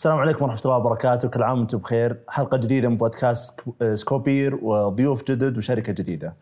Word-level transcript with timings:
السلام 0.00 0.18
عليكم 0.18 0.44
ورحمة 0.44 0.60
الله 0.64 0.76
وبركاته، 0.76 1.28
كل 1.28 1.42
عام 1.42 1.58
وأنتم 1.58 1.78
بخير، 1.78 2.20
حلقة 2.28 2.56
جديدة 2.56 2.88
من 2.88 2.96
بودكاست 2.96 3.60
سكوبير 3.94 4.54
وضيوف 4.64 5.24
جدد 5.24 5.58
وشركة 5.58 5.92
جديدة. 5.92 6.34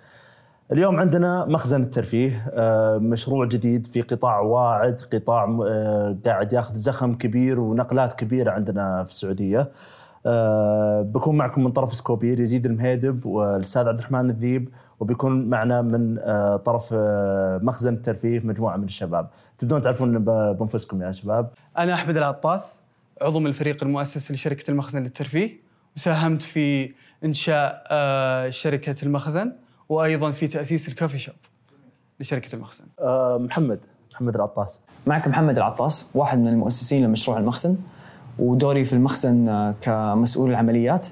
اليوم 0.73 1.01
عندنا 1.01 1.45
مخزن 1.45 1.83
الترفيه 1.83 2.51
آه، 2.53 2.99
مشروع 2.99 3.47
جديد 3.47 3.87
في 3.87 4.03
قطاع 4.03 4.41
واعد، 4.41 5.01
قطاع 5.13 5.59
آه، 5.69 6.17
قاعد 6.27 6.53
ياخذ 6.53 6.75
زخم 6.75 7.15
كبير 7.15 7.61
ونقلات 7.61 8.13
كبيرة 8.13 8.51
عندنا 8.51 9.05
في 9.05 9.11
السعودية. 9.11 9.71
آه، 10.27 11.03
بكون 11.03 11.37
معكم 11.37 11.65
من 11.65 11.73
طرف 11.73 11.95
سكوبير 11.95 12.41
يزيد 12.41 12.67
المهيدب 12.67 13.27
والأستاذ 13.27 13.89
عبد 13.89 13.99
الرحمن 13.99 14.31
الذيب 14.31 14.69
وبيكون 15.01 15.51
معنا 15.51 15.83
من 15.83 16.17
طرف 16.57 16.95
مخزن 17.63 17.95
الترفيه 17.95 18.41
مجموعة 18.41 18.77
من 18.77 18.85
الشباب، 18.85 19.29
تبدون 19.59 19.83
تعرفون 19.83 20.25
بأنفسكم 20.25 21.03
يا 21.03 21.13
شباب. 21.13 21.51
أنا 21.79 21.95
أحمد 21.95 22.17
العطاس 22.17 22.88
عضو 23.23 23.41
من 23.41 23.47
الفريق 23.47 23.83
المؤسس 23.85 24.31
لشركة 24.31 24.71
المخزن 24.71 25.03
للترفيه 25.03 25.61
وساهمت 25.97 26.43
في 26.43 26.93
إنشاء 27.25 27.85
آه، 27.91 28.51
شركة 28.51 28.95
المخزن 29.03 29.53
وأيضا 29.89 30.31
في 30.31 30.47
تأسيس 30.47 30.89
الكافي 30.89 31.19
شوب 31.19 31.35
لشركة 32.21 32.57
المخزن. 32.57 32.85
أه 33.01 33.39
محمد 33.39 33.79
محمد 34.13 34.35
العطاس. 34.35 34.81
معك 35.07 35.29
محمد 35.29 35.57
العطاس 35.57 36.07
واحد 36.15 36.39
من 36.39 36.49
المؤسسين 36.49 37.05
لمشروع 37.05 37.39
المخزن 37.39 37.77
ودوري 38.39 38.85
في 38.85 38.93
المخزن 38.93 39.49
آه، 39.49 39.75
كمسؤول 39.81 40.51
العمليات 40.51 41.09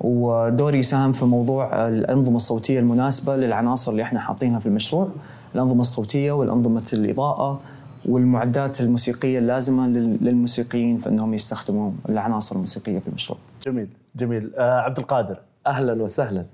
ودوري 0.00 0.78
يساهم 0.78 1.12
في 1.12 1.24
موضوع 1.24 1.88
الأنظمة 1.88 2.36
الصوتية 2.36 2.80
المناسبة 2.80 3.36
للعناصر 3.36 3.90
اللي 3.90 4.02
إحنا 4.02 4.20
حاطينها 4.20 4.58
في 4.58 4.66
المشروع 4.66 5.08
الأنظمة 5.54 5.80
الصوتية 5.80 6.32
والأنظمة 6.32 6.90
الإضاءة 6.92 7.60
والمعدات 8.08 8.80
الموسيقية 8.80 9.38
اللازمة 9.38 9.86
للموسيقيين 9.88 10.98
في 10.98 11.08
إنهم 11.08 11.34
يستخدموا 11.34 11.90
العناصر 12.08 12.54
الموسيقية 12.56 12.98
في 12.98 13.08
المشروع. 13.08 13.38
جميل 13.66 13.88
جميل 14.16 14.50
آه 14.56 14.80
عبد 14.80 14.98
القادر 14.98 15.38
أهلا 15.66 16.02
وسهلا. 16.02 16.44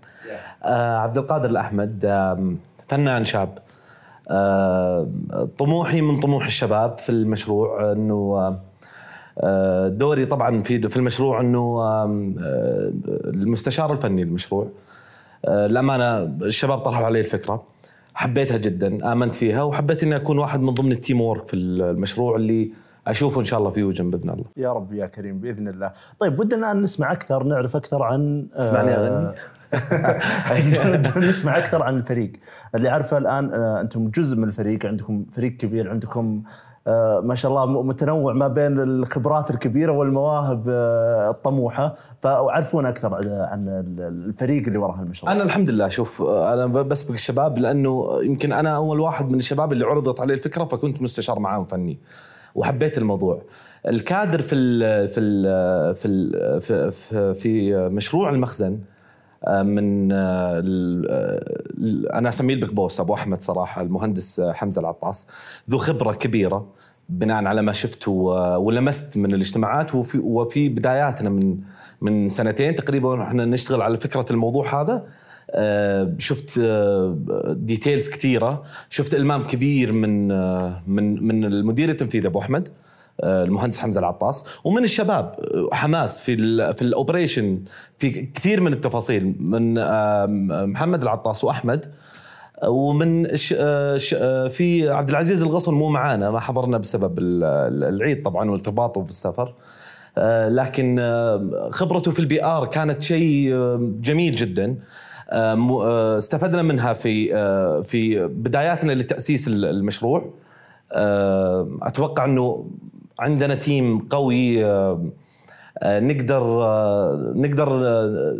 آه 0.63 0.97
عبد 0.97 1.19
القادر 1.19 1.51
الأحمد 1.51 2.05
آه 2.05 2.55
فنان 2.89 3.25
شاب. 3.25 3.59
آه 4.29 5.09
طموحي 5.59 6.01
من 6.01 6.21
طموح 6.21 6.45
الشباب 6.47 6.99
في 6.99 7.09
المشروع 7.11 7.93
إنه 7.93 8.57
آه 9.39 9.89
دوري 9.89 10.27
طبعا 10.27 10.63
في 10.63 10.89
في 10.89 10.97
المشروع 10.97 11.41
إنه 11.41 11.81
آه 11.83 12.05
المستشار 13.25 13.93
الفني 13.93 14.25
للمشروع. 14.25 14.69
آه 15.45 15.67
الامانه 15.67 16.19
الشباب 16.23 16.79
طرحوا 16.79 17.07
علي 17.07 17.21
الفكرة. 17.21 17.63
حبيتها 18.15 18.57
جدا 18.57 19.13
آمنت 19.13 19.35
فيها 19.35 19.63
وحبيت 19.63 20.03
إني 20.03 20.17
أكون 20.17 20.39
واحد 20.39 20.61
من 20.61 20.75
ضمن 20.75 20.93
ال 20.93 21.21
teamwork 21.21 21.49
في 21.49 21.57
المشروع 21.57 22.37
اللي 22.37 22.73
أشوفه 23.07 23.41
إن 23.41 23.45
شاء 23.45 23.59
الله 23.59 23.71
فيه 23.71 23.85
بإذن 23.85 24.31
الله. 24.31 24.45
يا 24.57 24.73
رب 24.73 24.93
يا 24.93 25.07
كريم 25.07 25.39
بإذن 25.39 25.69
الله. 25.69 25.93
طيب 26.19 26.39
ودنا 26.41 26.73
نسمع 26.73 27.13
أكثر 27.13 27.45
نعرف 27.45 27.77
أكثر 27.77 28.03
عن 28.03 28.47
اسمعني 28.53 28.91
اغني 28.91 29.35
نسمع 31.29 31.59
أكثر 31.59 31.83
عن 31.83 31.97
الفريق. 31.97 32.33
اللي 32.75 32.89
عارفه 32.89 33.19
الآن 33.19 33.55
آه، 33.55 33.81
أنتم 33.81 34.11
جزء 34.11 34.37
من 34.37 34.45
الفريق 34.45 34.87
عندكم 34.87 35.27
فريق 35.31 35.57
كبير 35.57 35.91
عندكم 35.91 36.43
آه، 36.47 36.51
ما 37.23 37.35
شاء 37.35 37.51
الله 37.51 37.83
متنوع 37.83 38.33
ما 38.33 38.49
بين 38.49 38.81
الخبرات 38.81 39.51
الكبيرة 39.51 39.93
والمواهب 39.93 40.65
آه، 40.69 41.31
الطموحة 41.31 41.97
فعرفونا 42.19 42.89
أكثر 42.89 43.15
عن 43.25 43.69
الفريق 43.99 44.67
اللي 44.67 44.79
وراء 44.79 45.01
المشروع. 45.01 45.33
أنا 45.33 45.43
الحمد 45.43 45.71
لله 45.71 45.89
شوف 45.89 46.23
أنا 46.23 46.67
بسبق 46.67 47.13
الشباب 47.13 47.59
لأنه 47.59 48.21
يمكن 48.23 48.53
أنا 48.53 48.77
أول 48.77 49.01
واحد 49.01 49.31
من 49.31 49.39
الشباب 49.39 49.73
اللي 49.73 49.85
عرضت 49.85 50.21
عليه 50.21 50.35
الفكرة 50.35 50.65
فكنت 50.65 51.03
مستشار 51.03 51.39
معاهم 51.39 51.65
فني 51.65 51.99
وحبيت 52.55 52.99
الموضوع. 52.99 53.43
الكادر 53.89 54.43
في 54.43 54.55
ال 54.55 55.09
في 55.09 55.21
ال 55.21 55.95
في 55.95 56.09
ال 56.09 56.61
في, 56.61 57.35
في 57.35 57.77
مشروع 57.89 58.31
المخزن 58.31 58.73
آه، 58.73 58.79
من 59.49 60.13
أنا 62.13 62.29
أسميه 62.29 62.55
البيك 62.55 62.73
بوس 62.73 63.01
أبو 63.01 63.15
أحمد 63.15 63.43
صراحة 63.43 63.83
المهندس 63.83 64.41
حمزة 64.41 64.81
العطاس. 64.81 65.27
ذو 65.71 65.79
خبرة 65.79 66.13
كبيرة 66.13 66.67
بناء 67.09 67.45
على 67.45 67.63
ما 67.63 67.73
شفت 67.73 68.09
ولمست 68.09 69.17
من 69.17 69.35
الاجتماعات 69.35 69.95
وفي 69.95 70.19
وفي 70.19 70.69
بداياتنا 70.69 71.31
من 71.31 71.59
من 72.01 72.29
سنتين 72.29 72.75
تقريبا 72.75 73.23
إحنا 73.23 73.45
نشتغل 73.45 73.83
على 73.83 73.99
فكرة 73.99 74.27
الموضوع 74.31 74.83
هذا. 74.83 75.07
آه، 75.51 76.15
شفت 76.19 76.59
details 77.49 78.09
آه، 78.09 78.13
كثيرة. 78.13 78.63
شفت 78.91 79.15
إلمام 79.15 79.47
كبير 79.47 79.93
من 79.93 80.29
من 80.87 81.27
من 81.27 81.45
المدير 81.45 81.89
التنفيذي 81.89 82.29
أبو 82.29 82.39
أحمد. 82.39 82.69
المهندس 83.25 83.79
حمزة 83.79 84.01
العطاس. 84.01 84.45
ومن 84.65 84.85
الشباب 84.85 85.35
حماس 85.73 86.21
في 86.21 86.35
ال 86.35 86.75
في 86.75 86.83
ال 86.83 86.91
operation 86.91 87.65
في 87.99 88.11
كثير 88.11 88.61
من 88.61 88.73
التفاصيل 88.73 89.37
من 89.41 89.75
محمد 90.73 91.03
العطاس 91.03 91.45
وأحمد. 91.45 91.95
ومن 92.69 93.27
آه، 93.55 93.99
آه، 94.15 94.49
في 94.49 94.91
عبد 94.91 95.11
العزيز 95.11 95.43
الغصن 95.43 95.75
مو 95.75 95.89
معانا 95.89 96.31
ما 96.31 96.41
حضرنا 96.41 96.79
بسبب 96.79 97.19
العيد 97.19 98.23
طبعا 98.23 98.51
وارتباطه 98.51 99.03
بالسفر 99.03 99.55
آه، 100.19 100.49
لكن 100.49 100.97
خبرته 101.71 102.11
في 102.11 102.19
ال 102.19 102.45
PR 102.45 102.67
كانت 102.67 103.03
شيء 103.03 103.55
جميل 104.01 104.35
جدا. 104.35 104.77
استفدنا 106.19 106.63
منها 106.63 106.93
في 106.93 107.29
في 107.85 108.27
بداياتنا 108.27 108.93
لتأسيس 108.93 109.49
المشروع. 109.49 110.35
أتوقع 111.83 112.25
إنه 112.25 112.71
عندنا 113.21 113.55
team 113.55 113.99
قوي 113.99 114.65
آه، 114.65 116.01
نقدر 116.01 116.43
آه، 116.43 117.33
نقدر 117.37 117.89
آه، 117.89 118.39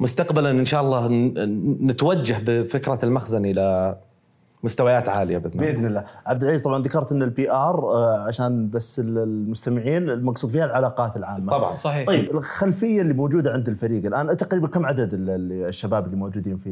مستقبلا 0.00 0.50
إن 0.50 0.64
شاء 0.64 0.80
الله 0.80 1.08
نتوجه 1.86 2.36
بفكرة 2.46 2.98
المخزن 3.02 3.44
إلى 3.44 3.96
مستويات 4.62 5.08
عالية 5.08 5.38
بإذن 5.38 5.60
الله. 5.60 5.72
بإذن 5.72 5.86
الله. 5.86 6.04
عبد 6.26 6.42
العزيز 6.42 6.62
طبعا 6.62 6.82
ذكرت 6.82 7.12
إن 7.12 7.22
ال 7.22 7.50
PR 7.50 7.96
عشان 8.28 8.70
بس 8.70 8.98
المستمعين 9.04 10.10
المقصود 10.10 10.50
فيها 10.50 10.64
العلاقات 10.64 11.16
العامة. 11.16 11.52
طبعا. 11.52 11.74
صحيح. 11.74 12.06
طيب 12.06 12.30
الخلفية 12.30 13.00
اللي 13.00 13.14
موجودة 13.14 13.52
عند 13.52 13.68
الفريق 13.68 14.06
الآن 14.06 14.36
تقريبا 14.36 14.68
كم 14.68 14.86
عدد 14.86 15.10
الشباب 15.12 16.06
اللي 16.06 16.16
موجودين 16.16 16.56
في 16.56 16.68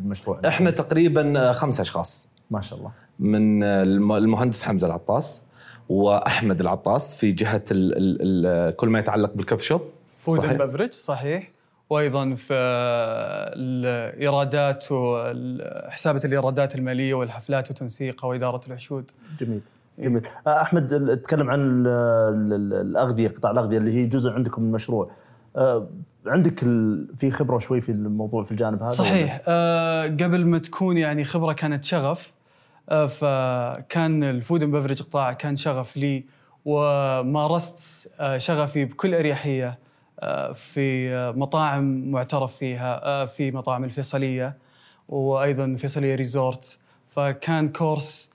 المشروع؟ 0.00 0.40
إحنا 0.46 0.70
تقريبا 0.70 1.52
خمسة 1.52 1.80
أشخاص. 1.80 2.28
ما 2.50 2.60
شاء 2.60 2.78
الله. 2.78 2.90
من 3.18 3.62
المهندس 4.12 4.62
حمزة 4.62 4.86
العطاس 4.86 5.42
وأحمد 5.88 6.60
العطاس 6.60 7.14
في 7.14 7.32
جهة 7.32 7.64
ال 7.70 7.96
ال 7.96 8.46
ال 8.46 8.76
كل 8.76 8.88
ما 8.88 8.98
يتعلق 8.98 9.32
بال 9.34 9.41
coffee 9.41 9.62
shop. 9.62 9.80
food 10.16 10.44
and 10.44 10.62
beverage 10.62 10.92
صحيح. 10.92 11.50
وأيضا 11.90 12.34
في 12.34 12.54
الإيرادات 13.56 14.84
وحسابه 14.90 16.20
الإيرادات 16.24 16.74
المالية 16.74 17.14
والحفلات 17.14 17.70
وتنسيقها 17.70 18.28
وإدارة 18.28 18.60
الحشود 18.68 19.10
جميل 19.40 19.60
جميل. 19.98 20.22
أحمد 20.46 21.20
تكلم 21.24 21.50
عن 21.50 21.84
الأغذية 22.62 23.28
قطاع 23.28 23.50
الأغذية 23.50 23.78
اللي 23.78 23.92
هي 23.94 24.06
جزء 24.06 24.30
عندكم 24.30 24.62
من 24.62 24.68
المشروع. 24.68 25.10
أه، 25.56 25.88
عندك 26.26 26.58
في 27.16 27.30
خبرة 27.30 27.58
شوي 27.58 27.80
في 27.80 27.92
الموضوع 27.92 28.42
في 28.42 28.50
الجانب 28.50 28.82
هذا 28.82 28.88
صحيح. 28.88 29.42
أه 29.46 30.06
قبل 30.06 30.46
ما 30.46 30.58
تكون 30.58 30.98
يعني 30.98 31.24
خبرة 31.24 31.52
كانت 31.52 31.84
شغف 31.84 32.26
آه، 32.28 32.34
فكان 32.88 34.24
ال 34.24 34.32
food 34.32 34.62
and 34.62 34.76
beverage 34.76 35.02
قطاع 35.02 35.32
كان 35.32 35.56
شغف 35.56 35.96
لي 35.96 36.24
ومارست 36.64 38.10
آه، 38.20 38.38
شغفي 38.38 38.84
بكل 38.84 39.14
أريحية 39.14 39.78
آه، 40.20 40.52
في 40.52 41.10
مطاعم 41.36 42.10
معترف 42.10 42.56
فيها 42.56 43.24
في 43.26 43.50
مطاعم 43.50 43.84
الفيصلية 43.84 44.56
وأيضا 45.08 45.74
فيصلية 45.78 46.14
resort 46.14 46.78
فكان 47.10 47.68
كورس 47.68 48.30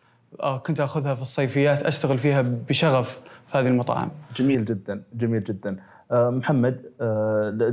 كنت 0.66 0.80
أخذها 0.80 1.16
في 1.16 1.22
الصيفيات 1.22 1.84
أشتغل 1.84 2.18
فيها 2.18 2.42
بشغف 2.42 3.22
في 3.48 3.58
هذه 3.58 3.68
المطاعم. 3.68 4.12
جميل 4.36 4.66
جدا 4.66 5.04
جميل 5.14 5.44
جدا. 5.44 5.78
محمد 6.12 6.82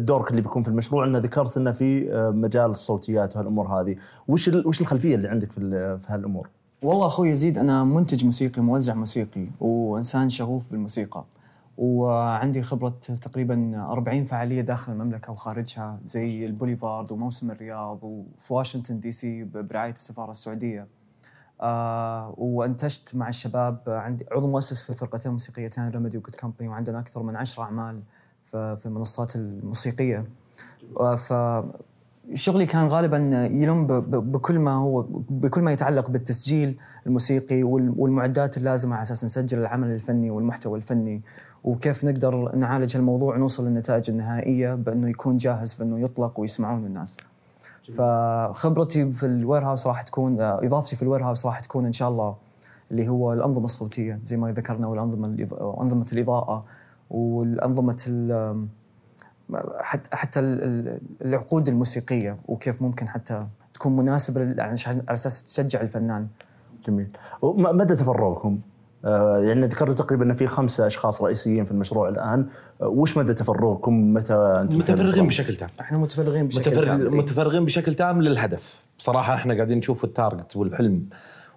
دورك 0.05 0.31
اللي 0.31 0.43
بيكون 0.43 0.63
في 0.63 0.69
المشروع 0.69 1.05
انه 1.05 1.19
ذكرت 1.19 1.57
إنه 1.57 1.73
في 1.73 2.11
مجال 2.35 2.71
الصوتيات 2.71 3.37
وهالأمور 3.37 3.67
هذه، 3.67 3.97
وش 4.29 4.49
وش 4.49 4.81
الخلفية 4.81 5.15
اللي 5.15 5.29
عندك 5.29 5.53
في 5.53 5.61
في 5.99 6.13
هالأمور؟ 6.13 6.49
والله 6.83 7.07
أخوي 7.07 7.31
يزيد 7.31 7.59
أنا 7.59 7.85
منتج 7.85 8.25
موسيقي 8.25 8.63
موزع 8.63 8.95
موسيقي 8.95 9.47
وإنسان 9.61 10.31
شغوف 10.31 10.71
بالموسيقى 10.71 11.25
وعندي 11.79 12.63
خبرة 12.63 12.89
تقريبا 13.23 13.87
40 13.93 14.25
فعالية 14.25 14.61
داخل 14.61 14.93
المملكة 14.93 15.33
وخارجها 15.33 15.99
زي 16.05 16.47
البوليفارد 16.47 17.13
وموسم 17.13 17.51
الرياض 17.51 17.99
وفي 18.05 18.53
واشنطن 18.55 19.01
دي 19.01 19.13
سي 19.13 19.45
برعاية 19.45 19.93
السفارة 19.93 20.31
السعودية. 20.31 20.87
آه 21.61 22.35
وأنتجت 22.39 23.15
مع 23.15 23.29
الشباب 23.29 23.79
عندي 23.87 24.27
عضو 24.33 24.47
مؤسس 24.47 24.83
في 24.83 24.91
الفرقتين 24.91 25.27
الموسيقيتين 25.27 25.89
ريميدي 25.89 26.19
وجود 26.19 26.35
كومباني 26.35 26.69
وعندنا 26.69 26.99
أكثر 26.99 27.23
من 27.23 27.37
عشر 27.37 27.63
أعمال 27.63 28.03
في 28.51 28.83
المنصات 28.87 29.37
الموسيقية. 29.37 30.25
آه 31.01 31.17
ف 31.17 31.33
شغلي 32.35 32.67
كان 32.67 32.87
غالبا 32.89 33.49
يلم 33.53 33.87
بكل 34.11 34.59
ما 34.59 34.75
هو 34.75 35.03
بكل 35.31 35.63
ما 35.63 35.73
يتعلق 35.73 36.11
بالتسجيل 36.11 36.77
الموسيقي 37.07 37.63
وال- 37.63 37.95
والمعدات 37.97 38.57
اللازمة 38.57 38.95
على 38.95 39.03
أساس 39.03 39.25
نسجل 39.25 39.59
العمل 39.59 39.89
الفني 39.89 40.31
والمحتوى 40.31 40.79
الفني 40.79 41.23
وكيف 41.65 42.05
نقدر 42.05 42.57
نعالج 42.57 42.97
هالموضوع 42.97 43.35
ونوصل 43.35 43.67
للنتائج 43.67 44.11
النهائية 44.11 44.75
بأنه 44.75 45.09
يكون 45.09 45.37
جاهز 45.37 45.75
بأنه 45.75 46.01
يطلق 46.01 46.41
ويسمعونه 46.41 46.87
الناس. 46.87 47.17
فخبرتي 47.95 49.13
في 49.13 49.27
ال 49.27 49.65
warehouse 49.65 49.87
راح 49.87 50.03
تكون 50.03 50.41
آه، 50.41 50.61
إضافتي 50.63 50.97
في 50.97 51.03
ال 51.03 51.25
warehouse 51.25 51.47
راح 51.47 51.61
تكون 51.61 51.87
إن 51.87 51.93
شاء 51.93 52.09
الله 52.09 52.37
اللي 52.91 53.09
هو 53.09 53.33
الأنظمة 53.33 53.65
الصوتية 53.65 54.21
زي 54.25 54.37
ما 54.37 54.53
ذكرنا 54.53 54.87
والأنظمة 54.87 55.47
وانظمه 55.61 56.07
الإضاءة 56.13 56.65
والأنظمة 57.11 58.05
ال- 58.09 58.67
حتى 59.81 60.17
حتى 60.17 60.41
ال- 60.41 60.63
ال- 60.63 61.01
العقود 61.25 61.69
الموسيقية 61.69 62.39
وكيف 62.49 62.83
ممكن 62.83 63.09
حتى 63.09 63.47
تكون 63.75 63.97
مناسبة 63.97 64.41
على 64.63 64.75
أساس 65.09 65.45
تشجع 65.45 65.81
الفنان. 65.81 66.27
جميل. 66.89 67.09
مدى 67.43 67.97
تفرغكم؟ 67.97 68.59
آه، 69.05 69.39
يعني 69.39 69.67
ذكرتوا 69.67 69.95
تقريبا 69.95 70.25
إن 70.25 70.35
في 70.35 70.47
خمسة 70.47 70.87
أشخاص 70.87 71.23
رئيسيين 71.23 71.65
في 71.65 71.71
المشروع 71.71 72.09
الآن، 72.09 72.47
آه، 72.83 72.89
وش 72.89 73.17
مدى 73.17 73.35
تفرغكم؟ 73.35 74.15
متى 74.15 74.35
أنتم 74.35 74.79
متفرغين 74.79 75.27
بشكل 75.27 75.55
تام. 75.57 75.69
إحنا 75.81 75.99
متفرغين 75.99 76.49
بشكل 76.49 76.71
متفرغ 76.71 76.87
كامل. 76.87 77.11
متفرغين 77.17 77.65
بشكل 77.65 77.95
تام 77.95 78.23
للهدف. 78.23 78.85
بصراحة 78.99 79.35
إحنا 79.35 79.55
قاعدين 79.55 79.79
نشوف 79.79 80.05
التارجت 80.05 80.57
والحلم 80.57 81.07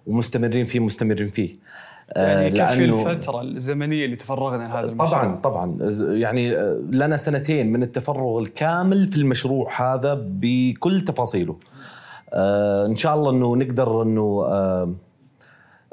ومستمرين 0.06 0.66
فيه 0.66 0.80
مستمرين 0.80 1.28
فيه. 1.28 1.56
يعني 2.16 2.46
آه، 2.46 2.64
يكفي 2.64 2.76
لأنه- 2.92 3.06
الفترة 3.06 3.40
الزمنية 3.42 4.04
اللي 4.04 4.16
تفرغنا 4.16 4.62
لهذا 4.62 4.88
المشروع. 4.90 5.10
طبعا 5.24 5.36
طبعا. 5.36 5.76
يعني 6.00 6.56
آه، 6.56 6.80
لنا 6.90 7.16
سنتين 7.16 7.72
من 7.72 7.82
التفرغ 7.82 8.38
الكامل 8.38 9.06
في 9.12 9.16
المشروع 9.16 9.94
هذا 9.94 10.14
بكل 10.26 11.00
تفاصيله. 11.00 11.56
آه، 12.32 12.86
إن 12.86 12.96
شاء 12.96 13.14
الله 13.14 13.30
إنه 13.30 13.56
نقدر 13.56 14.02
إنه 14.02 14.44
آه، 14.46 14.94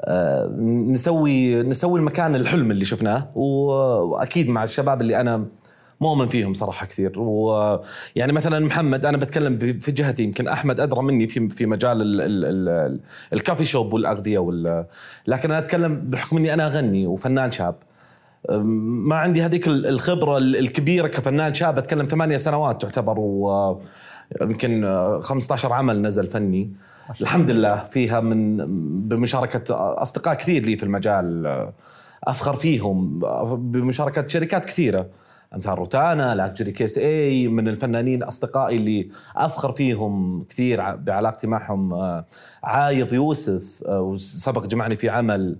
آه، 0.02 0.46
نسوي 0.90 1.62
نسوي 1.62 1.98
المكان 2.00 2.34
الحلم 2.36 2.70
اللي 2.70 2.84
شفناه 2.84 3.28
وأكيد 3.34 4.48
مع 4.48 4.64
الشباب 4.64 5.00
اللي 5.00 5.20
أنا 5.20 5.46
مؤمن 6.00 6.28
فيهم 6.28 6.54
صراحة 6.54 6.86
كثير. 6.86 7.12
ويعني 7.20 8.32
مثلا 8.32 8.66
محمد 8.66 9.06
أنا 9.06 9.16
بتكلم 9.16 9.58
في 9.80 9.92
جهتي 9.92 10.22
يمكن 10.22 10.48
أحمد 10.48 10.80
أدرى 10.80 11.02
مني 11.02 11.28
في 11.28 11.48
في 11.48 11.66
مجال 11.66 12.02
ال 12.02 12.20
ال 12.20 12.44
ال 12.68 13.00
الكافي 13.32 13.64
شوب 13.64 13.92
والأغذية 13.92 14.38
وال 14.38 14.84
لكن 15.26 15.50
أنا 15.50 15.58
أتكلم 15.58 15.94
بحكم 16.10 16.36
إني 16.36 16.54
أنا 16.54 16.66
أغني 16.66 17.06
وفنان 17.06 17.50
شاب. 17.50 17.74
ما 19.08 19.16
عندي 19.16 19.42
هذيك 19.42 19.68
ال- 19.68 19.86
الخبرة 19.86 20.38
ال- 20.38 20.56
الكبيرة 20.56 21.06
كفنان 21.08 21.54
شاب. 21.54 21.78
أتكلم 21.78 22.06
ثمانية 22.06 22.36
سنوات 22.36 22.82
تعتبر 22.82 23.14
و 23.18 23.80
يمكن 24.42 24.86
15 25.22 25.72
عمل 25.72 26.02
نزل 26.02 26.26
فني. 26.26 26.72
الحمد 27.20 27.50
لله 27.50 27.76
فيها 27.76 28.20
من 28.20 28.56
بمشاركة 29.08 29.62
أصدقاء 30.02 30.34
كثير 30.34 30.62
لي 30.64 30.76
في 30.76 30.82
المجال. 30.82 31.46
أفخر 32.24 32.56
فيهم 32.56 33.18
بمشاركة 33.72 34.26
شركات 34.26 34.64
كثيرة. 34.64 35.06
امثال 35.54 35.78
روتانا 35.78 36.34
لاكجري 36.34 36.72
كيس 36.72 36.98
اي 36.98 37.48
من 37.48 37.68
الفنانين 37.68 38.22
أصدقائي 38.22 38.76
اللي 38.76 39.08
أفخر 39.36 39.72
فيهم 39.72 40.42
كثير 40.48 40.96
بعلاقتي 40.96 41.46
معهم 41.46 41.94
آه، 41.94 42.24
عايض 42.64 43.12
يوسف 43.12 43.82
آه، 43.86 44.00
وسبق 44.00 44.66
جمعني 44.66 44.96
في 44.96 45.08
عمل 45.08 45.56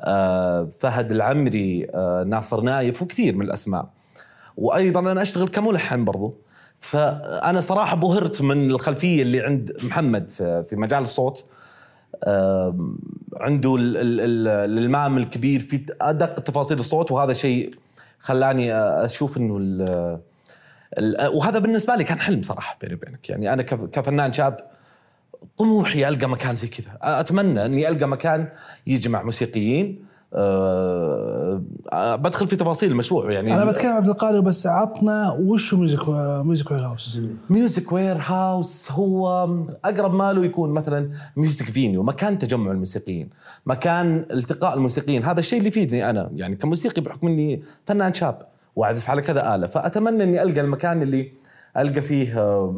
آه، 0.00 0.68
فهد 0.80 1.10
العمري 1.10 1.86
ناصر 2.26 2.60
نايف 2.60 3.02
وكثير 3.02 3.36
من 3.36 3.42
الأسماء. 3.46 3.88
وأيضا 4.56 5.00
أنا 5.00 5.22
أشتغل 5.22 5.48
كملحن 5.48 6.04
برضو. 6.04 6.34
فأنا 6.78 7.60
صراحة 7.60 7.96
بهرت 7.96 8.42
من 8.42 8.70
الخلفية 8.70 9.22
اللي 9.22 9.40
عند 9.40 9.72
محمد 9.82 10.30
في 10.30 10.66
مجال 10.72 11.02
الصوت. 11.02 11.44
عنده 13.36 13.76
ال- 13.76 13.96
ال- 13.96 14.20
ال- 14.20 14.48
الالمام 14.48 15.16
الكبير 15.18 15.60
في 15.60 15.80
أدق 16.00 16.34
تفاصيل 16.34 16.78
الصوت 16.78 17.10
وهذا 17.12 17.32
شيء 17.32 17.74
خلاني 18.20 18.74
أشوف 18.74 19.36
إنه 19.36 19.54
وهذا 21.32 21.58
بالنسبة 21.58 21.94
لي 21.94 22.04
كان 22.04 22.20
حلم 22.20 22.42
صراحة 22.42 22.78
بيني 22.82 22.94
وبينك. 22.94 23.30
يعني 23.30 23.52
أنا 23.52 23.62
كف- 23.62 23.84
كفنان 23.84 24.32
شاب 24.32 24.56
طموحي 25.58 26.08
القى 26.08 26.28
مكان 26.28 26.54
زي 26.54 26.68
كذا. 26.68 26.98
أتمنى 27.02 27.64
إني 27.64 27.88
ألقى 27.88 28.08
مكان 28.08 28.48
يجمع 28.86 29.22
موسيقيين 29.22 30.04
أه 30.34 31.62
بدخل 31.92 32.48
في 32.48 32.56
تفاصيل 32.56 32.90
المشروع 32.90 33.32
يعني 33.32 33.54
أنا 33.54 33.64
بتكلم 33.64 33.92
عبد 33.92 34.08
القادر 34.08 34.40
بس 34.40 34.66
عطنا 34.66 35.32
وش 35.40 35.74
music 35.74 36.08
music 36.44 36.70
warehouse 36.70 37.20
music 37.50 37.92
warehouse 37.92 38.92
هو 38.92 39.48
أقرب 39.84 40.14
ماله 40.14 40.44
يكون 40.44 40.70
مثلا 40.70 41.10
music 41.36 41.70
venue 41.70 42.02
مكان 42.02 42.38
تجمع 42.38 42.70
الموسيقيين 42.70 43.30
مكان 43.66 44.26
التقاء 44.30 44.74
الموسيقيين. 44.74 45.24
هذا 45.24 45.40
الشيء 45.40 45.58
اللي 45.58 45.68
يفيدني 45.68 46.10
أنا 46.10 46.30
يعني 46.34 46.56
كموسيقي 46.56 47.02
بحكم 47.02 47.26
إني 47.26 47.62
فنان 47.86 48.14
شاب 48.14 48.46
وأعزف 48.76 49.10
على 49.10 49.22
كذا 49.22 49.54
آلة 49.54 49.66
فأتمنى 49.66 50.24
إني 50.24 50.42
ألقى 50.42 50.60
المكان 50.60 51.02
اللي 51.02 51.32
ألقى 51.76 52.02
فيه 52.02 52.70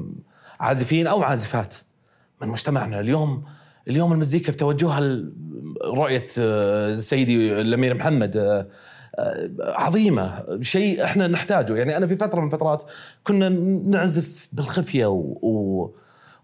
عازفين 0.60 1.06
أو 1.06 1.22
عازفات 1.22 1.74
من 2.42 2.48
مجتمعنا 2.48 3.00
اليوم. 3.00 3.42
اليوم 3.88 4.12
المزيكا 4.12 4.52
في 4.52 4.58
توجهها 4.58 5.22
رؤية 5.84 6.24
آه، 6.38 6.94
سيدي 6.94 7.60
الأمير 7.60 7.94
محمد 7.94 8.36
آه، 8.36 8.66
آه، 9.18 9.50
عظيمة 9.60 10.44
شيء 10.60 11.04
إحنا 11.04 11.26
نحتاجه. 11.26 11.76
يعني 11.76 11.96
أنا 11.96 12.06
في 12.06 12.16
فترة 12.16 12.40
من 12.40 12.46
الفترات 12.46 12.82
كنا 13.24 13.48
نعزف 13.88 14.48
بالخفية 14.52 15.06
و, 15.06 15.14
و 15.42 15.94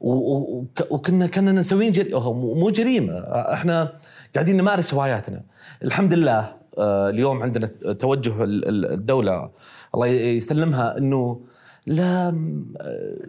و- 0.00 0.12
و- 0.12 0.58
وك- 0.61 0.90
وكنا 0.93 1.26
كنا 1.26 1.52
نسوين 1.52 1.93
جري... 1.93 2.11
مو 2.14 2.70
جريمة. 2.70 3.19
إحنا 3.52 3.93
قاعدين 4.35 4.56
نمارس 4.56 4.94
هواياتنا. 4.94 5.43
الحمد 5.85 6.14
لله 6.14 6.56
اليوم 6.79 7.43
عندنا 7.43 7.67
توجه 7.93 8.44
ال- 8.44 8.69
ال- 8.69 8.93
الدولة 8.93 9.50
الله 9.94 10.06
يسلمها 10.06 10.99
إنه 10.99 11.40
لا 11.88 12.31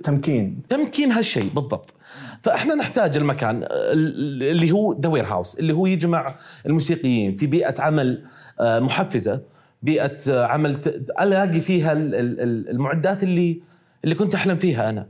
تمكين. 0.04 0.62
تمكين 0.70 1.12
هالشيء 1.12 1.50
بالضبط. 1.56 1.94
فإحنا 2.42 2.76
نحتاج 2.76 3.18
المكان 3.18 3.64
ال- 3.64 4.44
اللي 4.44 4.72
هو 4.72 5.00
ذا 5.02 5.10
وير 5.10 5.26
هاوس 5.26 5.60
اللي 5.60 5.74
هو 5.74 5.86
يجمع 5.86 6.26
الموسيقيين 6.66 7.36
في 7.36 7.48
بيئة 7.48 7.82
عمل 7.82 8.24
آه، 8.60 8.80
محفزة 8.80 9.42
بيئة 9.84 10.18
آه، 10.30 10.46
عمل 10.46 10.78
ألاقي 11.22 11.62
فيها 11.62 11.92
ال- 11.92 12.16
ال- 12.16 12.42
ال- 12.42 12.70
المعدات 12.70 13.24
اللي 13.24 13.62
اللي 14.04 14.16
كنت 14.16 14.36
أحلم 14.36 14.56
فيها 14.56 14.90
أنا. 14.90 15.08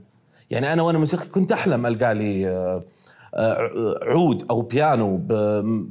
يعني 0.50 0.74
أنا 0.74 0.82
وأنا 0.82 0.98
موسيقي 0.98 1.26
كنت 1.26 1.52
أحلم 1.52 1.86
ألقى 1.86 2.16
لي 2.16 2.50
آه، 2.50 2.84
عود 4.02 4.46
أو 4.50 4.62
بيانو 4.62 5.18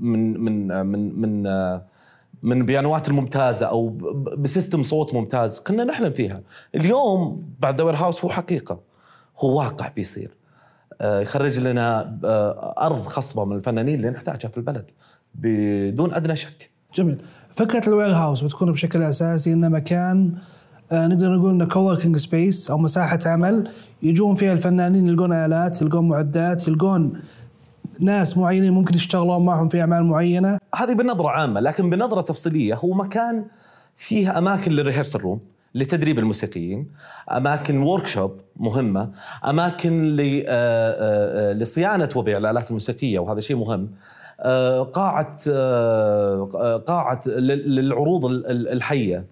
من 0.01 0.41
من 0.41 0.87
من 0.87 1.21
من 1.21 1.43
من 2.43 2.67
بيانوات 2.67 3.09
الممتازة 3.09 3.67
أو 3.67 3.89
بسيستم 4.39 4.83
صوت 4.83 5.15
ممتاز 5.15 5.61
كنا 5.61 5.85
نحلم 5.85 6.13
فيها. 6.13 6.43
اليوم 6.75 7.49
بعد 7.61 7.77
دور 7.77 7.95
هاوس 7.97 8.25
هو 8.25 8.31
حقيقة 8.31 8.81
هو 9.39 9.59
واقع 9.59 9.89
بيصير. 9.89 10.37
آه، 11.01 11.21
يخرج 11.21 11.59
لنا 11.59 12.19
آه، 12.25 12.75
أرض 12.79 13.03
خصبة 13.03 13.45
من 13.45 13.57
الفنانين 13.57 13.95
اللي 13.95 14.11
نحتاجها 14.11 14.49
في 14.49 14.57
البلد 14.57 14.91
بدون 15.35 16.15
أدنى 16.15 16.37
شك. 16.37 16.71
جميل. 16.95 17.23
فكرة 17.53 17.89
ال 17.89 18.09
warehouse 18.13 18.45
بتكون 18.45 18.73
بشكل 18.73 19.03
أساسي 19.03 19.53
إنه 19.53 19.69
مكان 19.69 20.35
آه 20.93 21.07
نقدر 21.07 21.37
نقول 21.37 21.51
إنه 21.51 21.65
coworking 21.65 22.17
space 22.17 22.71
أو 22.71 22.79
مساحة 22.79 23.19
عمل 23.27 23.69
يجون 24.03 24.35
فيها 24.35 24.53
الفنانين 24.53 25.07
يلقون 25.09 25.33
آلات 25.33 25.83
يلقون 25.83 26.09
معدات 26.09 26.69
يلقون 26.69 27.13
ناس 28.01 28.39
معينين 28.39 28.73
ممكن 28.73 28.95
يشتغلون 28.95 29.45
معهم 29.45 29.69
في 29.69 29.81
أعمال 29.81 30.05
معينة. 30.05 30.59
هذه 30.77 30.93
بنظرة 30.93 31.29
عامة 31.29 31.61
لكن 31.61 31.91
بنظرة 31.91 32.21
تفصيلية 32.21 32.75
هو 32.75 32.95
مكان 32.95 33.45
فيه 33.97 34.39
أماكن 34.39 34.73
لل 34.73 34.81
rehearsal 34.81 35.19
room 35.19 35.41
لتدريب 35.75 36.19
الموسيقيين 36.19 36.87
أماكن 37.31 37.79
workshop 37.79 38.41
مهمة 38.57 39.11
أماكن 39.47 40.17
آه، 40.21 40.25
آه، 40.49 41.51
آه، 41.51 41.53
لصيانة 41.53 42.09
وبيع 42.17 42.39
الآلات 42.39 42.69
الموسيقية 42.69 43.19
وهذا 43.19 43.41
شيء 43.41 43.57
مهم. 43.57 43.91
قاعة 44.93 45.39
قاعة 46.79 47.21
لل- 47.27 47.75
للعروض 47.77 48.25
ال- 48.25 48.47
ال- 48.51 48.69
الحية 48.69 49.25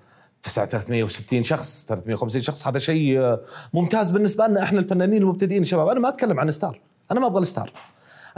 360 0.43 1.45
شخص 1.45 1.85
350 1.89 2.41
شخص 2.43 2.67
هذا 2.67 2.79
شيء 2.79 3.37
ممتاز 3.75 4.11
بالنسبة 4.11 4.47
لنا 4.47 4.63
إحنا 4.63 4.79
الفنانين 4.81 5.23
المبتدئين 5.23 5.63
الشباب. 5.63 5.89
أنا 5.89 6.01
ما 6.01 6.09
أتكلم 6.09 6.41
عن 6.41 6.51
ستار 6.51 6.81
أنا 7.13 7.21
ما 7.21 7.27
أبغى 7.27 7.43
الستار 7.43 7.71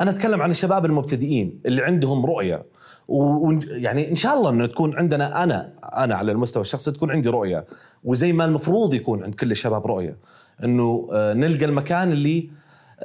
أنا 0.00 0.10
أتكلم 0.10 0.42
عن 0.42 0.50
الشباب 0.50 0.84
المبتدئين 0.86 1.60
اللي 1.66 1.82
عندهم 1.82 2.26
رؤية. 2.26 2.62
ويعني 3.08 4.10
إن 4.10 4.14
شاء 4.14 4.34
الله 4.36 4.50
إنه 4.50 4.66
تكون 4.66 4.96
عندنا 4.98 5.42
أنا 5.44 5.72
أنا 5.96 6.14
على 6.16 6.32
المستوى 6.32 6.60
الشخصي 6.60 6.92
تكون 6.92 7.10
عندي 7.10 7.28
رؤية. 7.28 7.64
وزي 8.04 8.32
ما 8.32 8.44
المفروض 8.44 8.94
يكون 8.94 9.24
عند 9.24 9.34
كل 9.34 9.50
الشباب 9.50 9.86
رؤية. 9.86 10.16
إنه 10.64 11.08
آه، 11.12 11.34
نلقى 11.34 11.64
المكان 11.64 12.12
اللي 12.12 12.50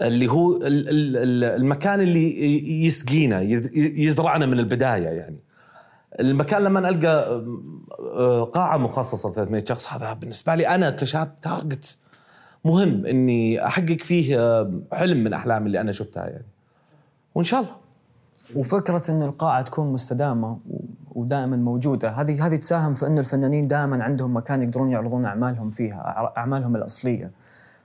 اللي 0.02 0.28
هو 0.32 0.58
ال- 0.58 0.64
ال- 0.90 1.18
ال- 1.18 1.44
المكان 1.62 2.02
اللي 2.02 2.86
يسقينا 2.86 3.42
يز- 3.42 3.72
يزرعنا 3.76 4.46
من 4.46 4.60
البداية 4.60 5.08
يعني. 5.08 5.40
المكان 6.20 6.64
لما 6.64 6.90
ألقى 6.90 7.44
آه، 8.00 8.44
قاعة 8.44 8.78
مخصصة 8.78 9.30
ل 9.30 9.34
300 9.34 9.64
شخص 9.68 9.94
هذا 9.94 10.14
بالنسبة 10.14 10.56
لي 10.56 10.68
أنا 10.68 10.90
كشاب 10.90 11.40
تارجت 11.42 11.98
مهم 12.66 13.06
إني 13.06 13.66
أحقق 13.66 13.98
فيه 14.00 14.40
آه، 14.40 14.82
حلم 14.94 15.24
من 15.24 15.34
أحلامي 15.34 15.68
اللي 15.68 15.82
أنا 15.82 15.92
شفتها 15.92 16.26
يعني. 16.28 16.46
وإن 17.36 17.44
شاء 17.44 17.60
الله. 17.60 17.76
وفكرة 18.56 19.12
انه 19.12 19.26
القاعة 19.26 19.62
تكون 19.62 19.94
مستدامة 19.94 20.58
ودائما 21.16 21.58
موجودة 21.58 22.10
هذه 22.10 22.48
هذه 22.48 22.56
تساهم 22.56 22.94
في 22.94 23.08
انه 23.08 23.20
الفنانين 23.20 23.68
دائما 23.68 24.04
عندهم 24.04 24.38
مكان 24.38 24.62
يقدرون 24.62 24.90
يعرضون 24.90 25.26
أعمالهم 25.26 25.70
فيها 25.70 26.32
أعمالهم 26.38 26.76
الأصلية. 26.76 27.32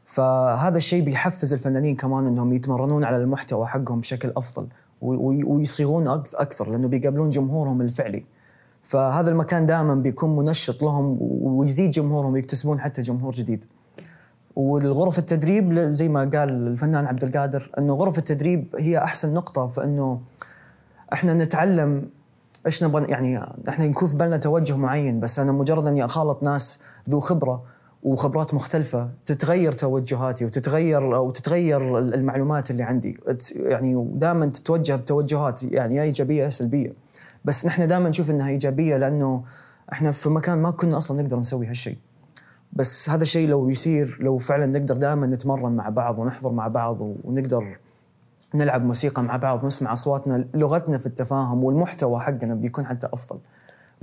فهذا 0.05 0.76
الشيء 0.76 1.05
بيحفز 1.05 1.52
الفنانين 1.52 1.97
كمان 1.97 2.26
إنهم 2.26 2.52
يتمرنون 2.52 3.05
على 3.05 3.17
المحتوى 3.17 3.67
حقهم 3.67 3.99
بشكل 3.99 4.33
أفضل 4.37 4.67
ويصيغون 5.02 6.09
أكثر 6.35 6.71
لأنه 6.71 6.88
بيقابلون 6.88 7.31
جمهورهم 7.31 7.81
الفعلي. 7.81 8.25
فهذا 8.83 9.31
المكان 9.31 9.67
دائما 9.67 9.95
بيكون 9.95 10.37
منشط 10.37 10.83
لهم 10.83 11.19
ويزيد 11.43 11.90
جمهورهم 11.90 12.33
ويكتسبون 12.33 12.81
حتى 12.81 13.02
جمهور 13.02 13.33
جديد. 13.33 13.64
والغرف 14.59 15.19
التدريب 15.19 15.75
زي 15.79 16.09
ما 16.09 16.21
قال 16.21 16.50
الفنان 16.50 17.07
عبد 17.07 17.25
القادر 17.25 17.71
إنه 17.79 17.95
غرف 17.95 18.19
التدريب 18.19 18.77
هي 18.79 18.99
أحسن 18.99 19.35
نقطة 19.35 19.67
في 19.67 19.85
إنه 19.85 20.21
إحنا 21.12 21.35
نتعلم 21.35 22.09
إيش 22.67 22.85
نبغى 22.85 23.05
يعني 23.05 23.41
إحنا 23.69 23.85
يكون 23.85 24.09
في 24.09 24.17
بالنا 24.17 24.37
توجه 24.37 24.77
معين 24.77 25.21
بس 25.21 25.38
أنا 25.38 25.53
مجرد 25.53 25.87
إني 25.87 26.05
أخالط 26.05 26.43
ناس 26.43 26.81
ذو 27.11 27.21
خبرة 27.21 27.62
وخبرات 28.03 28.55
مختلفة 28.55 29.11
تتغير 29.27 29.73
توجهاتي 29.73 30.45
وتتغير 30.45 31.17
أو 31.17 31.31
تتغير 31.31 31.99
المعلومات 31.99 32.71
اللي 32.71 32.83
عندي. 32.83 33.19
يعني 33.57 34.09
دائما 34.15 34.47
تتوجه 34.47 34.97
بتوجهات 34.97 35.62
يعني 35.62 35.97
يا 35.97 36.03
إيجابية 36.03 36.43
يا 36.43 36.50
سلبية. 36.50 36.93
بس 37.45 37.67
نحن 37.67 37.87
دائما 37.87 38.09
نشوف 38.09 38.31
إنها 38.31 38.49
إيجابية 38.49 38.97
لأنه 38.97 39.45
إحنا 39.93 40.12
في 40.12 40.29
مكان 40.29 40.59
ما 40.59 40.71
كنا 40.71 40.97
أصلا 40.97 41.23
نقدر 41.23 41.38
نسوي 41.38 41.67
هالشيء. 41.67 41.97
بس 42.72 43.10
هذا 43.10 43.22
الشيء 43.22 43.48
لو 43.48 43.68
يصير 43.68 44.18
لو 44.20 44.38
فعلا 44.38 44.66
نقدر 44.66 44.96
دائما 44.96 45.26
نتمرن 45.26 45.72
مع 45.72 45.88
بعض 45.88 46.18
ونحضر 46.18 46.52
مع 46.52 46.68
بعض 46.68 46.98
ونقدر 47.25 47.76
نلعب 48.54 48.84
موسيقى 48.84 49.22
مع 49.22 49.37
بعض 49.37 49.64
نسمع 49.66 49.92
أصواتنا 49.92 50.44
لغتنا 50.54 50.98
في 50.98 51.06
التفاهم 51.06 51.64
والمحتوى 51.64 52.20
حقنا 52.20 52.54
بيكون 52.54 52.87
حتى 52.87 53.08
أفضل 53.12 53.38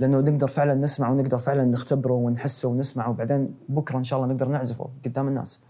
لأنه 0.00 0.20
نقدر 0.20 0.46
فعلا 0.46 0.74
نسمع 0.74 1.10
ونقدر 1.10 1.38
فعلا 1.38 1.64
نختبره 1.64 2.12
ونحسه 2.12 2.68
ونسمعه 2.68 3.10
وبعدين 3.10 3.54
بكرة 3.68 3.98
إن 3.98 4.04
شاء 4.04 4.18
الله 4.18 4.32
نقدر 4.34 4.48
نعزفه 4.48 4.88
قدام 5.04 5.28
الناس 5.28 5.60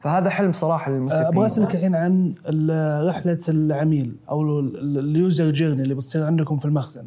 فهذا 0.00 0.30
حلم 0.30 0.52
صراحة 0.52 0.90
للموسيقيين 0.90 1.26
أبغى 1.26 1.46
أسألك 1.46 1.74
الحين 1.74 1.94
عن 1.94 2.34
رحلة 3.08 3.38
العميل 3.48 4.16
أو 4.30 4.42
ال- 4.60 4.78
ال- 4.78 4.98
ال 4.98 5.08
user 5.08 5.50
journey 5.50 5.82
اللي 5.82 5.94
بتصير 5.94 6.26
عندكم 6.26 6.58
في 6.58 6.64
المخزن. 6.64 7.06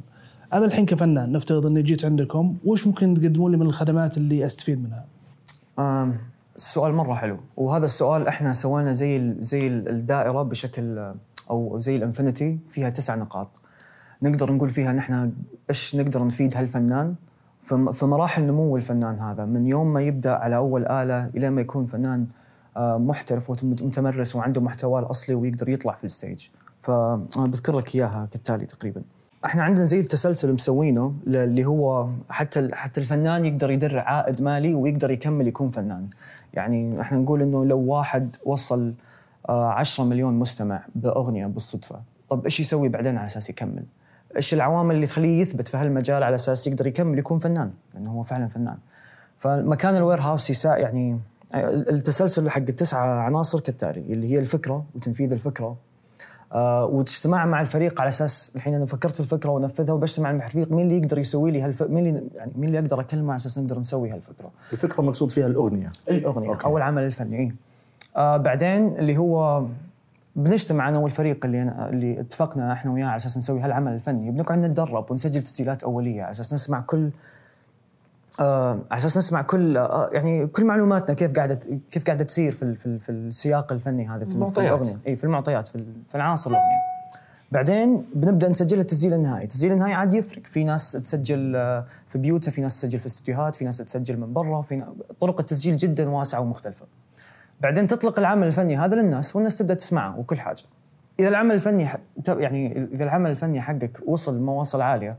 أنا 0.53 0.65
الحين 0.65 0.85
كفنان 0.85 1.31
نفترض 1.31 1.65
إني 1.65 1.81
جيت 1.81 2.05
عندكم، 2.05 2.55
وش 2.65 2.87
ممكن 2.87 3.13
تقدمون 3.13 3.51
لي 3.51 3.57
من 3.57 3.65
الخدمات 3.65 4.17
اللي 4.17 4.45
أستفيد 4.45 4.83
منها؟ 4.83 5.05
السؤال 6.55 6.93
مرة 6.93 7.13
حلو. 7.13 7.37
وهذا 7.57 7.85
السؤال 7.85 8.27
إحنا 8.27 8.53
سوينا 8.53 8.91
زي 8.91 9.35
زي 9.39 9.67
ال- 9.67 9.89
الدائرة 9.89 10.41
بشكل 10.43 11.13
أو 11.49 11.79
زي 11.79 11.95
ال 11.95 12.02
infinity 12.02 12.59
فيها 12.69 12.89
تسع 12.89 13.15
نقاط. 13.15 13.61
نقدر 14.21 14.51
نقول 14.53 14.69
فيها 14.69 14.93
نحن 14.93 15.33
إيش 15.69 15.95
نقدر 15.95 16.25
نفيد 16.25 16.57
هالفنان 16.57 17.15
في 17.91 18.05
مراحل 18.05 18.43
نمو 18.43 18.77
الفنان 18.77 19.19
هذا. 19.19 19.45
من 19.45 19.67
يوم 19.67 19.93
ما 19.93 20.01
يبدأ 20.01 20.35
على 20.35 20.55
أول 20.55 20.85
آلة 20.87 21.25
إلى 21.27 21.49
ما 21.49 21.61
يكون 21.61 21.85
فنان 21.85 22.27
محترف 22.77 23.49
ومتمرس 23.49 24.35
وعنده 24.35 24.61
محتواه 24.61 24.99
الأصلي 24.99 25.35
ويقدر 25.35 25.69
يطلع 25.69 25.93
في 25.93 26.03
الستيج. 26.03 26.47
فانا 26.79 27.47
بذكر 27.47 27.77
لك 27.77 27.95
إياها 27.95 28.27
كالتالي 28.31 28.65
تقريبا. 28.65 29.01
إحنا 29.45 29.63
عندنا 29.63 29.85
زي 29.85 29.99
التسلسل 29.99 30.53
مسوينه 30.53 31.13
اللي 31.27 31.65
هو 31.65 32.09
حتى 32.29 32.69
حتى 32.73 33.01
الفنان 33.01 33.45
يقدر 33.45 33.71
يدر 33.71 33.99
عائد 33.99 34.41
مالي 34.41 34.73
ويقدر 34.73 35.11
يكمل 35.11 35.47
يكون 35.47 35.69
فنان. 35.69 36.07
يعني 36.53 37.01
إحنا 37.01 37.17
نقول 37.17 37.41
إنه 37.41 37.65
لو 37.65 37.79
واحد 37.79 38.35
وصل 38.45 38.93
آه، 39.49 39.69
10 39.71 40.03
مليون 40.03 40.39
مستمع 40.39 40.85
بأغنية 40.95 41.45
بالصدفة 41.45 42.01
طب 42.29 42.45
إيش 42.45 42.59
يسوي 42.59 42.89
بعدين 42.89 43.17
على 43.17 43.25
أساس 43.25 43.49
يكمل؟ 43.49 43.83
إيش 44.35 44.53
العوامل 44.53 44.95
اللي 44.95 45.05
تخليه 45.05 45.41
يثبت 45.41 45.67
في 45.67 45.77
هالمجال 45.77 46.23
على 46.23 46.35
أساس 46.35 46.67
يقدر 46.67 46.87
يكمل 46.87 47.19
يكون 47.19 47.39
فنان؟ 47.39 47.71
لأنه 47.93 48.11
هو 48.11 48.23
فعلا 48.23 48.47
فنان. 48.47 48.77
فمكان 49.37 49.95
الوير 49.95 50.21
هاوس 50.21 50.49
يسا 50.49 50.77
يعني 50.77 51.19
التسلسل 51.55 52.49
حق 52.49 52.57
التسعة 52.57 53.19
عناصر 53.19 53.59
كالتالي 53.59 54.13
اللي 54.13 54.31
هي 54.31 54.39
الفكرة 54.39 54.85
وتنفيذ 54.95 55.31
الفكرة 55.31 55.77
آه 56.53 56.85
واجتماع 56.85 57.45
مع 57.45 57.61
الفريق 57.61 58.01
على 58.01 58.07
أساس 58.07 58.51
الحين 58.55 58.73
أنا 58.73 58.85
فكرت 58.85 59.13
في 59.13 59.19
الفكرة 59.19 59.49
ونفذها 59.49 59.93
وبجتمع 59.93 60.31
مع 60.31 60.45
الفريق 60.45 60.71
مين 60.71 60.85
اللي 60.85 60.97
يقدر 60.97 61.19
يسوي 61.19 61.51
لي 61.51 61.61
هالف... 61.61 61.83
مين 61.83 62.07
اللي 62.07 62.23
يعني 62.35 62.51
مين 62.55 62.67
اللي 62.67 62.79
أقدر 62.79 62.99
أكلمه 62.99 63.29
على 63.31 63.35
أساس 63.35 63.59
نقدر 63.59 63.79
نسوي 63.79 64.09
هالفكرة 64.11 64.51
الفكرة 64.73 65.01
مقصود 65.03 65.31
فيها 65.31 65.47
الأغنية 65.47 65.91
الأغنية 66.09 66.49
أوكي. 66.49 66.65
أو 66.65 66.77
العمل 66.77 67.03
الفني. 67.03 67.55
آه 68.17 68.37
بعدين 68.37 68.87
اللي 68.97 69.17
هو 69.17 69.65
بنجتمع 70.35 70.89
أنا 70.89 70.97
والفريق 70.97 71.45
اللي 71.45 71.61
أنا 71.61 71.89
اللي 71.89 72.19
اتفقنا 72.19 72.73
إحنا 72.73 72.91
وياه 72.91 73.05
على 73.05 73.15
أساس 73.15 73.37
نسوي 73.37 73.61
هالعمل 73.61 73.93
الفني 73.93 74.31
بنقعد 74.31 74.59
نتدرب 74.59 75.11
ونسجل 75.11 75.41
تسجيلات 75.41 75.83
أولية 75.83 76.21
على 76.21 76.31
أساس 76.31 76.53
نسمع 76.53 76.81
كل 76.81 77.09
على 78.39 78.97
أساس 78.97 79.17
نسمع 79.17 79.41
كل 79.41 79.77
آه 79.77 80.09
يعني 80.13 80.47
كل 80.47 80.65
معلوماتنا 80.65 81.15
كيف 81.15 81.31
قاعدة 81.31 81.59
كيف 81.91 82.03
قاعدة 82.05 82.23
تصير 82.23 82.51
في 82.51 82.75
في, 82.75 82.99
في 82.99 83.11
السياق 83.11 83.71
الفني 83.71 84.07
هذا 84.07 84.19
في, 84.19 84.25
في 84.25 84.35
المعطيات. 84.35 84.65
الأغنية 84.65 84.97
إي 85.07 85.15
في 85.15 85.23
المعطيات 85.23 85.67
في, 85.67 85.85
في 86.09 86.15
العناصر 86.15 86.49
الأغنية 86.49 86.89
بعدين 87.51 88.05
بنبدأ 88.15 88.49
نسجل 88.49 88.79
التسجيل 88.79 89.13
النهائي، 89.13 89.43
التسجيل 89.43 89.71
النهائي 89.71 89.93
عاد 89.93 90.13
يفرق، 90.13 90.45
في 90.45 90.63
ناس 90.63 90.91
تسجل 90.91 91.55
آه، 91.55 91.85
في 92.07 92.17
بيوتها، 92.17 92.51
في 92.51 92.61
ناس 92.61 92.81
تسجل 92.81 92.99
في 92.99 93.05
استديوهات، 93.05 93.55
في 93.55 93.65
ناس 93.65 93.77
تسجل 93.77 94.17
من 94.17 94.33
برا، 94.33 94.61
في 94.61 94.83
طرق 95.21 95.39
التسجيل 95.39 95.77
جدا 95.77 96.09
واسعة 96.09 96.39
ومختلفة. 96.39 96.85
بعدين 97.61 97.87
تطلق 97.87 98.19
العمل 98.19 98.47
الفني 98.47 98.77
هذا 98.77 98.95
للناس 98.95 99.35
والناس 99.35 99.57
تبدأ 99.57 99.73
تسمعه 99.73 100.19
وكل 100.19 100.39
حاجة. 100.39 100.63
إذا 101.19 101.27
العمل 101.27 101.55
الفني 101.55 101.89
يعني 102.27 102.89
إذا 102.93 103.03
العمل 103.03 103.31
الفني 103.31 103.61
حقك 103.61 103.99
وصل 104.05 104.43
مواصل 104.43 104.81
عالية 104.81 105.17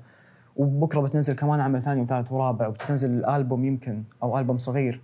وبكرة 0.57 1.01
بتنزل 1.01 1.35
كمان 1.35 1.61
عمل 1.61 1.83
ثاني 1.83 2.01
وثالث 2.01 2.33
ورابع 2.33 2.67
وبتنزل 2.69 3.11
الالبوم 3.11 3.65
يمكن 3.65 4.03
أو 4.23 4.39
ألبوم 4.39 4.59
صغير. 4.59 5.01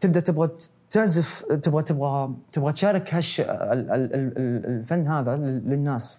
تبدأ 0.00 0.20
تبغى 0.20 0.48
تعزف 0.90 1.44
تبغى 1.62 1.82
تبغى 1.82 2.30
تبغى 2.52 2.72
تشارك 2.72 3.14
هالش 3.14 3.40
ال- 3.40 3.46
ال- 3.50 3.90
ال- 3.90 4.14
ال- 4.14 4.66
الفن 4.66 5.06
هذا 5.06 5.36
لل- 5.36 5.68
للناس. 5.70 6.18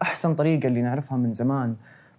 فأحسن 0.00 0.34
طريقة 0.34 0.66
اللي 0.66 0.82
نعرفها 0.82 1.18
من 1.18 1.32
زمان 1.34 1.74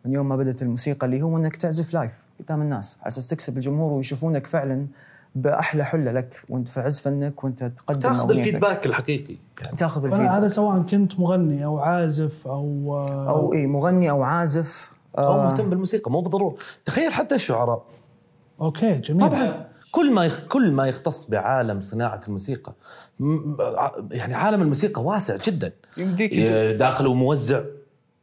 من 0.05 0.13
يوم 0.13 0.29
ما 0.29 0.35
بدأت 0.35 0.61
الموسيقى 0.61 1.05
اللي 1.07 1.21
هو 1.21 1.37
إنك 1.37 1.55
تعزف 1.55 1.93
لايف 1.93 2.11
قدام 2.39 2.61
الناس 2.61 2.97
على 3.01 3.07
أساس 3.07 3.27
تكسب 3.27 3.55
الجمهور 3.57 3.93
ويشوفونك 3.93 4.47
فعلا 4.47 4.87
بأحلى 5.35 5.83
حلة 5.85 6.11
لك 6.11 6.41
وأنت 6.49 6.67
في 6.67 6.79
عز 6.79 6.99
فنك 6.99 7.43
وأنت 7.43 7.63
تقدم 7.63 7.99
تأخذ. 7.99 8.31
ال 8.31 8.37
feedback 8.37 8.85
الحقيقي 8.85 9.37
يعني. 9.65 9.77
تأخذ 9.77 10.05
ال 10.05 10.08
feedback. 10.08 10.29
هذا 10.29 10.47
سواء 10.47 10.81
كنت 10.81 11.19
مغني 11.19 11.65
أو 11.65 11.79
عازف 11.79 12.47
أو 12.47 13.03
أو 13.29 13.53
اي 13.53 13.67
مغني 13.67 14.09
أو 14.09 14.23
عازف. 14.23 14.94
أو 15.17 15.23
آه، 15.33 15.43
مهتم 15.45 15.69
بالموسيقى 15.69 16.11
مو 16.11 16.21
بالضرورة. 16.21 16.55
تخيل 16.85 17.11
حتى 17.13 17.35
الشعراء. 17.35 17.85
okay 18.61 18.93
جميل. 18.93 19.27
طبعا 19.29 19.65
كل 19.91 20.11
ما 20.13 20.25
يخ... 20.25 20.39
كل 20.49 20.71
ما 20.71 20.87
يختص 20.87 21.29
بعالم 21.29 21.81
صناعة 21.81 22.21
الموسيقى 22.27 22.73
م- 23.19 23.55
يعني 24.11 24.33
عالم 24.33 24.61
الموسيقى 24.61 25.03
واسع 25.03 25.37
جدا. 25.45 25.73
يمديك 25.97 26.33
داخله 26.79 27.13
موزع 27.13 27.63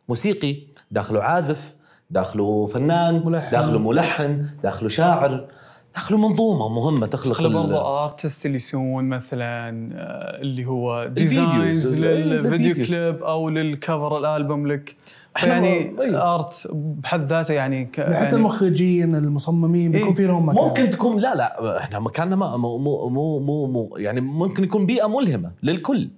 موسيقي 0.09 0.57
داخله 0.91 1.23
عازف 1.23 1.75
داخله 2.11 2.67
فنان 2.67 3.23
ملحن. 3.27 3.51
داخله 3.53 3.79
ملحن 3.79 4.47
داخله 4.63 4.89
شاعر 4.89 5.49
داخله 5.95 6.19
منظومة 6.19 6.69
مهمة 6.69 7.07
تخلق 7.07 7.33
داخل 7.43 7.47
ال- 7.47 7.53
برضه 7.53 8.05
artist 8.05 8.47
اللي 8.47 8.57
يسوون 8.57 9.05
مثلا 9.09 9.91
آه، 9.95 10.41
اللي 10.43 10.65
هو 10.67 11.07
designs 11.07 11.99
للفيديو. 11.99 12.75
كليب 12.87 13.23
أو 13.23 13.49
لل 13.49 13.69
cover 13.69 14.19
الألبوم 14.19 14.67
لك. 14.67 14.97
يعني. 15.43 15.95
art 16.17 16.69
بحد 16.73 17.27
ذاته 17.27 17.55
يعني 17.55 17.85
ك- 17.85 18.01
حتى 18.01 18.11
يعني 18.13 18.33
المخرجين 18.33 19.15
المصممين 19.15 19.93
بيكون 19.93 20.09
إيه. 20.09 20.15
في 20.15 20.27
لهم 20.27 20.49
مكان. 20.49 20.65
ممكن 20.65 20.91
تكون 20.91 21.19
لا 21.21 21.35
لا 21.35 21.79
إحنا 21.79 21.99
مكاننا 21.99 22.37
ما 22.37 22.57
مو 22.57 22.79
مو 22.79 23.09
مو, 23.09 23.39
مو, 23.39 23.67
مو 23.67 23.97
يعني 23.97 24.21
ممكن 24.21 24.65
يكون 24.65 24.87
بيئة 24.87 25.07
ملهمة 25.07 25.51
للكل. 25.63 26.11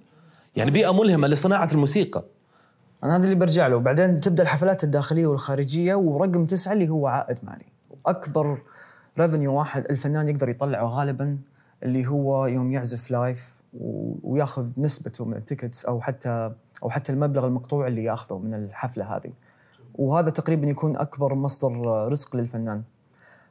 يعني 0.55 0.71
بيئة 0.71 0.93
ملهمة 0.93 1.27
لصناعة 1.27 1.69
الموسيقى. 1.71 2.23
أنا 3.03 3.15
هذا 3.17 3.23
اللي 3.23 3.35
برجع 3.35 3.67
له. 3.67 3.77
بعدين 3.79 4.17
تبدأ 4.17 4.43
الحفلات 4.43 4.83
الداخلية 4.83 5.27
والخارجية 5.27 5.95
ورقم 5.95 6.45
تسعة 6.45 6.73
اللي 6.73 6.89
هو 6.89 7.07
عائد 7.07 7.37
مالي. 7.43 7.65
اكبر 8.05 8.57
revenue 9.19 9.53
واحد 9.53 9.85
الفنان 9.89 10.29
يقدر 10.29 10.49
يطلعه 10.49 10.85
غالبا 10.85 11.37
اللي 11.83 12.07
هو 12.07 12.45
يوم 12.45 12.71
يعزف 12.71 13.11
live 13.11 13.55
وياخذ 14.23 14.81
نسبته 14.81 15.25
من 15.25 15.37
ال 15.37 15.43
tickets 15.43 15.85
أو 15.85 16.01
حتى 16.01 16.51
أو 16.83 16.89
حتى 16.89 17.11
المبلغ 17.11 17.45
المقطوع 17.45 17.87
اللي 17.87 18.03
ياخذه 18.03 18.37
من 18.37 18.53
الحفلة 18.53 19.15
هذه. 19.15 19.31
وهذا 19.95 20.29
تقريبا 20.29 20.67
يكون 20.67 20.97
أكبر 20.97 21.35
مصدر 21.35 21.81
رزق 22.11 22.35
للفنان. 22.35 22.83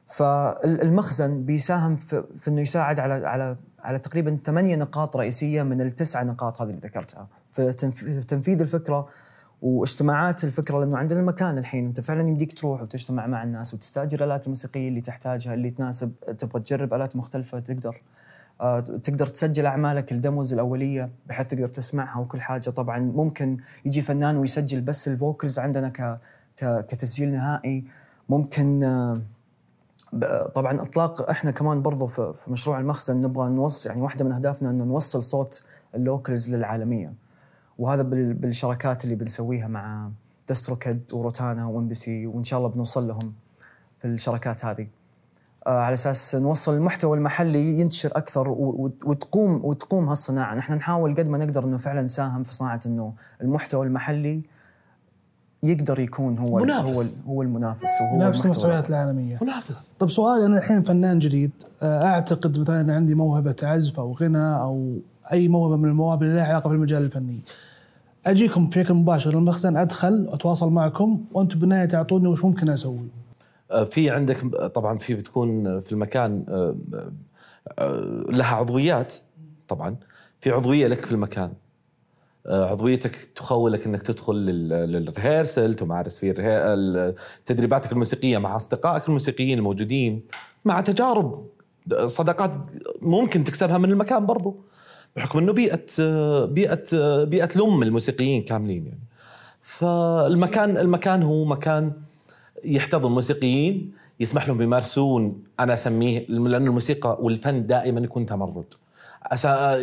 فالمخزن 0.07 1.43
بيساهم 1.45 1.95
في, 1.95 2.23
في 2.39 2.47
إنه 2.49 2.61
يساعد 2.61 2.99
على 2.99 3.27
على 3.27 3.57
على 3.79 3.99
تقريبا 3.99 4.35
ثمانية 4.35 4.75
نقاط 4.75 5.17
رئيسية 5.17 5.63
من 5.63 5.81
التسع 5.81 6.23
نقاط 6.23 6.61
هذه 6.61 6.69
اللي 6.69 6.81
ذكرتها. 6.81 7.27
في 7.51 7.73
تنف- 7.73 8.03
في 8.03 8.19
تنفيذ 8.21 8.61
الفكرة 8.61 9.07
واجتماعات 9.61 10.43
الفكرة 10.43 10.79
لأنه 10.79 10.97
عندنا 10.97 11.19
المكان 11.19 11.57
الحين. 11.57 11.85
أنت 11.85 12.01
فعلا 12.01 12.21
يمديك 12.21 12.57
تروح 12.59 12.81
وتجتمع 12.81 13.27
مع 13.27 13.43
الناس 13.43 13.73
وتستأجر 13.73 14.17
الآلات 14.19 14.43
الموسيقية 14.45 14.89
اللي 14.89 15.01
تحتاجها 15.01 15.53
اللي 15.53 15.69
تناسب 15.69 16.11
تبغى 16.37 16.61
تجرب 16.63 16.93
آلات 16.93 17.15
مختلفة 17.15 17.59
تقدر. 17.59 18.01
تقدر 19.03 19.27
تسجل 19.27 19.65
أعمالك 19.65 20.11
ال 20.11 20.18
demos 20.18 20.53
الأولية 20.53 21.09
بحيث 21.27 21.47
تقدر 21.49 21.67
تسمعها 21.67 22.19
وكل 22.19 22.41
حاجة. 22.41 22.69
طبعا 22.69 22.99
ممكن 22.99 23.57
يجي 23.85 24.01
فنان 24.01 24.37
ويسجل 24.37 24.81
بس 24.81 25.07
ال 25.07 25.14
vocals 25.14 25.59
عندنا 25.59 25.89
ك 25.89 26.19
كتسجيل 26.61 27.31
نهائي. 27.31 27.85
ممكن 28.29 28.83
آه، 28.83 30.47
طبعا 30.55 30.81
إطلاق 30.81 31.29
إحنا 31.29 31.51
كمان 31.51 31.81
برضو 31.81 32.07
في 32.07 32.33
مشروع 32.47 32.79
المخزن 32.79 33.21
نبغى 33.21 33.49
نوصل 33.49 33.89
يعني 33.89 34.01
واحدة 34.01 34.25
من 34.25 34.31
أهدافنا 34.31 34.69
إنه 34.69 34.83
نوصل 34.83 35.23
صوت 35.23 35.63
ال 35.95 36.04
locals 36.04 36.55
للعالمية. 36.55 37.13
وهذا 37.79 38.01
بال- 38.01 38.33
بالشراكات 38.33 39.03
اللي 39.03 39.15
بنسويها 39.15 39.67
مع 39.67 40.09
دستروكد 40.49 41.13
وروتانا 41.13 41.65
و 41.65 41.87
MBC 41.87 42.27
وإن 42.27 42.43
شاء 42.43 42.59
الله 42.59 42.69
بنوصل 42.69 43.07
لهم 43.07 43.33
في 43.99 44.07
الشراكات 44.07 44.65
هذه. 44.65 44.81
آه، 44.81 44.87
على 45.67 45.93
أساس 45.93 46.35
نوصل 46.35 46.73
المحتوى 46.73 47.17
المحلي 47.17 47.79
ينتشر 47.79 48.11
أكثر 48.15 48.49
وتقوم 49.05 49.65
وتقوم 49.65 50.09
هالصناعة، 50.09 50.55
نحن 50.55 50.73
نحاول 50.73 51.15
قد 51.15 51.27
ما 51.29 51.37
نقدر 51.37 51.63
إنه 51.63 51.77
فعلا 51.77 52.01
نساهم 52.01 52.43
في 52.43 52.53
صناعة 52.53 52.79
إنه 52.85 53.13
المحتوى 53.41 53.85
المحلي 53.85 54.41
يقدر 55.63 55.99
يكون 55.99 56.37
هو 56.37 56.59
منافس. 56.59 57.19
هو 57.27 57.33
هو 57.33 57.41
المنافس 57.41 58.01
وهو 58.01 58.21
المحتوى 58.21 58.45
المستويات 58.45 58.89
العالمية 58.89 59.37
منافس 59.41 59.95
طب 59.99 60.09
سؤالي 60.09 60.45
أنا 60.45 60.57
الحين 60.57 60.81
فنان 60.81 61.19
جديد 61.19 61.51
آه، 61.81 62.03
أعتقد 62.05 62.59
مثلا 62.59 62.81
أن 62.81 62.89
عندي 62.89 63.15
موهبة 63.15 63.55
عزف 63.63 63.99
أو 63.99 64.13
غنى 64.13 64.55
أو 64.55 64.97
أي 65.31 65.47
موهبة 65.47 65.77
من 65.77 65.89
المواهب 65.89 66.23
اللي 66.23 66.35
لها 66.35 66.45
علاقة 66.45 66.69
بالمجال 66.69 67.03
الفني. 67.03 67.41
أجيكم 68.25 68.67
بشكل 68.67 68.93
مباشر 68.93 69.31
للمخزن 69.31 69.77
أدخل 69.77 70.29
أتواصل 70.31 70.71
معكم 70.71 71.21
وأنتم 71.33 71.59
بالنهاية 71.59 71.85
تعطوني 71.85 72.27
وش 72.27 72.45
ممكن 72.45 72.69
أسوي. 72.69 73.09
آه، 73.71 73.83
في 73.83 74.09
عندك 74.09 74.37
طبعا 74.55 74.97
في 74.97 75.13
بتكون 75.13 75.79
في 75.79 75.91
المكان 75.91 76.45
آه، 76.49 76.75
آه، 77.79 78.25
لها 78.29 78.55
عضويات 78.55 79.15
طبعا. 79.67 79.95
في 80.39 80.51
عضوية 80.51 80.87
لك 80.87 81.05
في 81.05 81.11
المكان. 81.11 81.53
آه، 82.47 82.65
عضويتك 82.65 83.15
تخولك 83.35 83.85
إنك 83.85 84.01
تدخل 84.01 84.35
لل- 84.35 84.69
للريهرسل 84.91 85.73
تمارس 85.73 86.17
في 86.17 86.31
تدريباتك 87.45 87.91
الموسيقية 87.91 88.37
مع 88.37 88.55
أصدقائك 88.55 89.07
الموسيقيين 89.07 89.57
الموجودين 89.57 90.23
مع 90.65 90.81
تجارب 90.81 91.47
صداقات 92.05 92.51
ممكن 93.01 93.43
تكسبها 93.43 93.77
من 93.77 93.89
المكان 93.91 94.25
برضو. 94.25 94.55
بحكم 95.15 95.39
إنه 95.39 95.53
بيئة 95.53 95.85
آه، 95.99 96.45
بيئة 96.45 96.83
آه، 96.93 97.23
بيئة 97.23 97.49
لم 97.55 97.83
الموسيقيين 97.83 98.43
كاملين 98.43 98.85
يعني. 98.85 98.99
فالمكان 99.61 100.77
المكان 100.77 101.23
هو 101.23 101.45
مكان 101.45 101.91
يحتضن 102.65 103.11
موسيقيين 103.11 103.91
يسمح 104.19 104.47
لهم 104.47 104.61
يمارسون 104.61 105.43
أنا 105.59 105.73
أسميه 105.73 106.25
لأن 106.27 106.67
الموسيقى 106.67 107.17
والفن 107.21 107.67
دائما 107.67 107.99
يكون 108.01 108.25
تمرد. 108.25 108.73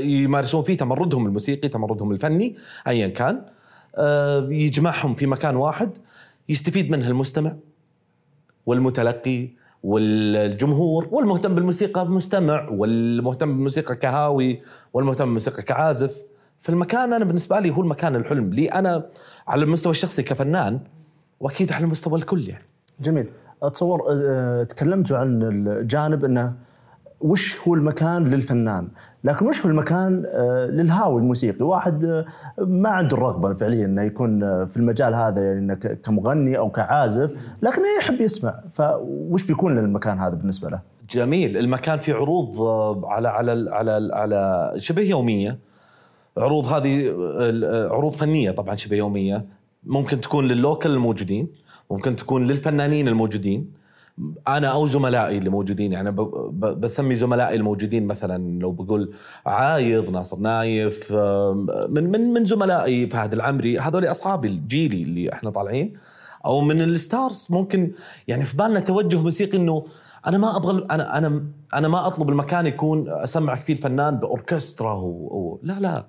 يمارسون 0.00 0.62
فيه 0.62 0.76
تمردهم 0.76 1.26
الموسيقي 1.26 1.68
تمردهم 1.68 2.12
الفني 2.12 2.56
ايا 2.86 3.08
كان. 3.08 3.42
آه، 3.96 4.48
يجمعهم 4.50 5.14
في 5.14 5.26
مكان 5.26 5.56
واحد 5.56 5.98
يستفيد 6.48 6.90
منها 6.90 7.08
المستمع 7.08 7.56
والمتلقي 8.66 9.48
والجمهور 9.82 11.08
والمهتم 11.10 11.54
بالموسيقى 11.54 12.06
مستمع 12.06 12.68
والمهتم 12.68 13.52
بالموسيقى 13.52 13.96
كهاوي 13.96 14.62
والمهتم 14.92 15.24
بالموسيقى 15.24 15.62
كعازف. 15.62 16.22
فالمكان 16.60 17.12
أنا 17.12 17.24
بالنسبة 17.24 17.60
لي 17.60 17.70
هو 17.70 17.80
المكان 17.82 18.16
الحلم. 18.16 18.52
لي 18.52 18.66
أنا 18.66 19.06
على 19.46 19.64
المستوى 19.64 19.90
الشخصي 19.90 20.22
كفنان 20.22 20.80
وأكيد 21.40 21.72
على 21.72 21.84
المستوى 21.84 22.18
الكل 22.18 22.48
يعني. 22.48 22.71
جميل. 23.00 23.28
أتصور 23.62 24.02
آه، 24.11 24.62
تكلمتوا 24.62 25.16
عن 25.18 25.42
الجانب 25.42 26.25
إنه 26.25 26.54
وش 27.20 27.68
هو 27.68 27.75
المكان 27.75 28.25
للفنان. 28.25 28.88
لكن 29.25 29.46
وش 29.46 29.64
هو 29.64 29.70
المكان 29.70 30.25
آه، 30.26 30.66
للهاوي 30.66 31.20
الموسيقي؟ 31.20 31.64
واحد 31.64 32.04
آه، 32.04 32.25
ما 32.58 32.88
عنده 32.88 33.16
الرغبة 33.16 33.54
فعليا 33.54 33.84
إنه 33.84 34.02
يكون 34.02 34.40
في 34.64 34.76
المجال 34.76 35.14
هذا 35.14 35.52
يعني 35.52 35.76
كمغني 35.76 36.58
أو 36.58 36.70
كعازف 36.70 37.32
لكنه 37.62 37.84
يحب 37.99 38.20
يسمع. 38.20 38.61
فوش 38.70 39.44
بيكون 39.44 39.78
المكان 39.78 40.18
هذا 40.18 40.34
بالنسبة 40.34 40.68
له؟ 40.70 40.80
جميل. 41.11 41.56
المكان 41.56 41.99
فيه 41.99 42.14
عروض 42.14 42.62
على 43.04 43.28
على 43.28 43.70
على 43.70 44.11
على 44.14 44.72
شبه 44.76 45.02
يومية. 45.02 45.59
عروض 46.37 46.66
هذه 46.66 47.14
عروض 47.90 48.12
فنية 48.12 48.50
طبعا 48.50 48.74
شبه 48.74 48.96
يومية. 48.96 49.44
ممكن 49.85 50.20
تكون 50.20 50.48
للوكل 50.48 50.90
الموجودين. 50.90 51.48
ممكن 51.90 52.16
تكون 52.16 52.47
للفنانين 52.47 53.09
الموجودين 53.09 53.83
أنا 54.49 54.68
أو 54.68 54.87
زملائي 54.87 55.38
اللي 55.38 55.51
موجودين 55.51 55.92
يعني 55.92 56.11
بسمي 56.61 57.14
زملائي 57.14 57.57
الموجودين 57.57 58.07
مثلا 58.07 58.61
لو 58.61 58.73
بقول 58.73 59.14
عايض 59.47 60.11
ناصر 60.11 60.37
نايف 60.38 61.12
من 61.88 62.11
من 62.11 62.33
من 62.33 62.45
زملائي 62.45 63.09
فهد 63.11 63.33
العمري 63.33 63.79
هذول 63.79 64.07
أصحابي 64.07 64.49
الجيلي 64.49 65.03
اللي 65.03 65.33
إحنا 65.33 65.51
طالعين 65.51 65.97
أو 66.45 66.61
من 66.61 66.83
ال 66.83 66.93
stars 66.93 67.46
ممكن 67.51 67.92
يعني 68.29 68.45
في 68.45 68.57
بالنا 68.57 68.81
توجه 68.81 69.21
موسيقي 69.21 69.59
إنه 69.59 69.85
أنا 70.27 70.38
ما 70.38 70.57
أبغى 70.57 70.87
أنا 70.90 71.18
أنا 71.18 71.45
أنا 71.75 71.88
ما 71.88 72.07
أطلب 72.07 72.29
المكان 72.31 72.66
يكون 72.66 73.09
أسمعك 73.09 73.64
فيه 73.64 73.73
الفنان 73.73 74.16
بأوركسترا. 74.16 74.95
و... 74.95 75.59
لا 75.62 75.81
لا 75.81 76.05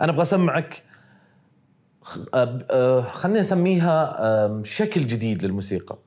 أنا 0.00 0.12
أبغى 0.12 0.22
أسمعك 0.22 0.82
خ- 2.02 2.36
خليني 3.12 3.40
اسميها 3.40 4.16
آم، 4.46 4.64
شكل 4.64 5.06
جديد 5.06 5.44
للموسيقى. 5.44 5.98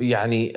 يعني 0.00 0.48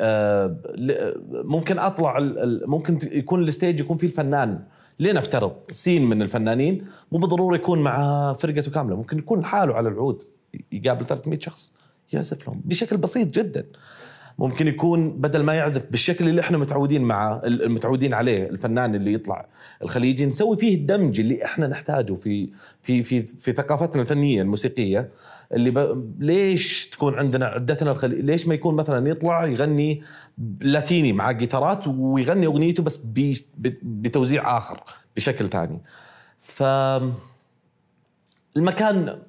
ل- 0.75 1.13
ممكن 1.31 1.79
أطلع 1.79 2.17
ممكن 2.65 2.99
يكون 3.11 3.43
ال 3.43 3.49
stage 3.49 3.79
يكون 3.79 3.97
فيه 3.97 4.07
الفنان. 4.07 4.63
لنفترض 4.99 5.53
سين 5.71 6.05
من 6.05 6.21
الفنانين. 6.21 6.87
مو 7.11 7.19
بالضرورة 7.19 7.55
يكون 7.55 7.81
مع 7.81 8.33
فرقته 8.33 8.71
كاملة. 8.71 8.95
ممكن 8.95 9.17
يكون 9.17 9.39
لحاله 9.39 9.73
على 9.75 9.89
العود. 9.89 10.23
يقابل 10.71 11.05
300 11.05 11.39
شخص. 11.39 11.73
يعزف 12.13 12.47
لهم. 12.47 12.61
بشكل 12.65 12.97
بسيط 12.97 13.27
جدا. 13.27 13.65
ممكن 14.39 14.67
يكون 14.67 15.11
بدل 15.11 15.43
ما 15.43 15.53
يعزف 15.53 15.85
بالشكل 15.91 16.29
اللي 16.29 16.41
إحنا 16.41 16.57
متعودين 16.57 17.01
معه 17.01 17.41
المتعودين 17.45 18.13
عليه 18.13 18.49
الفنان 18.49 18.95
اللي 18.95 19.13
يطلع 19.13 19.45
الخليجي 19.83 20.25
نسوي 20.25 20.57
فيه 20.57 20.75
الدمج 20.75 21.19
اللي 21.19 21.45
إحنا 21.45 21.67
نحتاجه 21.67 22.13
في 22.13 22.49
في 22.81 23.03
في 23.03 23.21
في 23.23 23.51
ثقافتنا 23.51 24.01
الفنية 24.01 24.41
الموسيقية 24.41 25.09
اللي 25.53 25.71
ب... 25.71 26.05
ليش 26.19 26.87
تكون 26.87 27.13
عندنا 27.19 27.45
عدتنا 27.45 27.91
الخليج 27.91 28.19
ليش 28.19 28.47
ما 28.47 28.53
يكون 28.53 28.75
مثلا 28.75 29.09
يطلع 29.09 29.45
يغني 29.45 30.01
لاتيني 30.61 31.13
مع 31.13 31.31
جيتارات 31.31 31.87
ويغني 31.87 32.45
أغنيته 32.45 32.83
بس. 32.83 32.99
بتوزيع 33.83 34.57
آخر 34.57 34.83
بشكل 35.15 35.49
ثاني 35.49 35.81
ف 36.39 36.63
المكان 38.57 39.19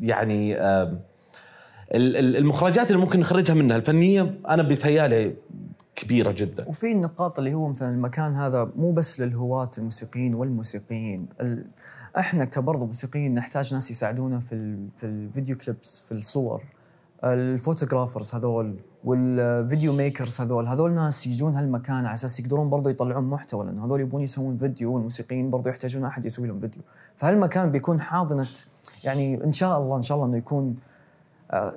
يعني 0.00 0.56
ال- 0.60 1.09
المخرجات 1.94 2.90
اللي 2.90 3.00
ممكن 3.00 3.20
نخرجها 3.20 3.54
منها 3.54 3.76
الفنية 3.76 4.40
أنا 4.48 4.62
بيتهيالي 4.62 5.34
كبيرة 5.96 6.32
جدا. 6.32 6.68
وفي 6.68 6.92
النقاط 6.92 7.38
اللي 7.38 7.54
هو 7.54 7.68
مثلا 7.68 7.90
المكان 7.90 8.34
هذا 8.34 8.70
مو 8.76 8.92
بس 8.92 9.20
للهواة 9.20 9.70
الموسيقيين 9.78 10.34
والموسيقيين 10.34 11.26
ال... 11.40 11.64
إحنا 12.18 12.44
كبرضو 12.44 12.86
موسيقيين 12.86 13.34
نحتاج 13.34 13.74
ناس 13.74 13.90
يساعدونا 13.90 14.40
في 14.40 14.54
ال... 14.54 14.88
في 14.96 15.06
ال 15.06 15.14
video 15.14 15.56
clips 15.56 16.04
في 16.08 16.12
الصور. 16.12 16.62
ال 17.24 17.32
photographers 17.32 18.34
هذول 18.34 18.76
وال 19.04 19.29
video 19.29 19.92
makers 19.92 20.40
هذول 20.40 20.66
هذول 20.66 20.92
ناس 20.92 21.26
يجون 21.26 21.54
هالمكان 21.54 22.06
على 22.06 22.14
أساس 22.14 22.40
يقدرون 22.40 22.70
برضو 22.70 22.88
يطلعون 22.88 23.24
محتوى 23.24 23.66
لأنه 23.66 23.86
هذول 23.86 24.00
يبون 24.00 24.22
يسوون 24.22 24.56
فيديو 24.56 24.94
والموسيقيين 24.94 25.50
برضو 25.50 25.68
يحتاجون 25.68 26.04
أحد 26.04 26.24
يسوي 26.24 26.48
لهم 26.48 26.60
فيديو. 26.60 26.82
فهالمكان 27.16 27.70
بيكون 27.70 28.00
حاضنة 28.00 28.46
يعني 29.04 29.44
إن 29.44 29.52
شاء 29.52 29.78
الله 29.78 29.96
إن 29.96 30.02
شاء 30.02 30.16
الله 30.16 30.28
إنه 30.28 30.36
يكون 30.36 30.76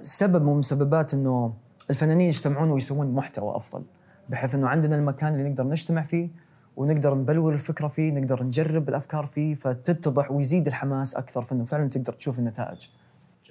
سبب 0.01 0.43
من 0.43 0.53
مسببات 0.57 1.13
إنه 1.13 1.53
الفنانين 1.89 2.27
يجتمعون 2.27 2.71
ويسوون 2.71 3.11
محتوى 3.11 3.55
أفضل 3.55 3.83
بحيث 4.29 4.55
إنه 4.55 4.67
عندنا 4.67 4.95
المكان 4.95 5.33
اللي 5.35 5.49
نقدر 5.49 5.63
نجتمع 5.67 6.01
فيه 6.01 6.29
ونقدر 6.77 7.15
نبلور 7.15 7.53
الفكرة 7.53 7.87
فيه 7.87 8.11
نقدر 8.11 8.43
نجرب 8.43 8.89
الأفكار 8.89 9.25
فيه 9.25 9.55
فتتضح 9.55 10.31
ويزيد 10.31 10.67
الحماس 10.67 11.15
أكثر 11.15 11.41
فانه 11.41 11.65
فعلا 11.65 11.89
تقدر 11.89 12.13
تشوف 12.13 12.39
النتائج. 12.39 12.87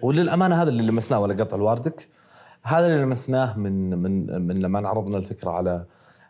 وللأمانة 0.02 0.62
هذا 0.62 0.70
اللي 0.70 0.82
لمسناه 0.82 1.20
ولا 1.20 1.44
قطع 1.44 1.56
لواردك؟ 1.56 2.08
هذا 2.62 2.86
اللي 2.86 3.02
لمسناه 3.02 3.58
من 3.58 3.98
من 4.02 4.42
من 4.46 4.58
لما 4.58 4.88
عرضنا 4.88 5.16
الفكرة 5.18 5.50
على 5.50 5.84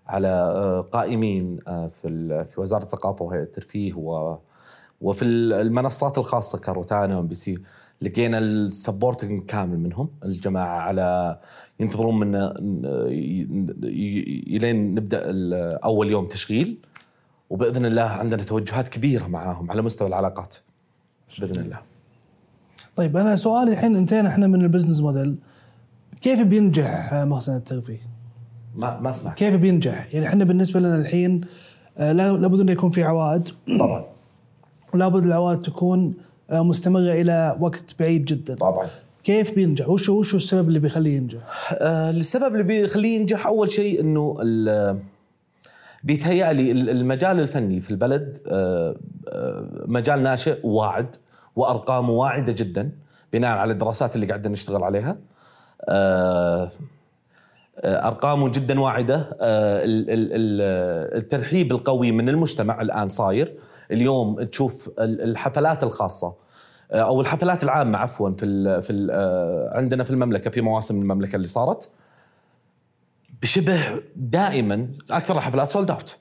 على 0.06 0.28
آه، 0.28 0.80
قائمين 0.80 1.58
آه، 1.68 1.86
في 1.88 2.44
في 2.44 2.60
وزارة 2.60 2.82
الثقافة 2.82 3.24
وهيئة 3.24 3.42
الترفيه 3.42 3.94
و 3.94 4.36
وفي 5.00 5.24
ال- 5.24 5.52
المنصات 5.52 6.18
الخاصة 6.18 6.58
كروتانا 6.58 7.16
و 7.16 7.26
MBC. 7.26 7.58
لقينا 8.02 8.38
ال 8.38 8.48
supporting 8.48 9.42
كامل 9.46 9.78
منهم. 9.78 10.08
الجماعة 10.24 10.78
على 10.80 11.38
ينتظرون 11.80 12.18
منا 12.18 12.54
إلين 14.56 14.94
نبدأ 14.94 15.22
أول 15.84 16.10
يوم 16.10 16.26
تشغيل. 16.26 16.78
وبإذن 17.50 17.86
الله 17.86 18.02
عندنا 18.02 18.42
توجهات 18.42 18.88
كبيرة 18.88 19.26
معاهم 19.26 19.70
على 19.70 19.82
مستوى 19.82 20.08
العلاقات. 20.08 20.56
بإذن 21.40 21.60
الله. 21.60 21.80
طيب 22.96 23.16
أنا 23.16 23.36
سؤالي 23.36 23.72
الحين 23.72 23.96
انتهينا 23.96 24.28
إحنا 24.28 24.46
من 24.46 24.60
البزنس 24.60 25.00
موديل. 25.00 25.36
كيف 26.20 26.42
بينجح 26.42 27.14
مخزن 27.14 27.56
الترفيه؟ 27.56 28.00
ما 28.76 29.00
ما 29.00 29.10
اسمع 29.10 29.32
كيف 29.32 29.54
بينجح؟ 29.56 30.14
يعني 30.14 30.26
إحنا 30.26 30.44
بالنسبة 30.44 30.80
لنا 30.80 30.96
الحين 30.96 31.40
آه، 31.98 32.12
لا- 32.12 32.36
لابد 32.36 32.60
انه 32.60 32.72
يكون 32.72 32.90
في 32.90 33.02
عوائد. 33.02 33.48
طبعا. 33.78 34.04
ولابد 34.94 35.24
العوائد 35.26 35.60
تكون 35.60 36.14
مستمرة 36.52 37.12
إلى 37.12 37.56
وقت 37.60 37.94
بعيد 38.00 38.24
جدا 38.24 38.54
طبعا 38.54 38.86
كيف 39.24 39.54
بينجح؟ 39.54 39.88
وش 39.88 40.08
وش 40.08 40.34
السبب 40.34 40.68
اللي 40.68 40.78
بيخليه 40.78 41.16
ينجح؟ 41.16 41.38
آه، 41.72 42.10
السبب 42.10 42.52
اللي 42.52 42.62
بيخليه 42.62 43.16
ينجح 43.18 43.46
أول 43.46 43.70
شيء 43.72 44.00
إنه 44.00 44.36
ال- 44.42 44.98
بيتهيألي 46.04 46.70
ال- 46.72 46.90
المجال 46.90 47.40
الفني 47.40 47.80
في 47.80 47.90
البلد 47.90 48.38
آه، 48.48 48.96
آه، 49.28 49.64
مجال 49.86 50.22
ناشئ 50.22 50.58
واعد 50.66 51.16
وارقامه 51.56 52.10
واعدة 52.10 52.52
جدا 52.52 52.90
بناء 53.32 53.58
على 53.58 53.72
الدراسات 53.72 54.14
اللي 54.14 54.26
قاعدين 54.26 54.52
نشتغل 54.52 54.82
عليها. 54.82 55.16
آه، 55.88 56.70
آه، 57.78 58.08
ارقامه 58.08 58.48
جدا 58.48 58.80
واعدة 58.80 59.16
آه، 59.40 59.84
ال- 59.84 60.10
ال- 60.10 60.32
ال- 60.32 61.18
الترحيب 61.18 61.72
القوي 61.72 62.12
من 62.12 62.28
المجتمع 62.28 62.80
الآن 62.82 63.08
صاير 63.08 63.54
اليوم 63.92 64.42
تشوف 64.42 64.88
ال- 64.98 65.22
الحفلات 65.22 65.82
الخاصة 65.82 66.34
آه، 66.92 67.00
أو 67.00 67.20
الحفلات 67.20 67.64
العامة 67.64 67.98
عفوا 67.98 68.30
في 68.30 68.44
ال 68.44 68.82
في 68.82 68.92
ال 68.92 69.10
آه، 69.12 69.70
عندنا 69.78 70.04
في 70.04 70.10
المملكة 70.10 70.50
في 70.50 70.60
مواسم 70.60 71.00
المملكة 71.02 71.36
اللي 71.36 71.46
صارت. 71.46 71.90
وشبه 73.42 74.02
دائما 74.16 74.88
أكثر 75.10 75.36
الحفلات 75.36 75.70
sold 75.70 75.90
out 75.90 76.18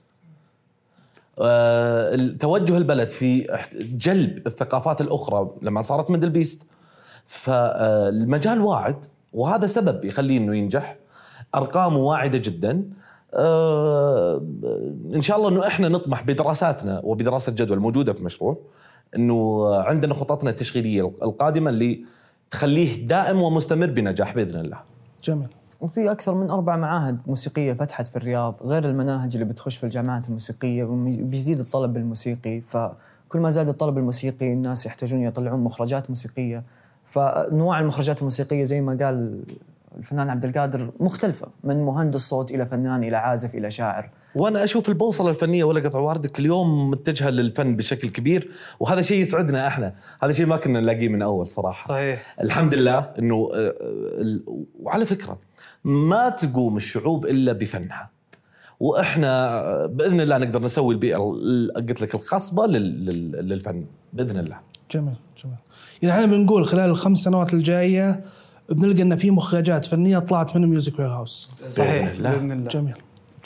توجه 2.39 2.77
البلد 2.77 3.09
في 3.09 3.57
جلب 3.81 4.47
الثقافات 4.47 5.01
الأخرى 5.01 5.49
لما 5.61 5.81
صارت 5.81 6.11
مدل 6.11 6.29
بيست 6.29 6.67
فالمجال 7.25 8.61
واعد 8.61 9.05
وهذا 9.33 9.65
سبب 9.65 10.05
يخليه 10.05 10.37
إنه 10.37 10.55
ينجح. 10.57 10.95
أرقامه 11.55 11.97
واعدة 11.97 12.37
جدا. 12.37 12.71
آه، 12.71 13.00
إن 15.15 15.21
شاء 15.21 15.37
الله 15.37 15.49
إنه 15.49 15.67
إحنا 15.67 15.89
نطمح 15.89 16.23
بدراساتنا 16.23 17.01
وبدراسة 17.03 17.51
جدوى 17.51 17.77
الموجوده 17.77 18.13
في 18.13 18.19
المشروع 18.19 18.57
إنه 19.15 19.69
عندنا 19.75 20.13
خططنا 20.13 20.49
التشغيلية 20.49 21.11
القادمة 21.23 21.69
اللي 21.69 22.05
تخليه 22.51 23.07
دائم 23.07 23.41
ومستمر 23.41 23.85
بنجاح 23.85 24.35
بإذن 24.35 24.59
الله. 24.59 24.79
جميل. 25.23 25.47
وفي 25.81 26.11
أكثر 26.11 26.35
من 26.35 26.51
أربع 26.51 26.77
معاهد 26.77 27.17
موسيقية 27.27 27.73
فتحت 27.73 28.07
في 28.07 28.15
الرياض 28.15 28.55
غير 28.63 28.85
المناهج 28.85 29.33
اللي 29.33 29.45
بتخش 29.45 29.77
في 29.77 29.83
الجامعات 29.83 30.27
الموسيقية 30.27 30.83
بيزيد 31.05 31.59
الطلب 31.59 31.97
الموسيقي. 31.97 32.61
فكل 32.61 33.39
ما 33.39 33.49
زاد 33.49 33.69
الطلب 33.69 33.97
الموسيقي 33.97 34.53
الناس 34.53 34.85
يحتاجون 34.85 35.21
يطلعون 35.21 35.59
مخرجات 35.59 36.09
موسيقية. 36.09 36.63
فانواع 37.05 37.79
المخرجات 37.79 38.19
الموسيقية 38.19 38.63
زي 38.63 38.81
ما 38.81 39.05
قال 39.05 39.43
الفنان 39.97 40.29
عبد 40.29 40.45
القادر 40.45 40.91
مختلفة 40.99 41.47
من 41.63 41.83
مهندس 41.85 42.19
صوت 42.29 42.51
إلى 42.51 42.65
فنان 42.65 43.03
إلى 43.03 43.17
عازف 43.17 43.55
إلى 43.55 43.71
شاعر. 43.71 44.09
وأنا 44.35 44.63
أشوف 44.63 44.89
البوصلة 44.89 45.29
الفنية 45.29 45.63
ولا 45.63 45.79
قطع 45.89 45.99
لواردك 45.99 46.39
اليوم 46.39 46.89
متجهة 46.89 47.29
للفن 47.29 47.75
بشكل 47.75 48.09
كبير 48.09 48.51
وهذا 48.79 49.01
شيء 49.01 49.17
يسعدنا 49.21 49.67
إحنا. 49.67 49.93
هذا 50.23 50.31
شيء 50.31 50.45
ما 50.45 50.57
كنا 50.57 50.79
نلاقيه 50.79 51.07
من 51.07 51.21
أول 51.21 51.47
صراحة. 51.47 51.87
صحيح. 51.87 52.35
الحمد 52.41 52.73
لله 52.75 52.99
إنه 53.19 53.49
آه، 53.53 53.57
آه، 53.57 53.71
ال- 54.21 54.43
وعلى 54.79 55.05
فكرة 55.05 55.37
ما 55.83 56.29
تقوم 56.29 56.77
الشعوب 56.77 57.25
إلا 57.25 57.53
بفنها. 57.53 58.09
وإحنا 58.79 59.49
آه، 59.61 59.85
بإذن 59.85 60.21
الله 60.21 60.37
نقدر 60.37 60.61
نسوي 60.63 60.93
البيئة 60.93 61.33
ال- 61.43 61.71
قلت 61.75 62.01
لك 62.01 62.15
الخصبه 62.15 62.67
لل- 62.67 63.05
لل- 63.05 63.49
للفن 63.49 63.85
بإذن 64.13 64.37
الله. 64.39 64.59
جميل 64.91 65.15
جميل. 65.43 65.55
يعني 66.01 66.15
إحنا 66.15 66.25
بنقول 66.25 66.65
خلال 66.65 66.89
الخمس 66.89 67.17
سنوات 67.17 67.53
الجاية 67.53 68.23
بنلقى 68.71 69.01
إن 69.01 69.15
في 69.15 69.31
مخرجات 69.31 69.85
فنية 69.85 70.19
طلعت 70.19 70.57
من 70.57 70.67
Music 70.67 70.99
Warehouse 70.99 71.51
صحيح. 71.63 72.17
بإذن 72.17 72.51
الله. 72.51 72.67
جميل. 72.67 72.93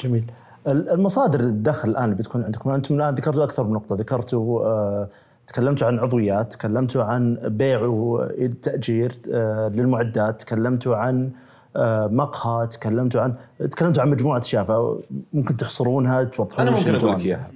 جميل. 0.04 0.26
ال- 0.68 0.90
المصادر 0.90 1.40
الدخل 1.40 1.90
الآن 1.90 2.04
اللي 2.04 2.16
بتكون 2.16 2.44
عندكم 2.44 2.70
أنتم 2.70 2.96
الآن 2.96 3.16
ذكرتوا 3.16 3.44
أكثر 3.44 3.64
من 3.64 3.74
نقطة. 3.74 3.96
ذكرتوا 3.96 4.66
آه 4.66 5.08
تكلمتوا 5.48 5.88
عن 5.88 6.00
عضويات 6.00 6.54
تكلمتوا 6.54 7.04
عن 7.04 7.38
بيع 7.44 7.82
والتاجير 7.82 9.12
آه 9.34 9.68
للمعدات 9.68 10.42
تكلمتوا 10.42 10.96
عن 10.96 11.32
آه 11.76 12.08
مقهى 12.08 12.68
تكلمتوا 12.68 13.22
عن 13.22 13.34
تكلمتوا 13.72 14.02
عن 14.04 14.10
مجموعة 14.10 14.40
أشياء 14.40 14.64
فممكن 14.64 15.58
تحصرونها 15.58 16.24
توضحون 16.24 16.68
أنا 16.68 16.78
ممكن 16.78 16.96
أقول. 16.96 17.14
لك 17.16 17.26
إياها. 17.26 17.52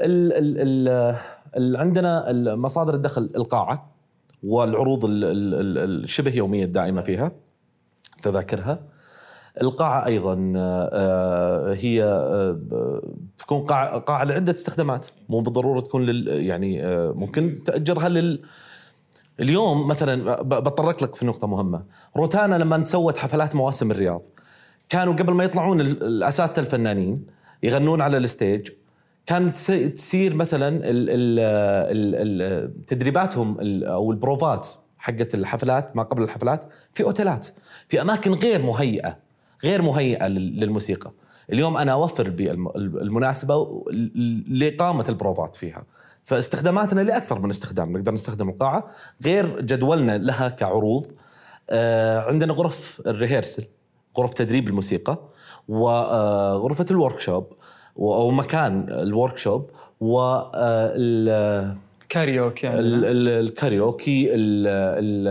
ال 0.00 0.32
ال 0.32 0.58
ال 0.88 1.16
ال 1.56 1.76
عندنا 1.76 2.32
مصادر 2.56 2.94
الدخل 2.94 3.30
القاعة. 3.36 3.89
والعروض 4.42 5.04
ال- 5.04 5.24
ال- 5.24 5.54
ال- 5.54 6.04
الشبه 6.04 6.34
يومية 6.36 6.64
الدائمه 6.64 7.02
فيها. 7.02 7.32
تذاكرها. 8.22 8.80
القاعة 9.62 10.06
أيضا 10.06 10.52
آه، 10.56 11.74
هي 11.74 12.04
آه، 12.04 13.02
تكون 13.38 13.58
قاعة 13.64 13.98
قاعة 13.98 14.24
لعدة 14.24 14.52
استخدامات. 14.52 15.06
مو 15.28 15.40
بالضرورة 15.40 15.80
تكون 15.80 16.06
لل 16.06 16.28
يعني 16.28 16.84
آه، 16.86 17.12
ممكن 17.16 17.58
تأجرها 17.64 18.08
لل 18.08 18.42
اليوم 19.40 19.88
مثلا 19.88 20.42
بتطرق 20.42 21.02
لك 21.02 21.14
في 21.14 21.26
نقطة 21.26 21.46
مهمة. 21.46 21.82
روتانا 22.16 22.54
لما 22.56 22.84
سوت 22.84 23.18
حفلات 23.18 23.56
مواسم 23.56 23.90
الرياض 23.90 24.22
كانوا 24.88 25.14
قبل 25.14 25.32
ما 25.32 25.44
يطلعون 25.44 25.80
ال- 25.80 26.02
الأساتذة 26.02 26.60
الفنانين 26.60 27.26
يغنون 27.62 28.00
على 28.02 28.16
ال 28.16 28.25
stage 28.25 28.68
كانت 29.30 29.56
تصير 29.96 30.34
مثلا 30.34 30.78
تدريباتهم 32.86 33.56
أو 33.84 34.12
البروفات 34.12 34.68
حقت 34.98 35.34
الحفلات 35.34 35.96
ما 35.96 36.02
قبل 36.02 36.22
الحفلات 36.22 36.64
في 36.94 37.02
أوتيلات 37.02 37.46
في 37.88 38.02
أماكن 38.02 38.32
غير 38.32 38.62
مهيئة 38.62 39.16
غير 39.64 39.82
مهيئة 39.82 40.26
لل- 40.28 40.60
للموسيقى. 40.60 41.12
اليوم 41.52 41.76
أنا 41.76 41.92
أوفر 41.92 42.30
بالم- 42.30 42.68
المناسبة 42.76 43.84
لإقامة 44.48 45.04
البروفات 45.08 45.56
فيها. 45.56 45.84
فاستخداماتنا 46.24 47.00
لأكثر 47.00 47.38
من 47.38 47.50
استخدام 47.50 47.92
نقدر 47.92 48.12
نستخدم 48.14 48.48
القاعة 48.48 48.90
غير 49.24 49.60
جدولنا 49.60 50.18
لها 50.18 50.48
كعروض. 50.48 51.06
آه، 51.70 52.18
عندنا 52.20 52.52
غرف 52.52 53.02
ال 53.06 53.12
rehearsal 53.12 53.64
غرف 54.18 54.34
تدريب 54.34 54.68
الموسيقى 54.68 55.18
وغرفة 55.68 56.86
ال 56.90 56.96
workshop. 56.96 57.46
و- 58.00 58.14
أو 58.14 58.30
مكان 58.30 58.86
ال 58.88 58.97
workshop 58.97 59.70
والكاريوكي 60.00 62.66
يعني. 62.66 62.78
الكاريوكي 62.80 64.34
ال- 64.34 64.66
ال- 64.66 65.28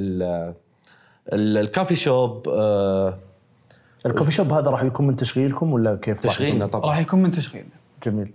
ال- 0.00 0.54
ال- 1.32 1.58
ال 1.58 1.63
coffee 1.63 1.94
shop 1.94 2.48
آه، 2.48 3.18
ال 4.06 4.09
coffee 4.09 4.30
shop 4.32 4.52
هذا 4.52 4.70
راح 4.70 4.82
يكون 4.82 5.06
من 5.06 5.16
تشغيلكم 5.16 5.72
ولا 5.72 5.96
كيف 6.02 6.20
تشغيلنا؟ 6.20 6.66
طبعا. 6.66 6.86
راح 6.86 6.98
يكون 6.98 7.22
من 7.22 7.30
تشغيل 7.30 7.64
جميل. 8.06 8.32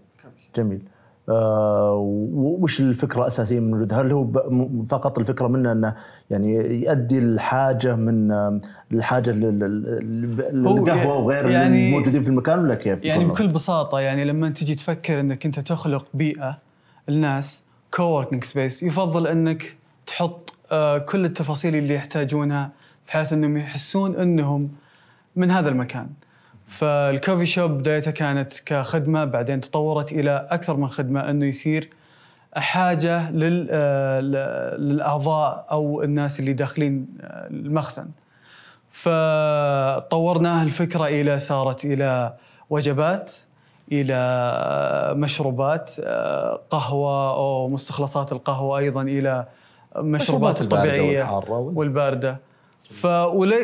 جميل. 0.56 0.82
آه 0.82 0.95
وش 1.30 2.80
الفكرة 2.80 3.22
الأساسية 3.22 3.60
من 3.60 3.74
وجود 3.74 3.94
هل 3.94 4.12
هو 4.12 4.28
فقط 4.90 5.20
الفكرة 5.20 5.48
منه 5.48 5.72
إنه 5.72 5.96
يعني 6.30 6.56
يؤدي 6.84 7.18
الحاجة 7.20 7.96
من 7.96 8.32
آه، 8.32 8.60
الحاجة 8.92 9.32
لل- 9.32 9.60
لل- 9.60 10.68
هو 10.68 10.78
للقهوة 10.78 11.18
وغير 11.18 11.50
يعني- 11.50 11.90
الموجودين 11.90 12.22
في 12.24 12.30
المكان 12.30 12.60
ولا 12.60 12.76
كيف؟ 12.76 13.04
يعني؟ 13.04 13.26
بكل 13.26 13.48
بساطة 13.48 14.00
يعني 14.00 14.26
لما 14.26 14.50
تجي 14.50 14.76
تفكر 14.76 15.20
إنك 15.20 15.46
أنت 15.46 15.60
تخلق 15.60 16.06
بيئة 16.14 16.58
الناس 17.10 17.64
coworking 17.94 18.44
space 18.44 18.84
يفضل 18.84 19.28
إنك 19.28 19.76
تحط 20.08 20.54
آه، 20.72 20.98
كل 20.98 21.26
التفاصيل 21.26 21.76
اللي 21.76 21.96
يحتاجونها 21.96 22.72
بحيث 23.08 23.34
إنهم 23.34 23.58
يحسون 23.58 24.16
إنهم 24.16 24.70
من 25.36 25.52
هذا 25.52 25.70
المكان. 25.70 26.08
فال 26.68 26.87
coffee 26.87 27.46
shop 27.46 27.72
بدايتها 27.72 28.12
كانت 28.12 28.54
كخدمة 28.66 29.26
بعدين 29.26 29.62
تطورت 29.62 30.12
إلى 30.12 30.48
أكثر 30.52 30.78
من 30.78 30.88
خدمة 30.88 31.30
إنه 31.30 31.46
يصير 31.46 31.90
حاجة 32.56 33.18
آه، 33.72 34.20
للأعضاء 34.78 35.68
أو 35.72 36.04
الناس 36.04 36.40
اللي 36.40 36.54
داخلين 36.54 37.08
آه، 37.22 37.48
المخزن. 37.48 38.08
فطورناها 38.92 40.64
الفكرة 40.64 41.08
إلى 41.08 41.40
صارت 41.40 41.86
إلى 41.86 42.34
وجبات 42.70 43.32
إلى 43.92 45.14
مشروبات 45.16 45.92
آه، 46.00 46.62
قهوة 46.70 47.36
أو 47.36 47.68
مستخلصات 47.70 48.32
القهوة 48.32 48.78
أيضا 48.78 49.02
إلى 49.02 49.46
مشروبات 49.98 50.62
مشروبات 50.62 50.62
الباردة 51.84 52.40